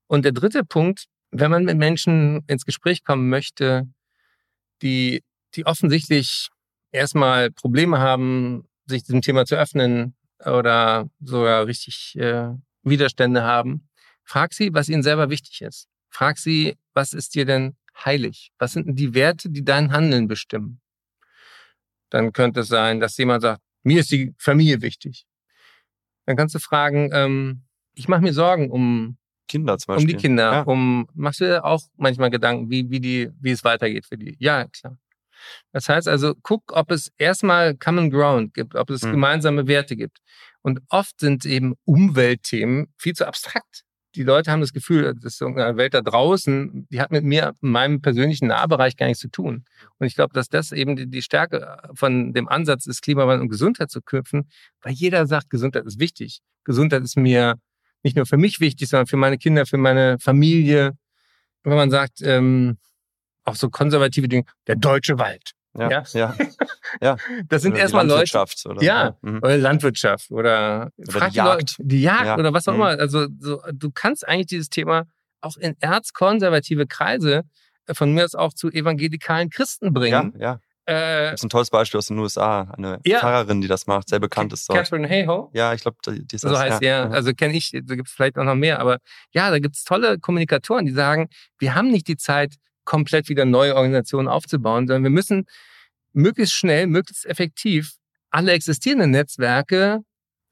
Und 0.07 0.25
der 0.25 0.33
dritte 0.33 0.65
Punkt, 0.65 1.07
wenn 1.31 1.51
man 1.51 1.65
mit 1.65 1.77
Menschen 1.77 2.43
ins 2.47 2.65
Gespräch 2.65 3.05
kommen 3.05 3.29
möchte, 3.29 3.87
die, 4.83 5.23
die 5.55 5.67
offensichtlich 5.67 6.49
erstmal 6.93 7.51
Probleme 7.51 7.99
haben, 7.99 8.65
sich 8.87 9.03
diesem 9.03 9.21
Thema 9.21 9.45
zu 9.45 9.57
öffnen 9.57 10.15
oder 10.44 11.09
sogar 11.20 11.66
richtig 11.66 12.16
äh, 12.18 12.51
Widerstände 12.83 13.42
haben, 13.42 13.88
frag 14.24 14.53
sie, 14.53 14.72
was 14.72 14.88
ihnen 14.88 15.03
selber 15.03 15.31
wichtig 15.31 15.62
ist. 15.62 15.88
Frag 16.11 16.38
sie, 16.38 16.77
was 16.94 17.12
ist 17.12 17.35
dir 17.35 17.44
denn 17.44 17.77
heilig? 18.05 18.53
Was 18.59 18.72
sind 18.72 18.87
denn 18.87 18.96
die 18.96 19.14
Werte, 19.14 19.51
die 19.51 19.64
dein 19.64 19.92
Handeln 19.92 20.29
bestimmen? 20.29 20.81
Dann 22.11 22.33
könnte 22.33 22.61
es 22.61 22.68
sein, 22.68 23.01
dass 23.01 23.16
jemand 23.18 23.42
sagt, 23.42 23.62
mir 23.83 24.01
ist 24.01 24.11
die 24.11 24.35
Familie 24.38 24.81
wichtig. 24.83 25.27
Dann 26.27 26.37
kannst 26.37 26.55
du 26.55 26.59
fragen, 26.59 27.11
ähm, 27.12 27.62
ich 27.94 28.09
mache 28.09 28.22
mir 28.22 28.33
Sorgen 28.33 28.70
um, 28.70 29.18
Kinder 29.48 29.77
zum 29.79 29.92
um 29.92 29.96
Beispiel. 29.96 30.14
die 30.14 30.20
Kinder, 30.20 30.53
Ja. 30.53 30.62
um 30.62 31.09
machst 31.14 31.40
du 31.40 31.44
dir 31.46 31.64
auch 31.64 31.83
manchmal 31.96 32.31
Gedanken, 32.31 32.70
wie, 32.70 32.90
wie 32.90 33.01
die, 33.01 33.31
wie 33.40 33.51
es 33.51 33.64
weitergeht 33.64 34.07
für 34.07 34.16
die? 34.16 34.37
Ja, 34.38 34.66
klar. 34.66 34.98
Das 35.72 35.88
heißt 35.88 36.09
also, 36.09 36.35
guck, 36.42 36.72
ob 36.72 36.90
es 36.90 37.11
erstmal 37.18 37.77
Common 37.77 38.11
Ground 38.11 38.55
gibt, 38.55 38.74
ob 38.74 38.90
es 38.90 39.03
Mhm. 39.03 39.12
gemeinsame 39.12 39.66
Werte 39.68 39.96
gibt. 39.96 40.18
Und 40.62 40.81
oft 40.88 41.20
sind 41.20 41.44
eben 41.46 41.74
Umweltthemen 41.85 42.92
viel 42.96 43.14
zu 43.14 43.27
abstrakt. 43.27 43.85
Die 44.14 44.22
Leute 44.22 44.51
haben 44.51 44.61
das 44.61 44.72
Gefühl, 44.72 45.14
das 45.14 45.24
ist 45.35 45.38
so 45.38 45.46
eine 45.46 45.77
Welt 45.77 45.94
da 45.94 46.01
draußen, 46.01 46.87
die 46.90 47.01
hat 47.01 47.11
mit 47.12 47.24
mir, 47.24 47.55
in 47.62 47.70
meinem 47.70 48.01
persönlichen 48.01 48.48
Nahbereich 48.48 48.96
gar 48.96 49.07
nichts 49.07 49.20
zu 49.20 49.29
tun. 49.29 49.64
Und 49.98 50.07
ich 50.07 50.14
glaube, 50.14 50.33
dass 50.35 50.48
das 50.48 50.72
eben 50.72 50.96
die, 50.96 51.07
die 51.09 51.22
Stärke 51.22 51.79
von 51.94 52.33
dem 52.33 52.48
Ansatz 52.48 52.87
ist, 52.87 53.03
Klimawandel 53.03 53.42
und 53.42 53.48
Gesundheit 53.51 53.90
zu 53.90 54.01
knüpfen, 54.01 54.48
weil 54.83 54.92
jeder 54.94 55.27
sagt, 55.27 55.51
Gesundheit 55.51 55.85
ist 55.87 56.01
wichtig. 56.01 56.40
Gesundheit 56.64 57.03
ist 57.03 57.16
mir 57.16 57.57
nicht 58.03 58.16
nur 58.16 58.27
für 58.27 58.38
mich 58.38 58.61
wichtig, 58.61 58.88
sondern 58.88 59.07
für 59.07 59.16
meine 59.16 59.38
Kinder, 59.38 59.66
für 59.66 59.79
meine 59.79 60.18
Familie. 60.18 60.92
Wenn 61.62 61.77
man 61.77 61.90
sagt, 61.90 62.20
ähm, 62.22 62.79
auch 63.49 63.57
so 63.57 63.71
konservative 63.71 64.29
Dinge, 64.29 64.45
der 64.67 64.77
deutsche 64.77 65.19
Wald. 65.19 65.53
Ja, 65.79 65.91
Ja. 65.91 66.03
ja. 66.13 66.35
ja. 67.01 67.17
Das 67.49 67.63
sind 67.63 67.73
Oder 67.73 67.81
erstmal 67.83 68.07
Leute, 68.07 68.15
Landwirtschaft 68.37 68.67
Oder, 68.67 68.83
Ja. 68.83 69.17
Mhm. 69.23 69.39
oder 69.43 69.57
Landwirtschaft 69.59 70.31
oder, 70.31 70.91
frag 71.09 71.33
die 71.33 71.39
Leute- 71.39 71.59
Jagd. 71.59 71.75
die 71.79 72.01
Jagd 72.03 72.27
Ja. 72.27 72.37
oder 72.39 72.53
was 72.53 72.67
auch 72.69 72.73
Mhm. 72.75 72.81
immer. 72.81 72.89
Also 72.99 73.27
so, 73.39 73.61
du 73.73 73.91
kannst 73.93 74.27
eigentlich 74.27 74.47
dieses 74.47 74.71
Thema 74.71 75.05
auch 75.41 75.57
in 75.57 75.77
erzkonservative 75.81 76.87
Kreise 76.87 77.45
äh, 77.87 77.95
von 77.95 78.13
mir 78.13 78.25
aus 78.25 78.35
auch 78.35 78.53
zu 78.55 78.71
evangelikalen 78.71 79.51
Christen 79.51 79.87
Ja, 79.87 79.91
bringen. 79.93 80.35
ja. 80.39 80.59
Äh, 80.87 81.31
Das 81.33 81.41
ist 81.41 81.45
ein 81.45 81.51
tolles 81.51 81.68
Beispiel 81.70 81.99
aus 81.99 82.07
den 82.07 82.18
USA. 82.18 82.62
Eine 82.77 82.99
Ja. 83.05 83.18
Pfarrerin, 83.20 83.61
die 83.61 83.68
das 83.68 83.87
macht, 83.87 84.09
sehr 84.09 84.20
bekannt 84.20 84.53
ist 84.55 84.68
dort. 84.70 84.79
Catherine 84.79 85.07
Hayhoe. 85.07 85.51
Ja, 85.53 85.75
ich 85.75 85.83
glaube, 85.83 85.99
die 86.07 86.27
die 86.27 86.37
ist 86.37 86.43
So 86.43 86.49
das. 86.49 86.59
heißt 86.61 86.83
ja. 86.83 86.89
er. 87.05 87.11
Also 87.12 87.33
kenne 87.35 87.55
ich, 87.55 87.70
da 87.72 87.95
gibt 87.95 88.09
es 88.09 88.14
vielleicht 88.14 88.39
auch 88.39 88.45
noch 88.45 88.55
mehr, 88.55 88.81
aber 88.81 88.99
ja, 89.33 89.51
da 89.51 89.59
gibt 89.59 89.77
es 89.77 89.85
tolle 89.85 90.18
Kommunikatoren, 90.18 90.87
die 90.87 90.93
sagen, 90.93 91.29
wir 91.59 91.75
haben 91.75 91.91
nicht 91.91 92.09
die 92.09 92.16
Zeit, 92.16 92.55
komplett 92.89 93.28
wieder 93.28 93.45
neue 93.45 93.76
Organisationen 93.76 94.28
aufzubauen, 94.28 94.86
sondern 94.86 95.03
wir 95.03 95.11
müssen 95.11 95.45
möglichst 96.14 96.55
schnell, 96.55 96.86
möglichst 96.86 97.26
effektiv 97.26 97.97
alle 98.30 98.53
existierenden 98.53 99.11
Netzwerke 99.11 100.01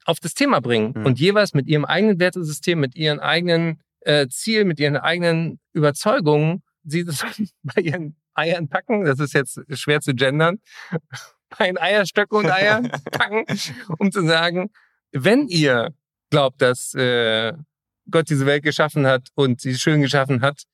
auf 0.05 0.19
das 0.19 0.35
Thema 0.35 0.61
bringen 0.61 0.93
Mhm. 0.95 1.05
und 1.07 1.19
jeweils 1.19 1.55
mit 1.55 1.65
ihrem 1.67 1.83
eigenen 1.83 2.19
Wertesystem, 2.19 2.79
mit 2.79 2.95
ihren 2.95 3.19
eigenen 3.19 3.81
äh, 4.01 4.27
Zielen, 4.27 4.67
mit 4.67 4.79
ihren 4.79 4.97
eigenen 4.97 5.59
Überzeugungen, 5.73 6.61
sie 6.83 7.03
das 7.03 7.25
bei 7.63 7.81
ihren 7.81 8.15
Eiern 8.35 8.69
packen. 8.69 9.03
Das 9.03 9.19
ist 9.19 9.33
jetzt 9.33 9.59
schwer 9.73 9.99
zu 10.01 10.13
gendern. 10.13 10.59
ein 11.57 11.79
Eierstöcke 11.79 12.35
und 12.35 12.51
Eier 12.51 12.83
packen, 13.11 13.45
um 13.97 14.11
zu 14.11 14.21
sagen, 14.27 14.69
wenn 15.11 15.47
ihr 15.47 15.89
glaubt, 16.29 16.61
dass 16.61 16.93
äh, 16.93 17.53
Gott 18.11 18.29
diese 18.29 18.45
Welt 18.45 18.61
geschaffen 18.61 19.07
hat 19.07 19.29
und 19.33 19.59
sie 19.59 19.73
schön 19.75 20.01
geschaffen 20.01 20.41
hat 20.41 20.67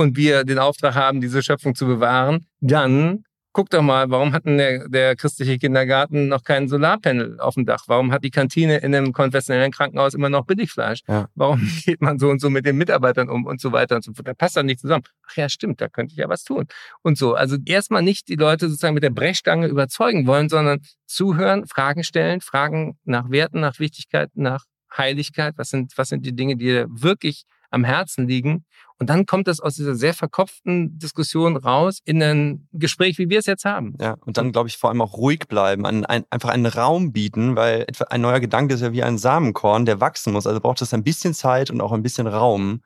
und 0.00 0.16
wir 0.16 0.44
den 0.44 0.58
Auftrag 0.58 0.94
haben, 0.94 1.20
diese 1.20 1.42
Schöpfung 1.42 1.74
zu 1.74 1.86
bewahren, 1.86 2.46
dann 2.60 3.24
guck 3.52 3.70
doch 3.70 3.82
mal, 3.82 4.10
warum 4.10 4.32
hat 4.32 4.46
denn 4.46 4.58
der, 4.58 4.88
der 4.88 5.16
christliche 5.16 5.58
Kindergarten 5.58 6.28
noch 6.28 6.44
keinen 6.44 6.68
Solarpanel 6.68 7.40
auf 7.40 7.54
dem 7.54 7.66
Dach? 7.66 7.84
Warum 7.86 8.12
hat 8.12 8.22
die 8.24 8.30
Kantine 8.30 8.78
in 8.78 8.94
einem 8.94 9.12
konventionellen 9.12 9.72
Krankenhaus 9.72 10.14
immer 10.14 10.28
noch 10.28 10.46
Billigfleisch? 10.46 11.00
Ja. 11.08 11.28
Warum 11.34 11.60
geht 11.84 12.00
man 12.00 12.18
so 12.18 12.28
und 12.30 12.40
so 12.40 12.50
mit 12.50 12.64
den 12.64 12.76
Mitarbeitern 12.76 13.28
um 13.28 13.46
und 13.46 13.60
so 13.60 13.72
weiter 13.72 13.96
und 13.96 14.04
so 14.04 14.12
fort? 14.12 14.28
Da 14.28 14.34
passt 14.34 14.56
dann 14.56 14.66
nicht 14.66 14.80
zusammen. 14.80 15.04
Ach 15.28 15.36
ja, 15.36 15.48
stimmt, 15.48 15.80
da 15.80 15.88
könnte 15.88 16.12
ich 16.12 16.18
ja 16.18 16.28
was 16.28 16.44
tun. 16.44 16.66
Und 17.02 17.18
so. 17.18 17.34
Also 17.34 17.56
erstmal 17.64 18.02
nicht 18.02 18.28
die 18.28 18.36
Leute 18.36 18.68
sozusagen 18.68 18.94
mit 18.94 19.02
der 19.02 19.10
Brechstange 19.10 19.66
überzeugen 19.66 20.26
wollen, 20.26 20.48
sondern 20.48 20.80
zuhören, 21.06 21.66
Fragen 21.66 22.04
stellen, 22.04 22.40
Fragen 22.40 22.98
nach 23.04 23.30
Werten, 23.30 23.60
nach 23.60 23.78
Wichtigkeit, 23.78 24.30
nach 24.34 24.64
Heiligkeit. 24.96 25.54
Was 25.56 25.70
sind, 25.70 25.92
was 25.96 26.08
sind 26.08 26.24
die 26.24 26.34
Dinge, 26.34 26.56
die 26.56 26.66
dir 26.66 26.86
wirklich 26.88 27.44
am 27.70 27.84
Herzen 27.84 28.28
liegen? 28.28 28.64
Und 29.00 29.08
dann 29.08 29.24
kommt 29.24 29.48
es 29.48 29.60
aus 29.60 29.76
dieser 29.76 29.94
sehr 29.94 30.12
verkopften 30.12 30.98
Diskussion 30.98 31.56
raus 31.56 32.00
in 32.04 32.22
ein 32.22 32.68
Gespräch, 32.72 33.16
wie 33.16 33.30
wir 33.30 33.38
es 33.38 33.46
jetzt 33.46 33.64
haben. 33.64 33.94
Ja, 33.98 34.18
und 34.26 34.36
dann 34.36 34.52
glaube 34.52 34.68
ich 34.68 34.76
vor 34.76 34.90
allem 34.90 35.00
auch 35.00 35.14
ruhig 35.14 35.48
bleiben, 35.48 35.86
ein, 35.86 36.04
ein, 36.04 36.24
einfach 36.28 36.50
einen 36.50 36.66
Raum 36.66 37.10
bieten, 37.10 37.56
weil 37.56 37.86
ein 38.10 38.20
neuer 38.20 38.40
Gedanke 38.40 38.74
ist 38.74 38.82
ja 38.82 38.92
wie 38.92 39.02
ein 39.02 39.16
Samenkorn, 39.16 39.86
der 39.86 40.00
wachsen 40.00 40.34
muss. 40.34 40.46
Also 40.46 40.60
braucht 40.60 40.82
es 40.82 40.92
ein 40.92 41.02
bisschen 41.02 41.32
Zeit 41.32 41.70
und 41.70 41.80
auch 41.80 41.92
ein 41.92 42.02
bisschen 42.02 42.26
Raum, 42.26 42.82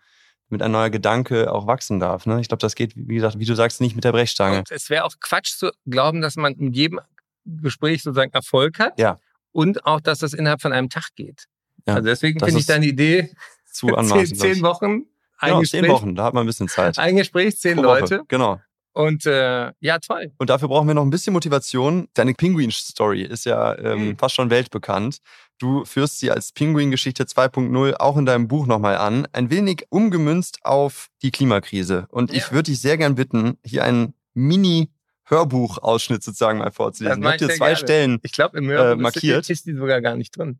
damit 0.50 0.62
ein 0.62 0.70
neuer 0.70 0.90
Gedanke 0.90 1.52
auch 1.52 1.66
wachsen 1.66 1.98
darf. 1.98 2.26
Ne? 2.26 2.40
Ich 2.40 2.46
glaube, 2.46 2.60
das 2.60 2.76
geht, 2.76 2.92
wie 2.94 3.16
gesagt, 3.16 3.40
wie 3.40 3.44
du 3.44 3.56
sagst, 3.56 3.80
nicht 3.80 3.96
mit 3.96 4.04
der 4.04 4.12
Brechstange. 4.12 4.58
Und 4.58 4.70
es 4.70 4.90
wäre 4.90 5.02
auch 5.06 5.14
Quatsch 5.18 5.56
zu 5.56 5.72
glauben, 5.84 6.20
dass 6.20 6.36
man 6.36 6.54
in 6.54 6.72
jedem 6.72 7.00
Gespräch 7.44 8.04
sozusagen 8.04 8.32
Erfolg 8.32 8.78
hat. 8.78 9.00
Ja. 9.00 9.18
Und 9.50 9.84
auch, 9.84 10.00
dass 10.00 10.20
das 10.20 10.32
innerhalb 10.32 10.62
von 10.62 10.72
einem 10.72 10.90
Tag 10.90 11.08
geht. 11.16 11.46
Ja, 11.88 11.94
also 11.94 12.06
deswegen 12.06 12.38
finde 12.38 12.60
ich 12.60 12.66
deine 12.66 12.86
Idee, 12.86 13.34
zu. 13.66 13.88
Zehn, 14.02 14.26
zehn 14.26 14.62
Wochen 14.62 15.06
genau, 15.46 15.60
Gespräch. 15.60 15.82
zehn 15.82 15.90
Wochen, 15.90 16.14
da 16.14 16.24
hat 16.24 16.34
man 16.34 16.44
ein 16.44 16.46
bisschen 16.46 16.68
Zeit. 16.68 16.98
Ein 16.98 17.16
Gespräch, 17.16 17.58
zehn 17.58 17.78
Leute. 17.78 18.22
Genau. 18.28 18.60
Und 18.92 19.26
äh, 19.26 19.72
ja, 19.80 19.98
toll. 19.98 20.32
Und 20.38 20.50
dafür 20.50 20.68
brauchen 20.68 20.86
wir 20.86 20.94
noch 20.94 21.02
ein 21.02 21.10
bisschen 21.10 21.32
Motivation. 21.32 22.08
Deine 22.14 22.32
Pinguin-Story 22.32 23.22
ist 23.22 23.44
ja 23.44 23.76
ähm, 23.76 24.08
mhm. 24.08 24.18
fast 24.18 24.36
schon 24.36 24.50
weltbekannt. 24.50 25.18
Du 25.58 25.84
führst 25.84 26.20
sie 26.20 26.30
als 26.30 26.52
Pinguin-Geschichte 26.52 27.24
2.0 27.24 27.94
auch 27.94 28.16
in 28.16 28.24
deinem 28.24 28.46
Buch 28.46 28.66
nochmal 28.66 28.96
an. 28.96 29.26
Ein 29.32 29.50
wenig 29.50 29.86
umgemünzt 29.90 30.60
auf 30.62 31.08
die 31.22 31.32
Klimakrise. 31.32 32.06
Und 32.10 32.30
ja. 32.30 32.38
ich 32.38 32.52
würde 32.52 32.70
dich 32.70 32.80
sehr 32.80 32.96
gern 32.96 33.16
bitten, 33.16 33.58
hier 33.64 33.84
einen 33.84 34.14
Mini- 34.32 34.90
Hörbuchausschnitt 35.26 36.22
sozusagen 36.22 36.58
mal 36.58 36.70
vorzulesen. 36.70 37.22
Ich 37.22 37.26
habe 37.26 37.38
dir 37.38 37.48
zwei 37.48 37.68
gerne. 37.68 37.76
Stellen 37.76 38.18
ich 38.22 38.32
glaub, 38.32 38.54
im 38.54 38.68
Hörbuch 38.68 39.00
äh, 39.00 39.02
markiert. 39.02 39.40
Ist, 39.40 39.50
ist 39.50 39.66
die 39.66 39.72
sogar 39.72 40.00
gar 40.00 40.16
nicht 40.16 40.36
drin. 40.36 40.58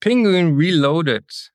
Penguin 0.00 0.56
Reloaded 0.56 1.52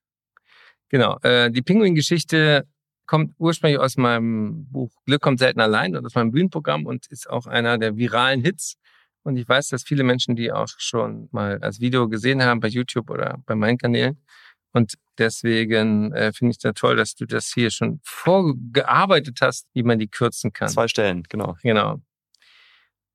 Genau. 0.95 1.19
Äh, 1.23 1.51
die 1.51 1.61
Pinguin-Geschichte 1.61 2.65
kommt 3.05 3.33
ursprünglich 3.37 3.81
aus 3.81 3.97
meinem 3.97 4.65
Buch 4.71 4.93
Glück 5.05 5.21
kommt 5.21 5.39
selten 5.39 5.59
allein 5.59 5.93
und 5.93 6.05
aus 6.05 6.15
meinem 6.15 6.31
Bühnenprogramm 6.31 6.85
und 6.85 7.07
ist 7.07 7.29
auch 7.29 7.47
einer 7.47 7.77
der 7.77 7.97
viralen 7.97 8.39
Hits. 8.39 8.77
Und 9.23 9.35
ich 9.35 9.45
weiß, 9.45 9.67
dass 9.67 9.83
viele 9.83 10.05
Menschen 10.05 10.37
die 10.37 10.53
auch 10.53 10.69
schon 10.77 11.27
mal 11.33 11.59
als 11.59 11.81
Video 11.81 12.07
gesehen 12.07 12.41
haben 12.41 12.61
bei 12.61 12.69
YouTube 12.69 13.09
oder 13.09 13.39
bei 13.45 13.55
meinen 13.55 13.77
Kanälen. 13.77 14.23
Und 14.71 14.93
deswegen 15.17 16.13
äh, 16.13 16.31
finde 16.31 16.51
ich 16.51 16.59
es 16.59 16.63
ja 16.63 16.71
toll, 16.71 16.95
dass 16.95 17.13
du 17.13 17.25
das 17.25 17.51
hier 17.53 17.71
schon 17.71 17.99
vorgearbeitet 18.01 19.39
hast, 19.41 19.67
wie 19.73 19.83
man 19.83 19.99
die 19.99 20.07
kürzen 20.07 20.53
kann. 20.53 20.69
Zwei 20.69 20.87
Stellen, 20.87 21.23
genau. 21.27 21.57
Genau. 21.61 21.99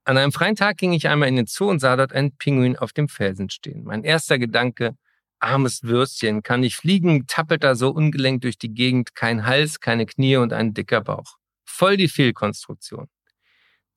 An 0.05 0.19
einem 0.19 0.33
freien 0.33 0.55
Tag 0.55 0.77
ging 0.77 0.93
ich 0.93 1.09
einmal 1.09 1.31
in 1.31 1.37
den 1.37 1.47
Zoo 1.47 1.71
und 1.71 1.79
sah 1.79 1.97
dort 1.97 2.13
einen 2.13 2.37
Pinguin 2.37 2.77
auf 2.77 2.93
dem 2.93 3.09
Felsen 3.09 3.49
stehen. 3.49 3.85
Mein 3.85 4.05
erster 4.05 4.39
Gedanke, 4.39 4.97
armes 5.41 5.83
Würstchen, 5.83 6.43
kann 6.43 6.61
nicht 6.61 6.77
fliegen, 6.77 7.27
tappelt 7.27 7.65
da 7.65 7.75
so 7.75 7.91
ungelenkt 7.91 8.45
durch 8.45 8.59
die 8.59 8.73
Gegend, 8.73 9.15
kein 9.15 9.47
Hals, 9.47 9.81
keine 9.81 10.07
Knie 10.07 10.37
und 10.37 10.53
ein 10.53 10.75
dicker 10.75 11.01
Bauch. 11.01 11.37
Voll 11.65 11.97
die 11.97 12.09
Fehlkonstruktion. 12.09 13.09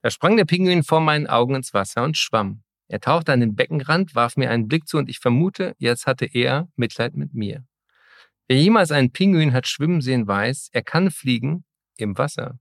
Da 0.01 0.09
sprang 0.09 0.35
der 0.37 0.45
Pinguin 0.45 0.83
vor 0.83 0.99
meinen 0.99 1.27
Augen 1.27 1.55
ins 1.55 1.73
Wasser 1.73 2.03
und 2.03 2.17
schwamm. 2.17 2.63
Er 2.87 2.99
tauchte 2.99 3.31
an 3.31 3.39
den 3.39 3.55
Beckenrand, 3.55 4.15
warf 4.15 4.37
mir 4.37 4.49
einen 4.49 4.67
Blick 4.67 4.87
zu 4.87 4.97
und 4.97 5.09
ich 5.09 5.19
vermute, 5.19 5.75
jetzt 5.77 6.05
hatte 6.05 6.25
er 6.25 6.67
Mitleid 6.75 7.15
mit 7.15 7.33
mir. 7.33 7.65
Wer 8.47 8.57
jemals 8.57 8.91
einen 8.91 9.11
Pinguin 9.11 9.53
hat 9.53 9.67
schwimmen 9.67 10.01
sehen, 10.01 10.27
weiß, 10.27 10.69
er 10.73 10.83
kann 10.83 11.09
fliegen 11.09 11.63
im 11.97 12.17
Wasser. 12.17 12.59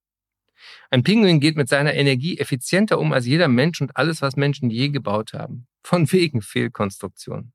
Ein 0.90 1.02
Pinguin 1.02 1.40
geht 1.40 1.56
mit 1.56 1.68
seiner 1.68 1.94
Energie 1.94 2.38
effizienter 2.38 2.98
um 2.98 3.12
als 3.12 3.26
jeder 3.26 3.48
Mensch 3.48 3.80
und 3.80 3.96
alles, 3.96 4.22
was 4.22 4.36
Menschen 4.36 4.70
je 4.70 4.90
gebaut 4.90 5.32
haben. 5.32 5.66
Von 5.82 6.10
wegen 6.12 6.42
Fehlkonstruktion. 6.42 7.52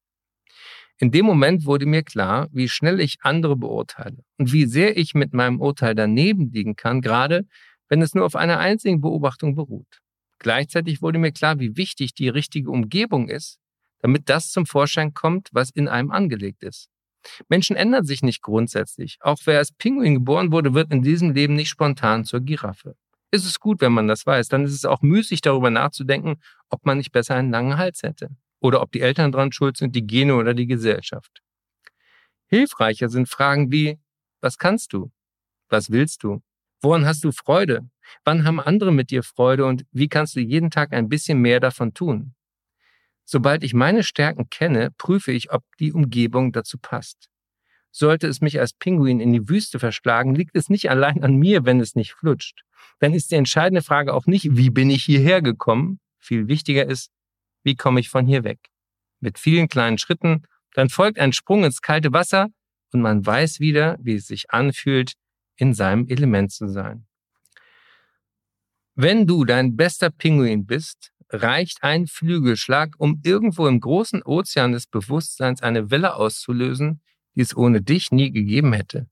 In 1.00 1.12
dem 1.12 1.28
Moment 1.28 1.66
wurde 1.66 1.86
mir 1.86 2.02
klar, 2.02 2.48
wie 2.52 2.68
schnell 2.68 3.00
ich 3.00 3.18
andere 3.22 3.56
beurteile 3.56 4.24
und 4.38 4.52
wie 4.52 4.66
sehr 4.66 4.98
ich 4.98 5.14
mit 5.14 5.32
meinem 5.32 5.62
Urteil 5.62 5.93
daneben 5.93 6.52
liegen 6.52 6.76
kann, 6.76 7.02
gerade 7.02 7.45
wenn 7.88 8.02
es 8.02 8.16
nur 8.16 8.26
auf 8.26 8.36
einer 8.36 8.58
einzigen 8.58 9.00
Beobachtung 9.00 9.56
beruht. 9.56 10.02
Gleichzeitig 10.39 11.02
wurde 11.02 11.20
mir 11.20 11.32
klar, 11.32 11.60
wie 11.60 11.78
wichtig 11.78 12.16
die 12.16 12.30
richtige 12.30 12.72
Umgebung 12.72 13.30
ist, 13.30 13.60
damit 14.00 14.28
das 14.30 14.50
zum 14.50 14.66
Vorschein 14.66 15.14
kommt, 15.14 15.50
was 15.52 15.70
in 15.70 15.88
einem 15.88 16.10
angelegt 16.10 16.64
ist. 16.64 16.89
Menschen 17.48 17.76
ändern 17.76 18.06
sich 18.06 18.24
nicht 18.24 18.41
grundsätzlich. 18.41 19.18
Auch 19.22 19.38
wer 19.45 19.60
als 19.60 19.72
Pinguin 19.72 20.16
geboren 20.16 20.52
wurde, 20.52 20.74
wird 20.74 20.91
in 20.91 21.04
diesem 21.04 21.32
Leben 21.32 21.56
nicht 21.56 21.70
spontan 21.70 22.26
zur 22.26 22.39
Giraffe. 22.39 22.95
Ist 23.32 23.45
es 23.45 23.60
gut, 23.60 23.82
wenn 23.82 23.91
man 23.91 24.08
das 24.08 24.26
weiß, 24.26 24.48
dann 24.48 24.64
ist 24.64 24.74
es 24.74 24.86
auch 24.86 25.02
müßig 25.02 25.41
darüber 25.41 25.70
nachzudenken, 25.70 26.38
ob 26.70 26.86
man 26.86 26.98
nicht 26.98 27.12
besser 27.12 27.36
einen 27.36 27.52
langen 27.52 27.78
Hals 27.78 28.02
hätte 28.02 28.30
oder 28.60 28.82
ob 28.82 28.91
die 28.91 29.01
Eltern 29.01 29.32
dran 29.32 29.51
schuld 29.51 29.78
sind, 29.78 29.95
die 29.95 30.05
Gene 30.05 30.36
oder 30.36 30.53
die 30.53 30.68
Gesellschaft. 30.68 31.41
Hilfreicher 32.47 33.10
sind 33.10 33.28
Fragen 33.28 33.72
wie, 33.72 33.99
was 34.41 34.58
kannst 34.58 34.93
du? 34.93 35.12
Was 35.70 35.91
willst 35.91 36.24
du? 36.24 36.41
Woran 36.82 37.05
hast 37.05 37.24
du 37.24 37.32
Freude? 37.32 37.89
Wann 38.24 38.45
haben 38.45 38.60
andere 38.60 38.91
mit 38.91 39.10
dir 39.10 39.24
Freude 39.24 39.66
und 39.66 39.86
wie 39.91 40.08
kannst 40.08 40.36
du 40.36 40.39
jeden 40.39 40.72
Tag 40.72 40.93
ein 40.93 41.10
bisschen 41.10 41.39
mehr 41.41 41.60
davon 41.60 41.93
tun? 41.93 42.36
Sobald 43.26 43.64
ich 43.64 43.74
meine 43.74 44.03
Stärken 44.03 44.49
kenne, 44.49 44.91
prüfe 44.97 45.34
ich, 45.34 45.51
ob 45.51 45.64
die 45.80 45.91
Umgebung 45.91 46.53
dazu 46.53 46.78
passt. 46.78 47.30
Sollte 47.91 48.28
es 48.28 48.39
mich 48.39 48.60
als 48.60 48.74
Pinguin 48.74 49.20
in 49.20 49.34
die 49.34 49.49
Wüste 49.49 49.80
verschlagen, 49.80 50.36
liegt 50.36 50.55
es 50.55 50.70
nicht 50.70 50.89
allein 50.89 51.24
an 51.24 51.36
mir, 51.36 51.66
wenn 51.66 51.82
es 51.82 51.95
nicht 51.95 52.14
flutscht. 52.14 52.62
Dann 52.99 53.14
ist 53.14 53.32
die 53.32 53.36
entscheidende 53.36 53.82
Frage 53.82 54.14
auch 54.14 54.28
nicht, 54.28 54.55
wie 54.55 54.70
bin 54.70 54.89
ich 54.89 55.03
hierher 55.03 55.41
gekommen? 55.41 55.99
Viel 56.20 56.47
wichtiger 56.47 56.86
ist, 56.86 57.12
wie 57.68 57.76
komme 57.76 57.99
ich 57.99 58.09
von 58.09 58.26
hier 58.26 58.45
weg? 58.45 58.70
Mit 59.20 59.38
vielen 59.38 59.68
kleinen 59.68 59.97
Schritten, 59.97 60.43
dann 60.74 60.88
folgt 60.89 61.20
ein 61.20 61.34
Sprung 61.34 61.65
ins 61.65 61.82
kalte 61.82 62.13
Wasser 62.13 62.47
und 62.93 63.01
man 63.01 63.26
weiß 63.26 63.59
wieder, 63.59 63.97
wie 63.99 64.15
es 64.15 64.28
sich 64.28 64.51
anfühlt, 64.51 65.15
in 65.57 65.74
seinem 65.74 66.07
Element 66.07 66.53
zu 66.53 66.70
sein. 66.70 67.07
Wenn 68.95 69.28
du 69.28 69.43
dein 69.43 69.76
bester 69.76 70.09
Pinguin 70.09 70.65
bist, 70.65 71.11
reicht 71.30 71.84
ein 71.84 72.07
Flügelschlag, 72.07 72.95
um 72.99 73.20
irgendwo 73.26 73.68
im 73.68 73.82
großen 73.82 74.24
Ozean 74.24 74.72
des 74.72 74.88
Bewusstseins 74.88 75.61
eine 75.61 75.91
Welle 75.91 76.15
auszulösen, 76.15 77.01
die 77.36 77.41
es 77.41 77.55
ohne 77.55 77.82
dich 77.82 78.11
nie 78.11 78.32
gegeben 78.32 78.72
hätte. 78.72 79.09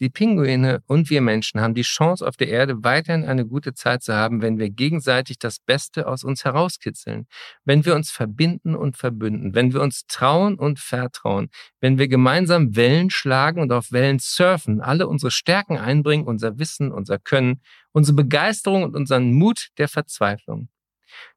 Die 0.00 0.10
Pinguine 0.10 0.80
und 0.86 1.10
wir 1.10 1.20
Menschen 1.20 1.60
haben 1.60 1.74
die 1.74 1.82
Chance, 1.82 2.24
auf 2.24 2.36
der 2.36 2.48
Erde 2.48 2.84
weiterhin 2.84 3.24
eine 3.24 3.44
gute 3.44 3.74
Zeit 3.74 4.04
zu 4.04 4.14
haben, 4.14 4.42
wenn 4.42 4.56
wir 4.56 4.70
gegenseitig 4.70 5.40
das 5.40 5.58
Beste 5.58 6.06
aus 6.06 6.22
uns 6.22 6.44
herauskitzeln, 6.44 7.26
wenn 7.64 7.84
wir 7.84 7.96
uns 7.96 8.12
verbinden 8.12 8.76
und 8.76 8.96
verbünden, 8.96 9.56
wenn 9.56 9.72
wir 9.72 9.82
uns 9.82 10.06
trauen 10.06 10.56
und 10.56 10.78
vertrauen, 10.78 11.50
wenn 11.80 11.98
wir 11.98 12.06
gemeinsam 12.06 12.76
Wellen 12.76 13.10
schlagen 13.10 13.60
und 13.60 13.72
auf 13.72 13.90
Wellen 13.90 14.20
surfen, 14.20 14.80
alle 14.80 15.08
unsere 15.08 15.32
Stärken 15.32 15.78
einbringen, 15.78 16.26
unser 16.28 16.60
Wissen, 16.60 16.92
unser 16.92 17.18
Können, 17.18 17.60
unsere 17.90 18.14
Begeisterung 18.14 18.84
und 18.84 18.94
unseren 18.94 19.32
Mut 19.32 19.70
der 19.78 19.88
Verzweiflung. 19.88 20.68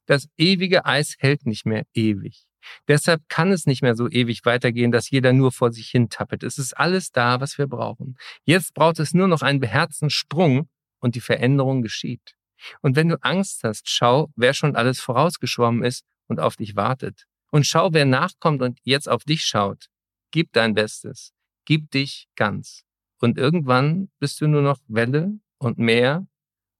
Das 0.06 0.28
ewige 0.38 0.86
Eis 0.86 1.16
hält 1.18 1.48
nicht 1.48 1.66
mehr 1.66 1.86
ewig. 1.96 2.46
Deshalb 2.88 3.22
kann 3.28 3.52
es 3.52 3.66
nicht 3.66 3.82
mehr 3.82 3.96
so 3.96 4.10
ewig 4.10 4.46
weitergehen, 4.46 4.92
dass 4.92 5.10
jeder 5.10 5.34
nur 5.34 5.52
vor 5.52 5.72
sich 5.72 5.90
hin 5.90 6.10
tappet. 6.10 6.44
Es 6.44 6.58
ist 6.58 6.78
alles 6.78 7.12
da, 7.12 7.40
was 7.42 7.58
wir 7.58 7.68
brauchen. 7.68 8.18
Jetzt 8.44 8.74
braucht 8.74 9.00
es 9.00 9.14
nur 9.14 9.28
noch 9.28 9.42
einen 9.42 9.60
beherzten 9.60 10.10
Sprung 10.10 10.70
und 11.00 11.16
die 11.16 11.22
Veränderung 11.22 11.82
geschieht. 11.82 12.36
Und 12.82 12.96
wenn 12.96 13.10
du 13.10 13.22
Angst 13.22 13.64
hast, 13.64 13.90
schau, 13.90 14.30
wer 14.36 14.54
schon 14.54 14.76
alles 14.76 15.00
vorausgeschwommen 15.00 15.84
ist 15.84 16.06
und 16.28 16.40
auf 16.40 16.56
dich 16.56 16.76
wartet. 16.76 17.26
Und 17.52 17.66
schau, 17.68 17.90
wer 17.92 18.06
nachkommt 18.06 18.62
und 18.62 18.80
jetzt 18.84 19.10
auf 19.10 19.24
dich 19.24 19.44
schaut. 19.44 19.88
Gib 20.32 20.54
dein 20.54 20.74
Bestes. 20.74 21.34
Gib 21.66 21.92
dich 21.92 22.28
ganz. 22.36 22.84
Und 23.20 23.38
irgendwann 23.38 24.10
bist 24.20 24.42
du 24.42 24.48
nur 24.48 24.62
noch 24.62 24.80
Welle 24.88 25.40
und 25.58 25.78
Meer 25.78 26.26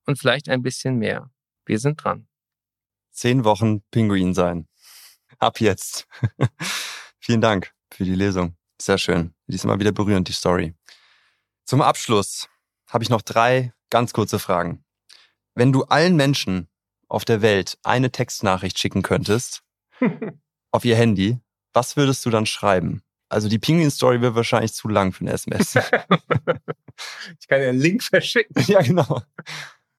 und 0.06 0.18
vielleicht 0.18 0.50
ein 0.50 0.62
bisschen 0.62 0.98
mehr. 0.98 1.30
Wir 1.66 1.80
sind 1.80 2.04
dran. 2.04 2.28
Zehn 3.12 3.44
Wochen 3.44 3.82
Pinguin 3.92 4.34
sein. 4.34 4.68
Ab 5.42 5.60
jetzt. 5.60 6.08
Vielen 7.20 7.42
Dank 7.42 7.74
für 7.92 8.04
die 8.04 8.14
Lesung. 8.14 8.56
Sehr 8.80 9.00
schön. 9.00 9.34
Diesmal 9.48 9.80
wieder 9.80 9.92
berührend, 9.92 10.28
die 10.28 10.34
Story. 10.34 10.76
Zum 11.66 11.82
Abschluss 11.82 12.48
habe 12.88 13.04
ich 13.04 13.10
noch 13.10 13.24
drei 13.24 13.74
ganz 13.90 14.14
kurze 14.14 14.38
Fragen. 14.38 14.86
Wenn 15.56 15.74
du 15.74 15.84
allen 15.86 16.16
Menschen 16.16 16.70
auf 17.08 17.26
der 17.26 17.42
Welt 17.42 17.80
eine 17.82 18.12
Textnachricht 18.12 18.78
schicken 18.78 19.02
könntest 19.02 19.64
auf 20.72 20.86
ihr 20.86 20.96
Handy, 20.96 21.40
was 21.74 21.98
würdest 21.98 22.24
du 22.24 22.30
dann 22.30 22.46
schreiben? 22.46 23.02
Also 23.28 23.50
die 23.50 23.58
Pinguin-Story 23.58 24.22
wird 24.22 24.36
wahrscheinlich 24.36 24.74
zu 24.74 24.90
lang 24.90 25.12
für 25.12 25.22
eine 25.22 25.32
SMS. 25.32 25.76
ich 27.40 27.48
kann 27.48 27.62
ja 27.64 27.70
einen 27.70 27.80
Link 27.80 28.04
verschicken. 28.04 28.64
ja, 28.68 28.82
genau. 28.84 29.24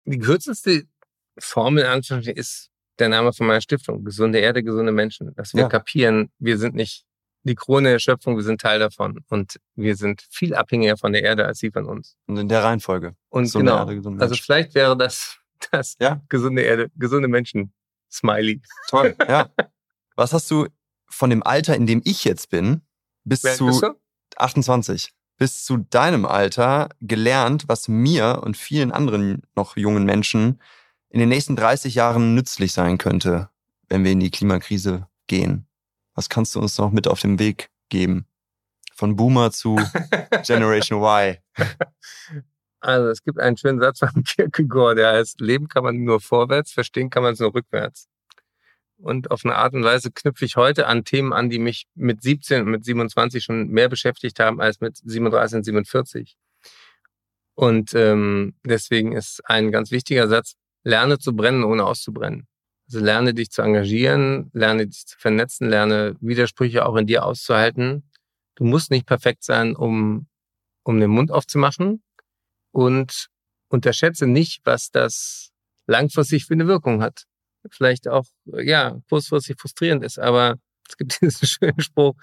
Die 0.04 0.20
kürzeste 0.20 0.86
Formel 1.36 1.84
ist 2.36 2.71
der 3.02 3.08
Name 3.08 3.32
von 3.32 3.46
meiner 3.46 3.60
Stiftung. 3.60 4.04
Gesunde 4.04 4.38
Erde, 4.38 4.62
gesunde 4.62 4.92
Menschen. 4.92 5.34
Dass 5.34 5.54
wir 5.54 5.62
ja. 5.62 5.68
kapieren, 5.68 6.30
wir 6.38 6.58
sind 6.58 6.74
nicht 6.74 7.04
die 7.44 7.54
Krone 7.54 7.90
der 7.90 7.98
Schöpfung, 7.98 8.36
wir 8.36 8.44
sind 8.44 8.60
Teil 8.60 8.78
davon. 8.78 9.20
Und 9.28 9.58
wir 9.74 9.96
sind 9.96 10.24
viel 10.30 10.54
abhängiger 10.54 10.96
von 10.96 11.12
der 11.12 11.22
Erde 11.22 11.44
als 11.46 11.58
sie 11.58 11.70
von 11.70 11.86
uns. 11.86 12.16
Und 12.26 12.38
in 12.38 12.48
der 12.48 12.62
Reihenfolge. 12.62 13.14
Und 13.28 13.44
gesunde 13.44 13.70
genau. 13.70 13.80
Erde, 13.80 13.96
gesunde 13.96 14.22
also 14.22 14.34
vielleicht 14.36 14.74
wäre 14.74 14.96
das 14.96 15.38
das 15.70 15.96
ja? 16.00 16.20
gesunde 16.28 16.62
Erde, 16.62 16.90
gesunde 16.96 17.28
Menschen. 17.28 17.72
Smiley. 18.10 18.60
Toll, 18.88 19.16
ja. 19.28 19.48
Was 20.16 20.32
hast 20.32 20.50
du 20.50 20.66
von 21.08 21.30
dem 21.30 21.42
Alter, 21.42 21.74
in 21.74 21.86
dem 21.86 22.02
ich 22.04 22.24
jetzt 22.24 22.50
bin, 22.50 22.82
bis 23.24 23.42
Wer 23.42 23.54
zu 23.54 23.94
28, 24.36 25.12
bis 25.38 25.64
zu 25.64 25.78
deinem 25.78 26.26
Alter 26.26 26.90
gelernt, 27.00 27.64
was 27.68 27.88
mir 27.88 28.42
und 28.42 28.56
vielen 28.56 28.92
anderen 28.92 29.42
noch 29.56 29.76
jungen 29.76 30.04
Menschen 30.04 30.60
in 31.12 31.20
den 31.20 31.28
nächsten 31.28 31.56
30 31.56 31.94
Jahren 31.94 32.34
nützlich 32.34 32.72
sein 32.72 32.96
könnte, 32.96 33.50
wenn 33.88 34.02
wir 34.02 34.12
in 34.12 34.20
die 34.20 34.30
Klimakrise 34.30 35.06
gehen? 35.26 35.66
Was 36.14 36.30
kannst 36.30 36.54
du 36.54 36.60
uns 36.60 36.78
noch 36.78 36.90
mit 36.90 37.06
auf 37.06 37.20
den 37.20 37.38
Weg 37.38 37.68
geben? 37.90 38.26
Von 38.94 39.14
Boomer 39.14 39.50
zu 39.50 39.76
Generation 40.46 41.02
Y. 41.02 41.36
Also 42.80 43.08
es 43.10 43.22
gibt 43.22 43.38
einen 43.38 43.58
schönen 43.58 43.78
Satz 43.78 43.98
von 43.98 44.08
Kierkegaard, 44.24 44.96
der 44.96 45.12
heißt, 45.12 45.42
Leben 45.42 45.68
kann 45.68 45.84
man 45.84 46.02
nur 46.02 46.18
vorwärts, 46.18 46.72
verstehen 46.72 47.10
kann 47.10 47.22
man 47.22 47.34
es 47.34 47.40
nur 47.40 47.54
rückwärts. 47.54 48.08
Und 48.96 49.30
auf 49.30 49.44
eine 49.44 49.56
Art 49.56 49.74
und 49.74 49.84
Weise 49.84 50.12
knüpfe 50.12 50.46
ich 50.46 50.56
heute 50.56 50.86
an 50.86 51.04
Themen 51.04 51.34
an, 51.34 51.50
die 51.50 51.58
mich 51.58 51.88
mit 51.94 52.22
17 52.22 52.62
und 52.62 52.70
mit 52.70 52.86
27 52.86 53.44
schon 53.44 53.68
mehr 53.68 53.90
beschäftigt 53.90 54.40
haben 54.40 54.62
als 54.62 54.80
mit 54.80 54.96
37 54.96 55.58
und 55.58 55.64
47. 55.64 56.36
Und 57.54 57.92
ähm, 57.94 58.54
deswegen 58.64 59.12
ist 59.12 59.42
ein 59.44 59.70
ganz 59.72 59.90
wichtiger 59.90 60.26
Satz, 60.28 60.56
lerne 60.84 61.18
zu 61.18 61.34
brennen, 61.34 61.64
ohne 61.64 61.84
auszubrennen. 61.84 62.46
Also 62.86 63.00
lerne 63.00 63.34
dich 63.34 63.50
zu 63.50 63.62
engagieren, 63.62 64.50
lerne 64.52 64.86
dich 64.86 65.06
zu 65.06 65.18
vernetzen, 65.18 65.68
lerne 65.68 66.16
Widersprüche 66.20 66.84
auch 66.84 66.96
in 66.96 67.06
dir 67.06 67.24
auszuhalten. 67.24 68.10
Du 68.56 68.64
musst 68.64 68.90
nicht 68.90 69.06
perfekt 69.06 69.44
sein, 69.44 69.74
um, 69.74 70.26
um 70.82 71.00
den 71.00 71.10
Mund 71.10 71.30
aufzumachen 71.30 72.02
und 72.72 73.28
unterschätze 73.68 74.26
nicht, 74.26 74.60
was 74.64 74.90
das 74.90 75.50
langfristig 75.86 76.44
für 76.46 76.54
eine 76.54 76.66
Wirkung 76.66 77.02
hat 77.02 77.24
vielleicht 77.70 78.08
auch, 78.08 78.24
ja, 78.46 78.98
kurzfristig 79.08 79.60
frustrierend 79.60 80.04
ist. 80.04 80.18
Aber 80.18 80.56
es 80.88 80.96
gibt 80.96 81.12
diesen 81.20 81.46
schönen 81.46 81.80
Spruch, 81.80 82.14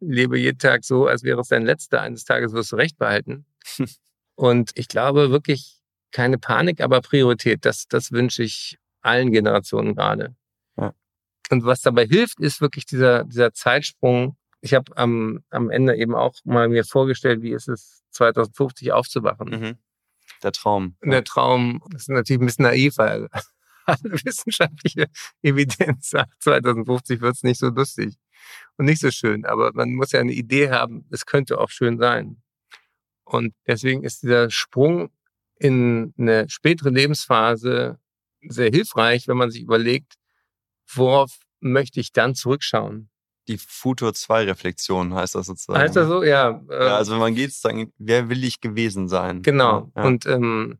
lebe 0.00 0.38
jeden 0.38 0.58
Tag 0.58 0.84
so, 0.84 1.06
als 1.06 1.22
wäre 1.22 1.40
es 1.40 1.48
dein 1.48 1.64
letzter. 1.64 2.00
Eines 2.00 2.24
Tages 2.24 2.52
wirst 2.52 2.72
du 2.72 2.76
Recht 2.76 2.98
behalten. 2.98 3.46
Und 4.34 4.70
ich 4.74 4.88
glaube 4.88 5.30
wirklich 5.30 5.77
keine 6.12 6.38
Panik, 6.38 6.80
aber 6.80 7.00
Priorität. 7.00 7.64
Das, 7.64 7.86
das 7.88 8.12
wünsche 8.12 8.42
ich 8.42 8.78
allen 9.02 9.30
Generationen 9.30 9.94
gerade. 9.94 10.34
Ja. 10.76 10.94
Und 11.50 11.64
was 11.64 11.82
dabei 11.82 12.06
hilft, 12.06 12.40
ist 12.40 12.60
wirklich 12.60 12.86
dieser, 12.86 13.24
dieser 13.24 13.52
Zeitsprung. 13.52 14.36
Ich 14.60 14.74
habe 14.74 14.96
am, 14.96 15.44
am 15.50 15.70
Ende 15.70 15.96
eben 15.96 16.14
auch 16.14 16.34
mal 16.44 16.68
mir 16.68 16.84
vorgestellt, 16.84 17.42
wie 17.42 17.52
ist 17.52 17.68
es 17.68 18.02
2050 18.10 18.92
aufzuwachen. 18.92 19.48
Mhm. 19.48 19.78
Der 20.42 20.52
Traum. 20.52 20.96
Der 21.02 21.24
Traum, 21.24 21.82
das 21.90 22.02
ist 22.02 22.08
natürlich 22.08 22.40
ein 22.42 22.46
bisschen 22.46 22.64
naiv, 22.64 22.98
weil 22.98 23.28
alle 23.86 23.98
wissenschaftliche 24.24 25.06
Evidenz 25.42 26.10
sagt, 26.10 26.42
2050 26.42 27.20
wird 27.20 27.36
es 27.36 27.42
nicht 27.42 27.58
so 27.58 27.68
lustig 27.68 28.16
und 28.76 28.86
nicht 28.86 29.00
so 29.00 29.10
schön. 29.10 29.44
Aber 29.44 29.72
man 29.74 29.94
muss 29.94 30.12
ja 30.12 30.20
eine 30.20 30.32
Idee 30.32 30.70
haben, 30.70 31.06
es 31.10 31.26
könnte 31.26 31.58
auch 31.58 31.70
schön 31.70 31.98
sein. 31.98 32.42
Und 33.24 33.54
deswegen 33.66 34.04
ist 34.04 34.22
dieser 34.22 34.50
Sprung 34.50 35.10
in 35.58 36.14
eine 36.18 36.48
spätere 36.48 36.90
Lebensphase 36.90 37.98
sehr 38.42 38.70
hilfreich, 38.70 39.28
wenn 39.28 39.36
man 39.36 39.50
sich 39.50 39.62
überlegt, 39.62 40.14
worauf 40.92 41.38
möchte 41.60 42.00
ich 42.00 42.12
dann 42.12 42.34
zurückschauen? 42.34 43.10
Die 43.48 43.58
Futur 43.58 44.14
2 44.14 44.44
Reflexion 44.44 45.14
heißt 45.14 45.34
das 45.34 45.46
sozusagen. 45.46 45.78
Heißt 45.78 45.96
das 45.96 46.06
so? 46.06 46.22
Ja. 46.22 46.62
Äh, 46.70 46.86
ja 46.86 46.96
also 46.96 47.12
wenn 47.12 47.20
man 47.20 47.34
geht, 47.34 47.52
sagen, 47.52 47.92
wer 47.98 48.28
will 48.28 48.44
ich 48.44 48.60
gewesen 48.60 49.08
sein? 49.08 49.42
Genau. 49.42 49.90
Ja. 49.96 50.04
Und, 50.04 50.26
ähm, 50.26 50.78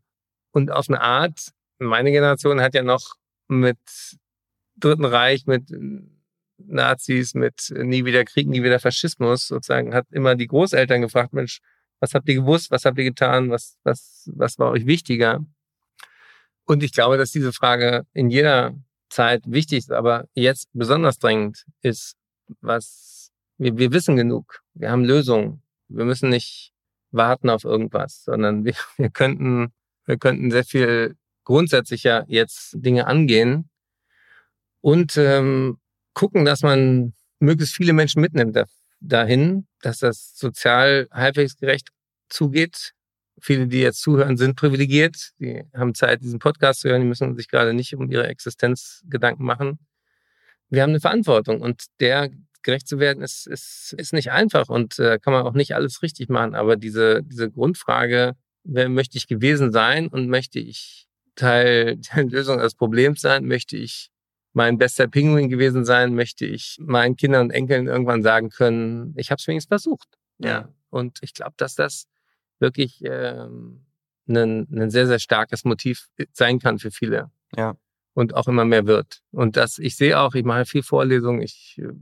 und 0.52 0.70
auf 0.70 0.88
eine 0.88 1.00
Art 1.00 1.52
meine 1.78 2.10
Generation 2.10 2.60
hat 2.60 2.74
ja 2.74 2.82
noch 2.82 3.14
mit 3.46 3.78
Dritten 4.76 5.04
Reich, 5.04 5.46
mit 5.46 5.70
Nazis, 6.58 7.34
mit 7.34 7.72
nie 7.76 8.04
wieder 8.04 8.24
Krieg, 8.24 8.48
nie 8.48 8.62
wieder 8.62 8.80
Faschismus 8.80 9.46
sozusagen, 9.46 9.94
hat 9.94 10.06
immer 10.10 10.34
die 10.34 10.46
Großeltern 10.46 11.00
gefragt, 11.00 11.32
Mensch, 11.32 11.60
was 12.00 12.14
habt 12.14 12.28
ihr 12.28 12.36
gewusst, 12.36 12.70
was 12.70 12.84
habt 12.84 12.98
ihr 12.98 13.04
getan, 13.04 13.50
was, 13.50 13.78
was, 13.84 14.30
was 14.34 14.58
war 14.58 14.70
euch 14.70 14.86
wichtiger? 14.86 15.44
Und 16.64 16.82
ich 16.82 16.92
glaube, 16.92 17.16
dass 17.16 17.32
diese 17.32 17.52
Frage 17.52 18.06
in 18.12 18.30
jeder 18.30 18.74
Zeit 19.08 19.42
wichtig 19.46 19.78
ist, 19.78 19.92
aber 19.92 20.26
jetzt 20.34 20.68
besonders 20.72 21.18
drängend 21.18 21.64
ist, 21.82 22.16
was 22.60 23.30
wir, 23.56 23.76
wir 23.78 23.92
wissen 23.92 24.16
genug, 24.16 24.62
wir 24.74 24.90
haben 24.90 25.04
Lösungen, 25.04 25.62
wir 25.88 26.04
müssen 26.04 26.28
nicht 26.28 26.72
warten 27.10 27.50
auf 27.50 27.64
irgendwas, 27.64 28.24
sondern 28.24 28.64
wir, 28.64 28.74
wir 28.96 29.10
könnten, 29.10 29.72
wir 30.04 30.18
könnten 30.18 30.50
sehr 30.50 30.64
viel 30.64 31.16
grundsätzlich 31.44 32.02
ja 32.02 32.24
jetzt 32.28 32.72
Dinge 32.74 33.06
angehen 33.06 33.70
und 34.80 35.16
ähm, 35.16 35.78
gucken, 36.12 36.44
dass 36.44 36.62
man 36.62 37.14
möglichst 37.40 37.74
viele 37.74 37.92
Menschen 37.92 38.20
mitnimmt 38.20 38.56
da, 38.56 38.64
dahin, 39.00 39.67
dass 39.82 39.98
das 39.98 40.36
sozial 40.36 41.08
halbwegs 41.10 41.56
gerecht 41.56 41.88
zugeht. 42.28 42.92
Viele, 43.40 43.68
die 43.68 43.80
jetzt 43.80 44.00
zuhören, 44.02 44.36
sind 44.36 44.56
privilegiert. 44.56 45.30
Die 45.38 45.62
haben 45.74 45.94
Zeit, 45.94 46.22
diesen 46.22 46.40
Podcast 46.40 46.80
zu 46.80 46.88
hören. 46.88 47.02
Die 47.02 47.06
müssen 47.06 47.36
sich 47.36 47.48
gerade 47.48 47.72
nicht 47.72 47.94
um 47.94 48.10
ihre 48.10 48.26
Existenz 48.26 49.04
Gedanken 49.08 49.44
machen. 49.44 49.78
Wir 50.70 50.82
haben 50.82 50.90
eine 50.90 51.00
Verantwortung 51.00 51.60
und 51.60 51.84
der 52.00 52.30
gerecht 52.62 52.88
zu 52.88 52.98
werden 52.98 53.22
ist, 53.22 53.46
ist, 53.46 53.94
ist 53.96 54.12
nicht 54.12 54.30
einfach 54.30 54.68
und 54.68 54.98
äh, 54.98 55.18
kann 55.18 55.32
man 55.32 55.46
auch 55.46 55.54
nicht 55.54 55.74
alles 55.74 56.02
richtig 56.02 56.28
machen. 56.28 56.54
Aber 56.54 56.76
diese, 56.76 57.22
diese 57.22 57.50
Grundfrage, 57.50 58.34
wer 58.64 58.88
möchte 58.88 59.16
ich 59.16 59.28
gewesen 59.28 59.72
sein 59.72 60.08
und 60.08 60.28
möchte 60.28 60.58
ich 60.58 61.08
Teil 61.34 61.96
der 62.14 62.24
Lösung 62.24 62.58
des 62.58 62.74
Problems 62.74 63.20
sein? 63.20 63.46
Möchte 63.46 63.76
ich 63.76 64.10
mein 64.58 64.76
bester 64.76 65.06
Pinguin 65.06 65.48
gewesen 65.48 65.84
sein? 65.84 66.16
Möchte 66.16 66.44
ich 66.44 66.78
meinen 66.80 67.14
Kindern 67.14 67.46
und 67.46 67.50
Enkeln 67.52 67.86
irgendwann 67.86 68.24
sagen 68.24 68.50
können, 68.50 69.14
ich 69.16 69.30
habe 69.30 69.38
es 69.38 69.46
wenigstens 69.46 69.68
versucht? 69.68 70.08
Ja. 70.38 70.68
Und 70.90 71.18
ich 71.22 71.32
glaube, 71.32 71.54
dass 71.56 71.76
das 71.76 72.08
wirklich 72.58 73.00
ähm, 73.04 73.86
ein, 74.28 74.66
ein 74.72 74.90
sehr, 74.90 75.06
sehr 75.06 75.20
starkes 75.20 75.64
Motiv 75.64 76.08
sein 76.32 76.58
kann 76.58 76.80
für 76.80 76.90
viele. 76.90 77.30
Ja. 77.56 77.76
Und 78.14 78.34
auch 78.34 78.48
immer 78.48 78.64
mehr 78.64 78.88
wird. 78.88 79.20
Und 79.30 79.56
das, 79.56 79.78
ich 79.78 79.94
sehe 79.94 80.18
auch, 80.18 80.34
ich 80.34 80.44
mache 80.44 80.64
viel 80.64 80.82
Vorlesungen, 80.82 81.40
ich 81.40 81.80
äh, 81.80 81.92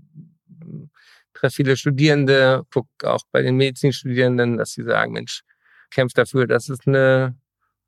treffe 1.35 1.57
viele 1.57 1.77
Studierende, 1.77 2.65
gucke 2.73 2.89
auch 3.03 3.25
bei 3.33 3.43
den 3.43 3.57
Medizinstudierenden, 3.57 4.57
dass 4.57 4.71
sie 4.73 4.83
sagen, 4.83 5.13
Mensch, 5.13 5.43
kämpft 5.91 6.17
dafür, 6.17 6.47
dass 6.47 6.71
es 6.71 6.87
eine 6.87 7.37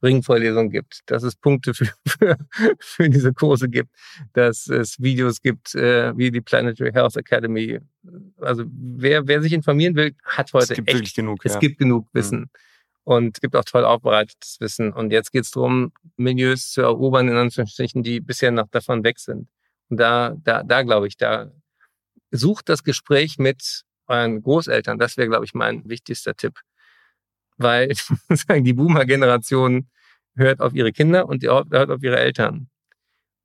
Ringvorlesungen 0.03 0.71
gibt, 0.71 1.01
dass 1.07 1.23
es 1.23 1.37
Punkte 1.37 1.75
für, 1.75 1.87
für, 2.07 2.37
für 2.79 3.11
diese 3.11 3.33
Kurse 3.33 3.69
gibt, 3.69 3.91
dass 4.33 4.69
es 4.69 5.01
Videos 5.01 5.41
gibt, 5.41 5.75
äh, 5.75 6.17
wie 6.17 6.31
die 6.31 6.41
Planetary 6.41 6.93
Health 6.93 7.17
Academy. 7.17 7.81
Also 8.41 8.65
wer, 8.69 9.27
wer 9.27 9.43
sich 9.43 9.53
informieren 9.53 9.97
will, 9.97 10.15
hat 10.25 10.53
heute 10.53 10.73
es 10.73 10.77
gibt 10.77 10.89
echt, 10.89 10.97
wirklich 10.99 11.15
genug. 11.15 11.45
Es 11.45 11.55
ja. 11.55 11.61
gibt 11.61 11.79
genug 11.79 12.07
mhm. 12.07 12.19
Wissen. 12.19 12.39
Mhm. 12.41 12.51
Und 13.05 13.39
es 13.39 13.41
gibt 13.41 13.57
auch 13.57 13.65
toll 13.65 13.85
aufbereitetes 13.85 14.59
Wissen. 14.61 14.93
Und 14.93 15.13
jetzt 15.13 15.33
geht 15.33 15.45
es 15.45 15.51
darum, 15.51 15.93
Menüs 16.17 16.73
zu 16.73 16.83
erobern, 16.83 17.29
in 17.29 17.37
Anführungsstrichen, 17.37 18.03
die 18.03 18.21
bisher 18.21 18.51
noch 18.51 18.69
davon 18.69 19.03
weg 19.03 19.19
sind. 19.19 19.49
Und 19.89 19.99
da, 19.99 20.37
da, 20.45 20.63
da 20.63 20.83
glaube 20.83 21.09
ich, 21.09 21.17
da 21.17 21.51
sucht 22.31 22.69
das 22.69 22.85
Gespräch 22.85 23.39
mit 23.39 23.85
euren 24.07 24.43
Großeltern. 24.43 24.99
Das 24.99 25.17
wäre, 25.17 25.29
glaube 25.29 25.47
ich, 25.47 25.55
mein 25.55 25.89
wichtigster 25.89 26.35
Tipp 26.35 26.61
weil 27.59 27.93
die 28.63 28.73
Boomer-Generation 28.73 29.89
hört 30.37 30.61
auf 30.61 30.75
ihre 30.75 30.93
Kinder 30.93 31.29
und 31.29 31.43
die 31.43 31.49
hört 31.49 31.91
auf 31.91 32.03
ihre 32.03 32.19
Eltern. 32.19 32.69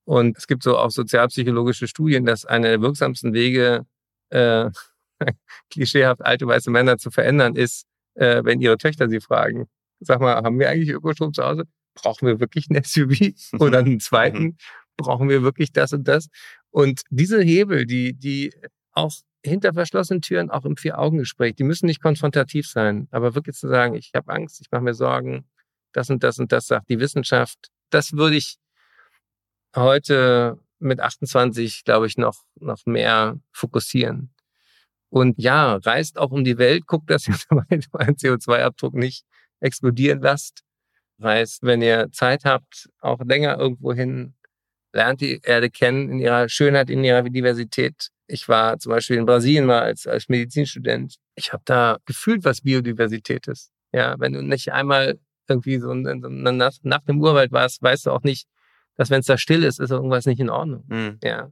Und 0.05 0.38
es 0.38 0.47
gibt 0.47 0.64
so 0.64 0.78
auch 0.78 0.91
sozialpsychologische 0.91 1.88
Studien, 1.88 2.26
dass 2.26 2.45
einer 2.45 2.70
der 2.70 2.82
wirksamsten 2.82 3.34
Wege, 3.34 3.86
äh, 4.30 4.70
klischeehaft 5.70 6.24
alte 6.24 6.47
weiße 6.47 6.72
Männer 6.72 6.97
zu 6.97 7.09
verändern, 7.09 7.55
ist, 7.55 7.86
äh, 8.16 8.43
wenn 8.43 8.61
ihre 8.61 8.78
Töchter 8.78 9.09
sie 9.09 9.22
fragen, 9.22 9.68
sag 9.99 10.20
mal, 10.20 10.36
haben 10.36 10.59
wir 10.59 10.70
eigentlich 10.70 10.89
Ökostrom 10.89 11.34
zu 11.34 11.43
Hause? 11.43 11.64
Brauchen 11.95 12.28
wir 12.28 12.39
wirklich 12.39 12.70
ein 12.70 12.84
SUV 12.84 13.34
oder 13.59 13.80
einen 13.80 13.99
zweiten? 13.99 14.43
Mhm. 14.43 14.57
Brauchen 14.97 15.30
wir 15.30 15.41
wirklich 15.41 15.72
das 15.72 15.93
und 15.93 16.07
das? 16.07 16.28
Und 16.70 17.03
diese 17.09 17.41
Hebel, 17.41 17.86
die, 17.86 18.14
die 18.14 18.53
auch 18.91 19.14
hinter 19.43 19.73
verschlossenen 19.73 20.21
Türen, 20.21 20.49
auch 20.49 20.65
im 20.65 20.77
Vier-Augen-Gespräch, 20.77 21.55
die 21.55 21.63
müssen 21.63 21.85
nicht 21.85 22.01
konfrontativ 22.01 22.67
sein, 22.67 23.07
aber 23.11 23.35
wirklich 23.35 23.55
zu 23.55 23.67
sagen, 23.67 23.95
ich 23.95 24.11
habe 24.15 24.31
Angst, 24.33 24.61
ich 24.61 24.71
mache 24.71 24.83
mir 24.83 24.93
Sorgen, 24.93 25.45
das 25.91 26.09
und 26.09 26.23
das 26.23 26.39
und 26.39 26.51
das 26.51 26.67
sagt 26.67 26.89
die 26.89 26.99
Wissenschaft, 26.99 27.69
das 27.89 28.13
würde 28.13 28.37
ich 28.37 28.57
heute 29.75 30.59
mit 30.79 30.99
28, 30.99 31.83
glaube 31.83 32.07
ich, 32.07 32.17
noch, 32.17 32.43
noch 32.59 32.85
mehr 32.85 33.39
fokussieren. 33.51 34.33
Und 35.09 35.39
ja, 35.39 35.75
reist 35.75 36.17
auch 36.17 36.31
um 36.31 36.43
die 36.43 36.57
Welt, 36.57 36.87
guckt, 36.87 37.09
dass 37.09 37.27
ihr 37.27 37.35
euren 37.49 38.15
CO2-Abdruck 38.15 38.95
nicht 38.95 39.25
explodieren 39.59 40.21
lasst. 40.21 40.63
Reist, 41.19 41.63
wenn 41.63 41.81
ihr 41.81 42.11
Zeit 42.11 42.45
habt, 42.45 42.89
auch 42.99 43.19
länger 43.23 43.57
irgendwo 43.57 43.93
hin, 43.93 44.33
lernt 44.91 45.21
die 45.21 45.39
Erde 45.43 45.69
kennen 45.69 46.09
in 46.09 46.19
ihrer 46.19 46.49
Schönheit, 46.49 46.89
in 46.89 47.03
ihrer 47.03 47.23
Diversität. 47.23 48.09
Ich 48.28 48.47
war 48.47 48.80
zum 48.80 48.91
Beispiel 48.91 49.17
in 49.17 49.26
Brasilien 49.26 49.65
mal 49.65 49.82
als, 49.82 50.07
als 50.07 50.30
Medizinstudent. 50.30 51.15
Ich 51.36 51.51
habe 51.53 51.63
da 51.65 51.97
gefühlt, 52.05 52.45
was 52.45 52.61
Biodiversität 52.61 53.47
ist. 53.47 53.71
Ja, 53.91 54.15
wenn 54.19 54.34
du 54.34 54.41
nicht 54.41 54.71
einmal 54.71 55.19
irgendwie 55.47 55.78
so 55.78 55.93
nach, 55.93 56.74
nach 56.82 57.03
dem 57.03 57.21
Urwald 57.21 57.51
warst, 57.51 57.82
weißt 57.82 58.05
du 58.05 58.11
auch 58.11 58.24
nicht, 58.24 58.47
dass 58.95 59.09
wenn 59.09 59.19
es 59.19 59.26
da 59.26 59.38
still 59.38 59.63
ist, 59.63 59.80
ist 59.80 59.91
irgendwas 59.91 60.26
nicht 60.26 60.39
in 60.39 60.49
Ordnung. 60.49 60.86
Mhm. 60.88 61.19
Ja. 61.24 61.51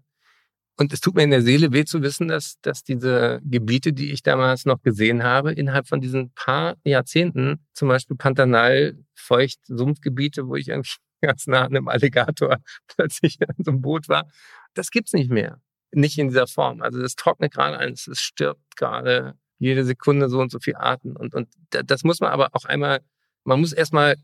Und 0.77 0.93
es 0.93 1.01
tut 1.01 1.15
mir 1.15 1.23
in 1.23 1.31
der 1.31 1.41
Seele 1.41 1.73
weh 1.73 1.85
zu 1.85 2.01
wissen, 2.01 2.27
dass, 2.27 2.59
dass 2.61 2.83
diese 2.83 3.39
Gebiete, 3.43 3.93
die 3.93 4.11
ich 4.11 4.23
damals 4.23 4.65
noch 4.65 4.81
gesehen 4.81 5.21
habe, 5.23 5.51
innerhalb 5.51 5.87
von 5.87 6.01
diesen 6.01 6.33
paar 6.33 6.75
Jahrzehnten, 6.83 7.65
zum 7.73 7.87
Beispiel 7.87 8.17
Pantanal, 8.17 8.97
Feucht, 9.13 9.59
Sumpfgebiete, 9.67 10.47
wo 10.47 10.55
ich 10.55 10.69
irgendwie 10.69 10.95
ganz 11.21 11.45
nah 11.45 11.61
an 11.61 11.75
einem 11.75 11.87
Alligator 11.87 12.57
plötzlich 12.87 13.39
in 13.41 13.63
so 13.63 13.71
einem 13.71 13.81
Boot 13.81 14.09
war, 14.09 14.27
das 14.73 14.89
gibt's 14.89 15.13
nicht 15.13 15.29
mehr. 15.29 15.61
Nicht 15.91 16.17
in 16.17 16.29
dieser 16.29 16.47
Form. 16.47 16.81
Also 16.81 17.01
das 17.01 17.15
trocknet 17.15 17.53
gerade 17.53 17.77
ein, 17.77 17.93
es 17.93 18.09
stirbt 18.19 18.77
gerade 18.77 19.35
jede 19.57 19.83
Sekunde 19.85 20.29
so 20.29 20.39
und 20.39 20.51
so 20.51 20.59
viele 20.59 20.79
Arten. 20.79 21.15
Und, 21.15 21.35
und 21.35 21.47
das 21.69 22.03
muss 22.03 22.19
man 22.19 22.31
aber 22.31 22.49
auch 22.53 22.65
einmal, 22.65 23.01
man 23.43 23.59
muss 23.59 23.73
erstmal 23.73 24.15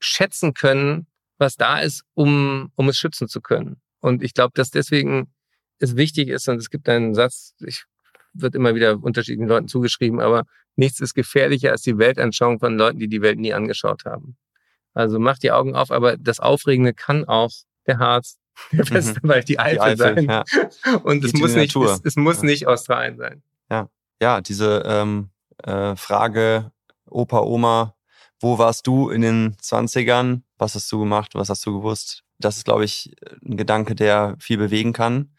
schätzen 0.00 0.54
können, 0.54 1.06
was 1.38 1.56
da 1.56 1.80
ist, 1.80 2.04
um, 2.14 2.72
um 2.74 2.88
es 2.88 2.96
schützen 2.96 3.28
zu 3.28 3.40
können. 3.40 3.80
Und 4.00 4.22
ich 4.22 4.34
glaube, 4.34 4.52
dass 4.54 4.70
deswegen 4.70 5.32
es 5.78 5.96
wichtig 5.96 6.28
ist, 6.28 6.48
und 6.48 6.56
es 6.56 6.70
gibt 6.70 6.88
einen 6.88 7.14
Satz, 7.14 7.54
ich 7.60 7.84
wird 8.34 8.54
immer 8.54 8.74
wieder 8.74 9.02
unterschiedlichen 9.02 9.48
Leuten 9.48 9.68
zugeschrieben, 9.68 10.20
aber 10.20 10.44
nichts 10.76 11.00
ist 11.00 11.14
gefährlicher 11.14 11.70
als 11.70 11.82
die 11.82 11.98
Weltanschauung 11.98 12.58
von 12.58 12.76
Leuten, 12.76 12.98
die 12.98 13.08
die 13.08 13.22
Welt 13.22 13.38
nie 13.38 13.54
angeschaut 13.54 14.04
haben. 14.04 14.36
Also 14.92 15.18
macht 15.18 15.42
die 15.42 15.52
Augen 15.52 15.74
auf, 15.74 15.90
aber 15.90 16.16
das 16.16 16.40
Aufregende 16.40 16.94
kann 16.94 17.24
auch 17.24 17.52
der 17.86 17.98
Harz, 17.98 18.38
der 18.72 18.90
Westerwald, 18.90 19.44
mhm. 19.44 19.46
die 19.46 19.58
Eifel, 19.58 19.74
die 19.74 19.80
Eifel 19.80 19.96
sein. 19.96 20.24
Ja. 20.28 20.44
Und 21.02 21.24
es 21.24 21.32
muss, 21.34 21.54
nicht, 21.54 21.76
es, 21.76 22.00
es, 22.04 22.16
muss 22.16 22.38
ja. 22.38 22.44
nicht 22.44 22.66
Australien 22.66 23.16
sein. 23.16 23.42
Ja, 23.70 23.88
ja 24.20 24.40
diese 24.40 24.82
ähm, 24.86 25.30
äh, 25.62 25.96
Frage, 25.96 26.72
Opa, 27.06 27.40
Oma, 27.40 27.94
wo 28.40 28.58
warst 28.58 28.86
du 28.86 29.10
in 29.10 29.22
den 29.22 29.56
20ern? 29.56 30.42
Was 30.58 30.74
hast 30.74 30.90
du 30.92 31.00
gemacht? 31.00 31.34
Was 31.34 31.48
hast 31.48 31.64
du 31.66 31.78
gewusst? 31.78 32.22
Das 32.38 32.56
ist, 32.56 32.64
glaube 32.64 32.84
ich, 32.84 33.14
ein 33.44 33.56
Gedanke, 33.56 33.94
der 33.94 34.36
viel 34.38 34.58
bewegen 34.58 34.92
kann. 34.92 35.30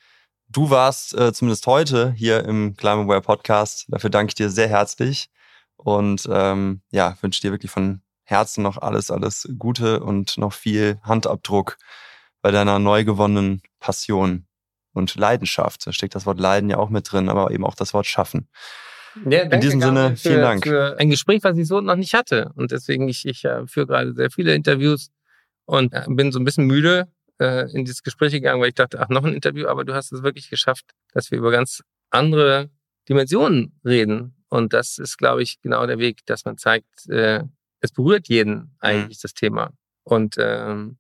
Du 0.48 0.70
warst 0.70 1.14
äh, 1.18 1.34
zumindest 1.34 1.68
heute 1.68 2.14
hier 2.14 2.46
im 2.46 2.76
Climbaware 2.78 3.22
Podcast. 3.22 3.86
Dafür 3.90 4.10
danke 4.10 4.30
ich 4.30 4.36
dir 4.36 4.50
sehr 4.50 4.70
herzlich 4.70 5.30
und 5.76 6.28
ähm, 6.32 6.82
ja, 6.92 7.18
wünsche 7.22 7.42
dir 7.42 7.52
wirklich 7.52 7.72
von 7.72 8.02
Herzen 8.24 8.64
noch 8.64 8.78
alles, 8.78 9.12
alles 9.12 9.48
Gute 9.58 10.02
und 10.02 10.38
noch 10.38 10.54
viel 10.54 11.00
Handabdruck 11.04 11.78
bei 12.46 12.52
deiner 12.52 12.78
neu 12.78 13.04
gewonnenen 13.04 13.64
Passion 13.80 14.46
und 14.94 15.16
Leidenschaft. 15.16 15.88
Da 15.88 15.92
steckt 15.92 16.14
das 16.14 16.28
Wort 16.28 16.40
Leiden 16.40 16.70
ja 16.70 16.78
auch 16.78 16.92
mit 16.92 17.12
drin, 17.12 17.28
aber 17.28 17.50
eben 17.50 17.66
auch 17.66 17.74
das 17.74 17.92
Wort 17.96 18.06
Schaffen. 18.06 18.50
Ja, 19.28 19.42
In 19.46 19.62
diesem 19.62 19.82
Sinne, 19.82 20.12
für, 20.12 20.30
vielen 20.30 20.42
Dank. 20.42 20.64
Für 20.64 20.96
ein 21.00 21.10
Gespräch, 21.10 21.44
was 21.44 21.58
ich 21.58 21.68
so 21.68 21.82
noch 21.82 21.96
nicht 21.96 22.14
hatte. 22.14 22.52
Und 22.54 22.70
deswegen, 22.70 23.10
ich, 23.10 23.26
ich 23.26 23.46
äh, 23.46 23.66
führe 23.66 23.88
gerade 23.88 24.14
sehr 24.14 24.30
viele 24.30 24.54
Interviews 24.54 25.10
und 25.66 25.92
äh, 25.92 26.04
bin 26.08 26.32
so 26.32 26.38
ein 26.38 26.46
bisschen 26.46 26.68
müde 26.68 27.08
äh, 27.40 27.68
in 27.72 27.84
dieses 27.84 28.04
Gespräch 28.04 28.32
gegangen, 28.32 28.62
weil 28.62 28.70
ich 28.70 28.76
dachte, 28.76 29.00
ach, 29.00 29.10
noch 29.10 29.24
ein 29.24 29.34
Interview, 29.34 29.68
aber 29.68 29.84
du 29.84 29.96
hast 29.96 30.12
es 30.12 30.22
wirklich 30.22 30.52
geschafft, 30.52 30.86
dass 31.14 31.32
wir 31.32 31.40
über 31.40 31.50
ganz 31.50 31.82
andere 32.12 32.70
Dimensionen 33.10 33.80
reden. 33.84 34.36
Und 34.50 34.72
das 34.74 35.00
ist, 35.00 35.18
glaube 35.18 35.42
ich, 35.42 35.60
genau 35.62 35.88
der 35.88 35.98
Weg, 35.98 36.20
dass 36.28 36.46
man 36.46 36.60
zeigt, 36.60 37.10
äh, 37.10 37.42
es 37.80 37.92
berührt 37.92 38.28
jeden 38.28 38.76
eigentlich 38.82 39.18
mhm. 39.18 39.24
das 39.24 39.34
Thema. 39.34 39.72
Und 40.04 40.36
ähm, 40.38 41.00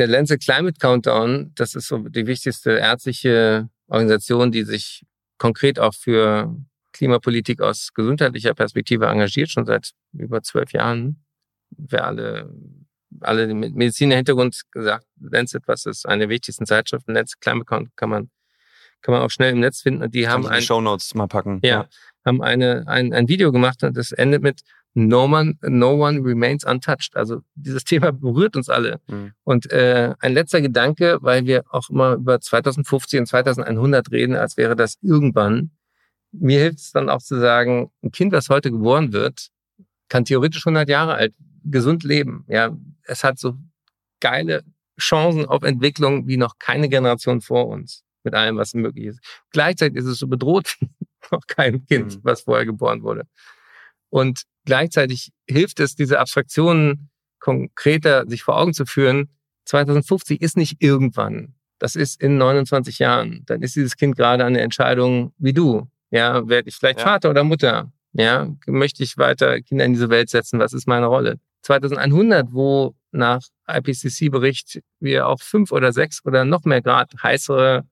der 0.00 0.06
Lancet 0.06 0.40
Climate 0.40 0.78
Countdown, 0.78 1.52
das 1.56 1.74
ist 1.74 1.88
so 1.88 1.98
die 1.98 2.26
wichtigste 2.26 2.70
ärztliche 2.70 3.68
Organisation, 3.86 4.50
die 4.50 4.62
sich 4.62 5.04
konkret 5.36 5.78
auch 5.78 5.92
für 5.92 6.56
Klimapolitik 6.94 7.60
aus 7.60 7.90
gesundheitlicher 7.92 8.54
Perspektive 8.54 9.06
engagiert, 9.06 9.50
schon 9.50 9.66
seit 9.66 9.90
über 10.14 10.42
zwölf 10.42 10.72
Jahren. 10.72 11.22
Wir 11.76 12.04
alle, 12.04 12.50
alle 13.20 13.52
mit 13.52 13.74
Mediziner-Hintergrund 13.74 14.62
gesagt, 14.70 15.06
Lancet, 15.20 15.64
was 15.66 15.84
ist 15.84 16.08
eine 16.08 16.20
der 16.20 16.28
wichtigsten 16.30 16.64
Zeitschriften, 16.64 17.12
Lancet 17.12 17.38
Climate 17.42 17.66
Count 17.66 17.94
kann 17.94 18.08
man, 18.08 18.30
kann 19.02 19.12
man 19.12 19.20
auch 19.20 19.30
schnell 19.30 19.52
im 19.52 19.60
Netz 19.60 19.82
finden. 19.82 20.04
Und 20.04 20.14
die 20.14 20.28
haben 20.28 20.46
ein, 20.46 20.62
Show 20.62 20.80
Notes 20.80 21.14
mal 21.14 21.28
packen. 21.28 21.60
Ja, 21.62 21.82
ja, 21.82 21.88
haben 22.24 22.40
eine, 22.40 22.84
ein, 22.86 23.12
ein 23.12 23.28
Video 23.28 23.52
gemacht 23.52 23.84
und 23.84 23.98
das 23.98 24.12
endet 24.12 24.42
mit 24.42 24.62
No 24.94 25.24
one, 25.24 25.54
no 25.62 25.94
one 25.94 26.20
remains 26.24 26.64
untouched. 26.64 27.16
Also 27.16 27.42
dieses 27.54 27.84
Thema 27.84 28.12
berührt 28.12 28.56
uns 28.56 28.68
alle. 28.68 29.00
Mhm. 29.06 29.32
Und 29.44 29.70
äh, 29.70 30.14
ein 30.18 30.32
letzter 30.32 30.60
Gedanke, 30.60 31.18
weil 31.20 31.46
wir 31.46 31.64
auch 31.70 31.90
immer 31.90 32.14
über 32.14 32.40
2050 32.40 33.20
und 33.20 33.26
2100 33.26 34.10
reden, 34.10 34.36
als 34.36 34.56
wäre 34.56 34.74
das 34.74 34.96
irgendwann. 35.00 35.70
Mir 36.32 36.60
hilft 36.60 36.78
es 36.78 36.92
dann 36.92 37.08
auch 37.08 37.20
zu 37.22 37.38
sagen, 37.38 37.90
ein 38.02 38.10
Kind, 38.10 38.32
das 38.32 38.48
heute 38.48 38.70
geboren 38.70 39.12
wird, 39.12 39.48
kann 40.08 40.24
theoretisch 40.24 40.66
100 40.66 40.88
Jahre 40.88 41.14
alt 41.14 41.34
gesund 41.64 42.02
leben. 42.02 42.44
Ja, 42.48 42.76
es 43.04 43.22
hat 43.22 43.38
so 43.38 43.56
geile 44.20 44.64
Chancen 45.00 45.46
auf 45.46 45.62
Entwicklung 45.62 46.26
wie 46.26 46.36
noch 46.36 46.58
keine 46.58 46.88
Generation 46.88 47.40
vor 47.40 47.68
uns 47.68 48.04
mit 48.22 48.34
allem, 48.34 48.56
was 48.56 48.74
möglich 48.74 49.06
ist. 49.06 49.20
Gleichzeitig 49.50 49.96
ist 49.96 50.06
es 50.06 50.18
so 50.18 50.26
bedroht 50.26 50.76
noch 51.30 51.46
kein 51.46 51.86
Kind, 51.86 52.16
mhm. 52.16 52.20
was 52.22 52.42
vorher 52.42 52.66
geboren 52.66 53.02
wurde. 53.02 53.26
Und 54.10 54.42
gleichzeitig 54.64 55.30
hilft 55.48 55.80
es, 55.80 55.94
diese 55.94 56.18
Abstraktionen 56.18 57.10
konkreter 57.38 58.26
sich 58.28 58.42
vor 58.42 58.58
Augen 58.58 58.74
zu 58.74 58.84
führen. 58.84 59.30
2050 59.64 60.42
ist 60.42 60.56
nicht 60.56 60.82
irgendwann. 60.82 61.54
Das 61.78 61.96
ist 61.96 62.20
in 62.20 62.36
29 62.36 62.98
Jahren. 62.98 63.42
Dann 63.46 63.62
ist 63.62 63.74
dieses 63.74 63.96
Kind 63.96 64.16
gerade 64.16 64.44
an 64.44 64.54
der 64.54 64.62
Entscheidung 64.62 65.32
wie 65.38 65.54
du. 65.54 65.88
Ja, 66.10 66.48
werde 66.48 66.68
ich 66.68 66.76
vielleicht 66.76 66.98
ja. 66.98 67.06
Vater 67.06 67.30
oder 67.30 67.44
Mutter? 67.44 67.92
Ja, 68.12 68.48
möchte 68.66 69.02
ich 69.02 69.16
weiter 69.16 69.60
Kinder 69.62 69.84
in 69.84 69.92
diese 69.92 70.10
Welt 70.10 70.28
setzen? 70.28 70.58
Was 70.58 70.72
ist 70.72 70.88
meine 70.88 71.06
Rolle? 71.06 71.38
2100, 71.62 72.52
wo 72.52 72.94
nach 73.12 73.42
IPCC-Bericht 73.68 74.80
wir 74.98 75.26
auch 75.26 75.40
fünf 75.40 75.72
oder 75.72 75.92
sechs 75.92 76.24
oder 76.24 76.44
noch 76.44 76.64
mehr 76.64 76.82
Grad 76.82 77.12
heißere 77.22 77.84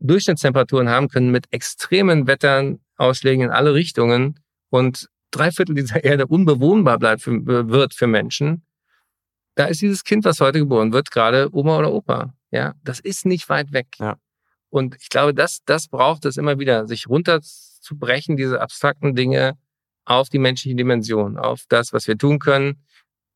Durchschnittstemperaturen 0.00 0.88
haben 0.88 1.08
können 1.08 1.30
mit 1.30 1.46
extremen 1.52 2.26
Wetterausschlägen 2.26 3.46
in 3.46 3.50
alle 3.50 3.74
Richtungen 3.74 4.40
und 4.70 5.08
drei 5.30 5.50
Viertel 5.50 5.74
dieser 5.74 6.04
Erde 6.04 6.26
unbewohnbar 6.26 6.98
bleibt 6.98 7.22
für, 7.22 7.44
wird 7.46 7.94
für 7.94 8.06
Menschen, 8.06 8.64
da 9.54 9.66
ist 9.66 9.82
dieses 9.82 10.04
Kind, 10.04 10.24
was 10.24 10.40
heute 10.40 10.58
geboren 10.58 10.92
wird, 10.92 11.10
gerade 11.10 11.48
Oma 11.52 11.78
oder 11.78 11.92
Opa. 11.92 12.34
Ja, 12.50 12.74
das 12.82 13.00
ist 13.00 13.26
nicht 13.26 13.48
weit 13.48 13.72
weg. 13.72 13.88
Ja. 13.98 14.16
Und 14.70 14.96
ich 15.00 15.08
glaube, 15.08 15.34
das, 15.34 15.60
das 15.64 15.88
braucht 15.88 16.24
es 16.24 16.36
immer 16.36 16.58
wieder, 16.58 16.86
sich 16.86 17.08
runterzubrechen, 17.08 18.36
diese 18.36 18.60
abstrakten 18.60 19.14
Dinge 19.14 19.58
auf 20.04 20.28
die 20.28 20.38
menschliche 20.38 20.76
Dimension, 20.76 21.36
auf 21.36 21.64
das, 21.68 21.92
was 21.92 22.06
wir 22.08 22.16
tun 22.16 22.38
können, 22.38 22.84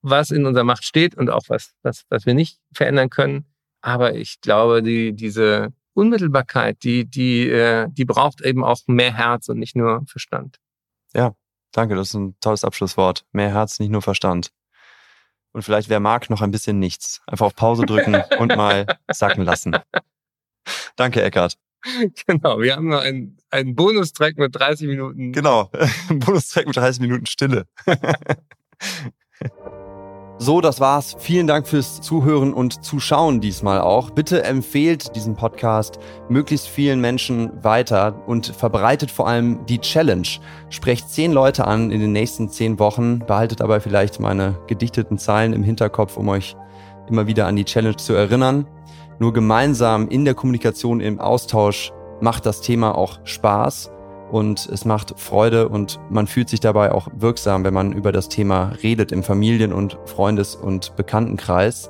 was 0.02 0.30
in 0.30 0.46
unserer 0.46 0.64
Macht 0.64 0.84
steht 0.84 1.14
und 1.14 1.30
auch 1.30 1.44
was, 1.48 1.74
was, 1.82 2.04
was 2.08 2.26
wir 2.26 2.34
nicht 2.34 2.58
verändern 2.72 3.10
können. 3.10 3.46
Aber 3.80 4.14
ich 4.14 4.40
glaube, 4.40 4.82
die, 4.82 5.12
diese 5.12 5.72
Unmittelbarkeit, 5.92 6.82
die, 6.84 7.04
die, 7.04 7.48
äh, 7.48 7.88
die 7.90 8.04
braucht 8.04 8.40
eben 8.40 8.64
auch 8.64 8.80
mehr 8.86 9.14
Herz 9.14 9.48
und 9.48 9.58
nicht 9.58 9.76
nur 9.76 10.04
Verstand. 10.06 10.58
Ja, 11.14 11.34
danke, 11.76 11.94
das 11.94 12.08
ist 12.08 12.14
ein 12.14 12.36
tolles 12.40 12.64
Abschlusswort. 12.64 13.26
Mehr 13.32 13.52
Herz, 13.52 13.78
nicht 13.78 13.90
nur 13.90 14.02
Verstand. 14.02 14.50
Und 15.52 15.62
vielleicht, 15.62 15.88
wer 15.88 16.00
mag, 16.00 16.30
noch 16.30 16.42
ein 16.42 16.50
bisschen 16.50 16.78
nichts. 16.78 17.22
Einfach 17.26 17.46
auf 17.46 17.54
Pause 17.54 17.86
drücken 17.86 18.22
und 18.38 18.56
mal 18.56 18.86
sacken 19.10 19.44
lassen. 19.44 19.76
Danke, 20.96 21.22
Eckart. 21.22 21.58
Genau, 22.26 22.60
wir 22.60 22.76
haben 22.76 22.88
noch 22.88 23.02
einen, 23.02 23.36
einen 23.50 23.74
Bonustrack 23.74 24.38
mit 24.38 24.56
30 24.56 24.88
Minuten. 24.88 25.32
Genau, 25.32 25.70
ein 26.08 26.18
Bonustrack 26.18 26.66
mit 26.66 26.76
30 26.76 27.00
Minuten 27.00 27.26
Stille. 27.26 27.66
So, 30.38 30.60
das 30.60 30.80
war's. 30.80 31.14
Vielen 31.20 31.46
Dank 31.46 31.68
fürs 31.68 32.00
Zuhören 32.00 32.52
und 32.52 32.84
Zuschauen 32.84 33.40
diesmal 33.40 33.80
auch. 33.80 34.10
Bitte 34.10 34.42
empfehlt 34.42 35.14
diesen 35.14 35.36
Podcast 35.36 36.00
möglichst 36.28 36.66
vielen 36.66 37.00
Menschen 37.00 37.62
weiter 37.62 38.20
und 38.26 38.46
verbreitet 38.46 39.12
vor 39.12 39.28
allem 39.28 39.64
die 39.66 39.78
Challenge. 39.78 40.26
Sprecht 40.70 41.08
zehn 41.08 41.30
Leute 41.32 41.68
an 41.68 41.92
in 41.92 42.00
den 42.00 42.10
nächsten 42.10 42.48
zehn 42.48 42.80
Wochen, 42.80 43.20
behaltet 43.20 43.62
aber 43.62 43.80
vielleicht 43.80 44.18
meine 44.18 44.58
gedichteten 44.66 45.18
Zeilen 45.18 45.52
im 45.52 45.62
Hinterkopf, 45.62 46.16
um 46.16 46.28
euch 46.28 46.56
immer 47.08 47.28
wieder 47.28 47.46
an 47.46 47.54
die 47.54 47.64
Challenge 47.64 47.96
zu 47.96 48.12
erinnern. 48.14 48.66
Nur 49.20 49.32
gemeinsam 49.32 50.08
in 50.08 50.24
der 50.24 50.34
Kommunikation, 50.34 51.00
im 51.00 51.20
Austausch 51.20 51.92
macht 52.20 52.44
das 52.44 52.60
Thema 52.60 52.98
auch 52.98 53.20
Spaß 53.22 53.93
und 54.34 54.66
es 54.66 54.84
macht 54.84 55.14
Freude 55.16 55.68
und 55.68 56.00
man 56.10 56.26
fühlt 56.26 56.48
sich 56.48 56.58
dabei 56.58 56.90
auch 56.90 57.06
wirksam, 57.14 57.62
wenn 57.62 57.72
man 57.72 57.92
über 57.92 58.10
das 58.10 58.28
Thema 58.28 58.72
redet 58.82 59.12
im 59.12 59.22
Familien- 59.22 59.72
und 59.72 59.96
Freundes- 60.06 60.56
und 60.56 60.96
Bekanntenkreis. 60.96 61.88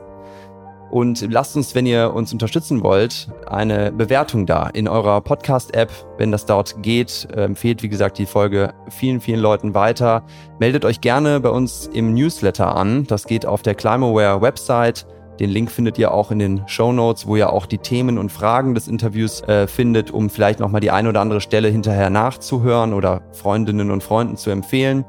Und 0.91 1.27
lasst 1.33 1.57
uns, 1.57 1.75
wenn 1.75 1.87
ihr 1.87 2.13
uns 2.13 2.35
unterstützen 2.35 2.83
wollt, 2.83 3.31
eine 3.47 3.93
Bewertung 3.93 4.45
da 4.45 4.69
in 4.69 4.89
eurer 4.89 5.23
Podcast-App. 5.23 5.91
Wenn 6.19 6.33
das 6.33 6.45
dort 6.45 6.83
geht, 6.83 7.27
empfehlt, 7.35 7.83
wie 7.83 7.89
gesagt, 7.89 8.19
die 8.19 8.27
Folge 8.27 8.75
vielen, 8.91 9.23
vielen 9.23 9.41
Leuten 9.41 9.75
weiter. 9.75 10.23
Meldet 10.61 10.85
euch 10.85 11.01
gerne 11.01 11.41
bei 11.41 11.49
uns 11.49 11.89
im 11.95 12.13
Newsletter 12.13 12.77
an. 12.77 13.07
Das 13.07 13.25
geht 13.25 13.47
auf 13.47 13.63
der 13.63 13.75
Climaware-Website. 13.75 15.07
Den 15.41 15.51
Link 15.51 15.71
findet 15.71 15.99
ihr 15.99 16.13
auch 16.13 16.31
in 16.31 16.39
den 16.39 16.63
Show 16.69 16.93
Notes, 16.93 17.27
wo 17.27 17.37
ihr 17.37 17.53
auch 17.53 17.67
die 17.67 17.79
Themen 17.79 18.19
und 18.19 18.31
Fragen 18.31 18.75
des 18.75 18.87
Interviews 18.87 19.43
äh, 19.43 19.67
findet, 19.67 20.11
um 20.13 20.31
vielleicht 20.31 20.61
nochmal 20.61 20.81
die 20.81 20.93
eine 20.93 21.09
oder 21.09 21.21
andere 21.21 21.41
Stelle 21.41 21.69
hinterher 21.69 22.09
nachzuhören 22.11 22.93
oder 22.93 23.23
Freundinnen 23.33 23.91
und 23.91 24.03
Freunden 24.03 24.37
zu 24.37 24.51
empfehlen. 24.51 25.05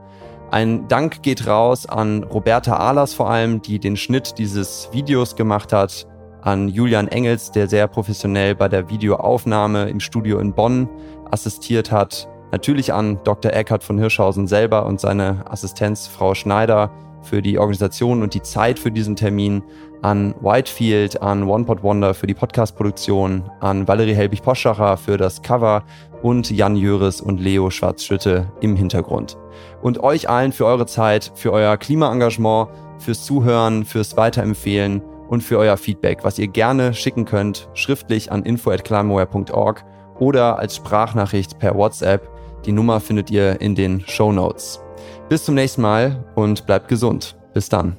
Ein 0.51 0.87
Dank 0.87 1.21
geht 1.21 1.47
raus 1.47 1.85
an 1.85 2.23
Roberta 2.23 2.77
Ahlers 2.77 3.13
vor 3.13 3.29
allem, 3.29 3.61
die 3.61 3.79
den 3.79 3.97
Schnitt 3.97 4.37
dieses 4.37 4.89
Videos 4.91 5.35
gemacht 5.35 5.73
hat, 5.73 6.07
an 6.41 6.69
Julian 6.69 7.07
Engels, 7.07 7.51
der 7.51 7.67
sehr 7.67 7.87
professionell 7.87 8.55
bei 8.55 8.67
der 8.67 8.89
Videoaufnahme 8.89 9.89
im 9.89 9.99
Studio 9.99 10.39
in 10.39 10.53
Bonn 10.53 10.87
assistiert 11.31 11.91
hat, 11.91 12.27
natürlich 12.51 12.93
an 12.93 13.19
Dr. 13.23 13.51
Eckhard 13.51 13.83
von 13.83 13.97
Hirschhausen 13.97 14.47
selber 14.47 14.85
und 14.85 14.99
seine 14.99 15.43
Assistenz 15.49 16.07
Frau 16.07 16.35
Schneider 16.35 16.91
für 17.25 17.41
die 17.41 17.57
Organisation 17.59 18.21
und 18.21 18.33
die 18.33 18.41
Zeit 18.41 18.79
für 18.79 18.91
diesen 18.91 19.15
Termin, 19.15 19.63
an 20.01 20.35
Whitefield, 20.41 21.21
an 21.21 21.43
One 21.43 21.65
Pot 21.65 21.81
Wonder 21.81 22.13
für 22.13 22.27
die 22.27 22.33
Podcast-Produktion, 22.33 23.49
an 23.59 23.87
Valerie 23.87 24.13
Helbig-Poschacher 24.13 24.97
für 24.97 25.17
das 25.17 25.41
Cover 25.41 25.83
und 26.21 26.51
Jan 26.51 26.75
Jöris 26.75 27.21
und 27.21 27.39
Leo 27.39 27.69
Schwarzschütte 27.69 28.51
im 28.61 28.75
Hintergrund. 28.75 29.37
Und 29.81 30.03
euch 30.03 30.29
allen 30.29 30.51
für 30.51 30.65
eure 30.65 30.85
Zeit, 30.85 31.31
für 31.35 31.51
euer 31.51 31.77
Klimaengagement, 31.77 32.69
fürs 32.99 33.25
Zuhören, 33.25 33.85
fürs 33.85 34.15
Weiterempfehlen 34.15 35.01
und 35.27 35.41
für 35.41 35.57
euer 35.57 35.77
Feedback, 35.77 36.23
was 36.23 36.37
ihr 36.37 36.47
gerne 36.47 36.93
schicken 36.93 37.25
könnt, 37.25 37.67
schriftlich 37.73 38.31
an 38.31 38.43
info@climaware.org 38.43 39.83
oder 40.19 40.59
als 40.59 40.75
Sprachnachricht 40.75 41.59
per 41.59 41.75
WhatsApp. 41.75 42.29
Die 42.65 42.71
Nummer 42.71 42.99
findet 42.99 43.31
ihr 43.31 43.59
in 43.59 43.75
den 43.75 44.01
Show 44.01 44.31
Notes. 44.31 44.84
Bis 45.27 45.43
zum 45.43 45.55
nächsten 45.55 45.81
Mal 45.81 46.23
und 46.35 46.65
bleibt 46.65 46.87
gesund. 46.87 47.35
Bis 47.53 47.69
dann. 47.69 47.95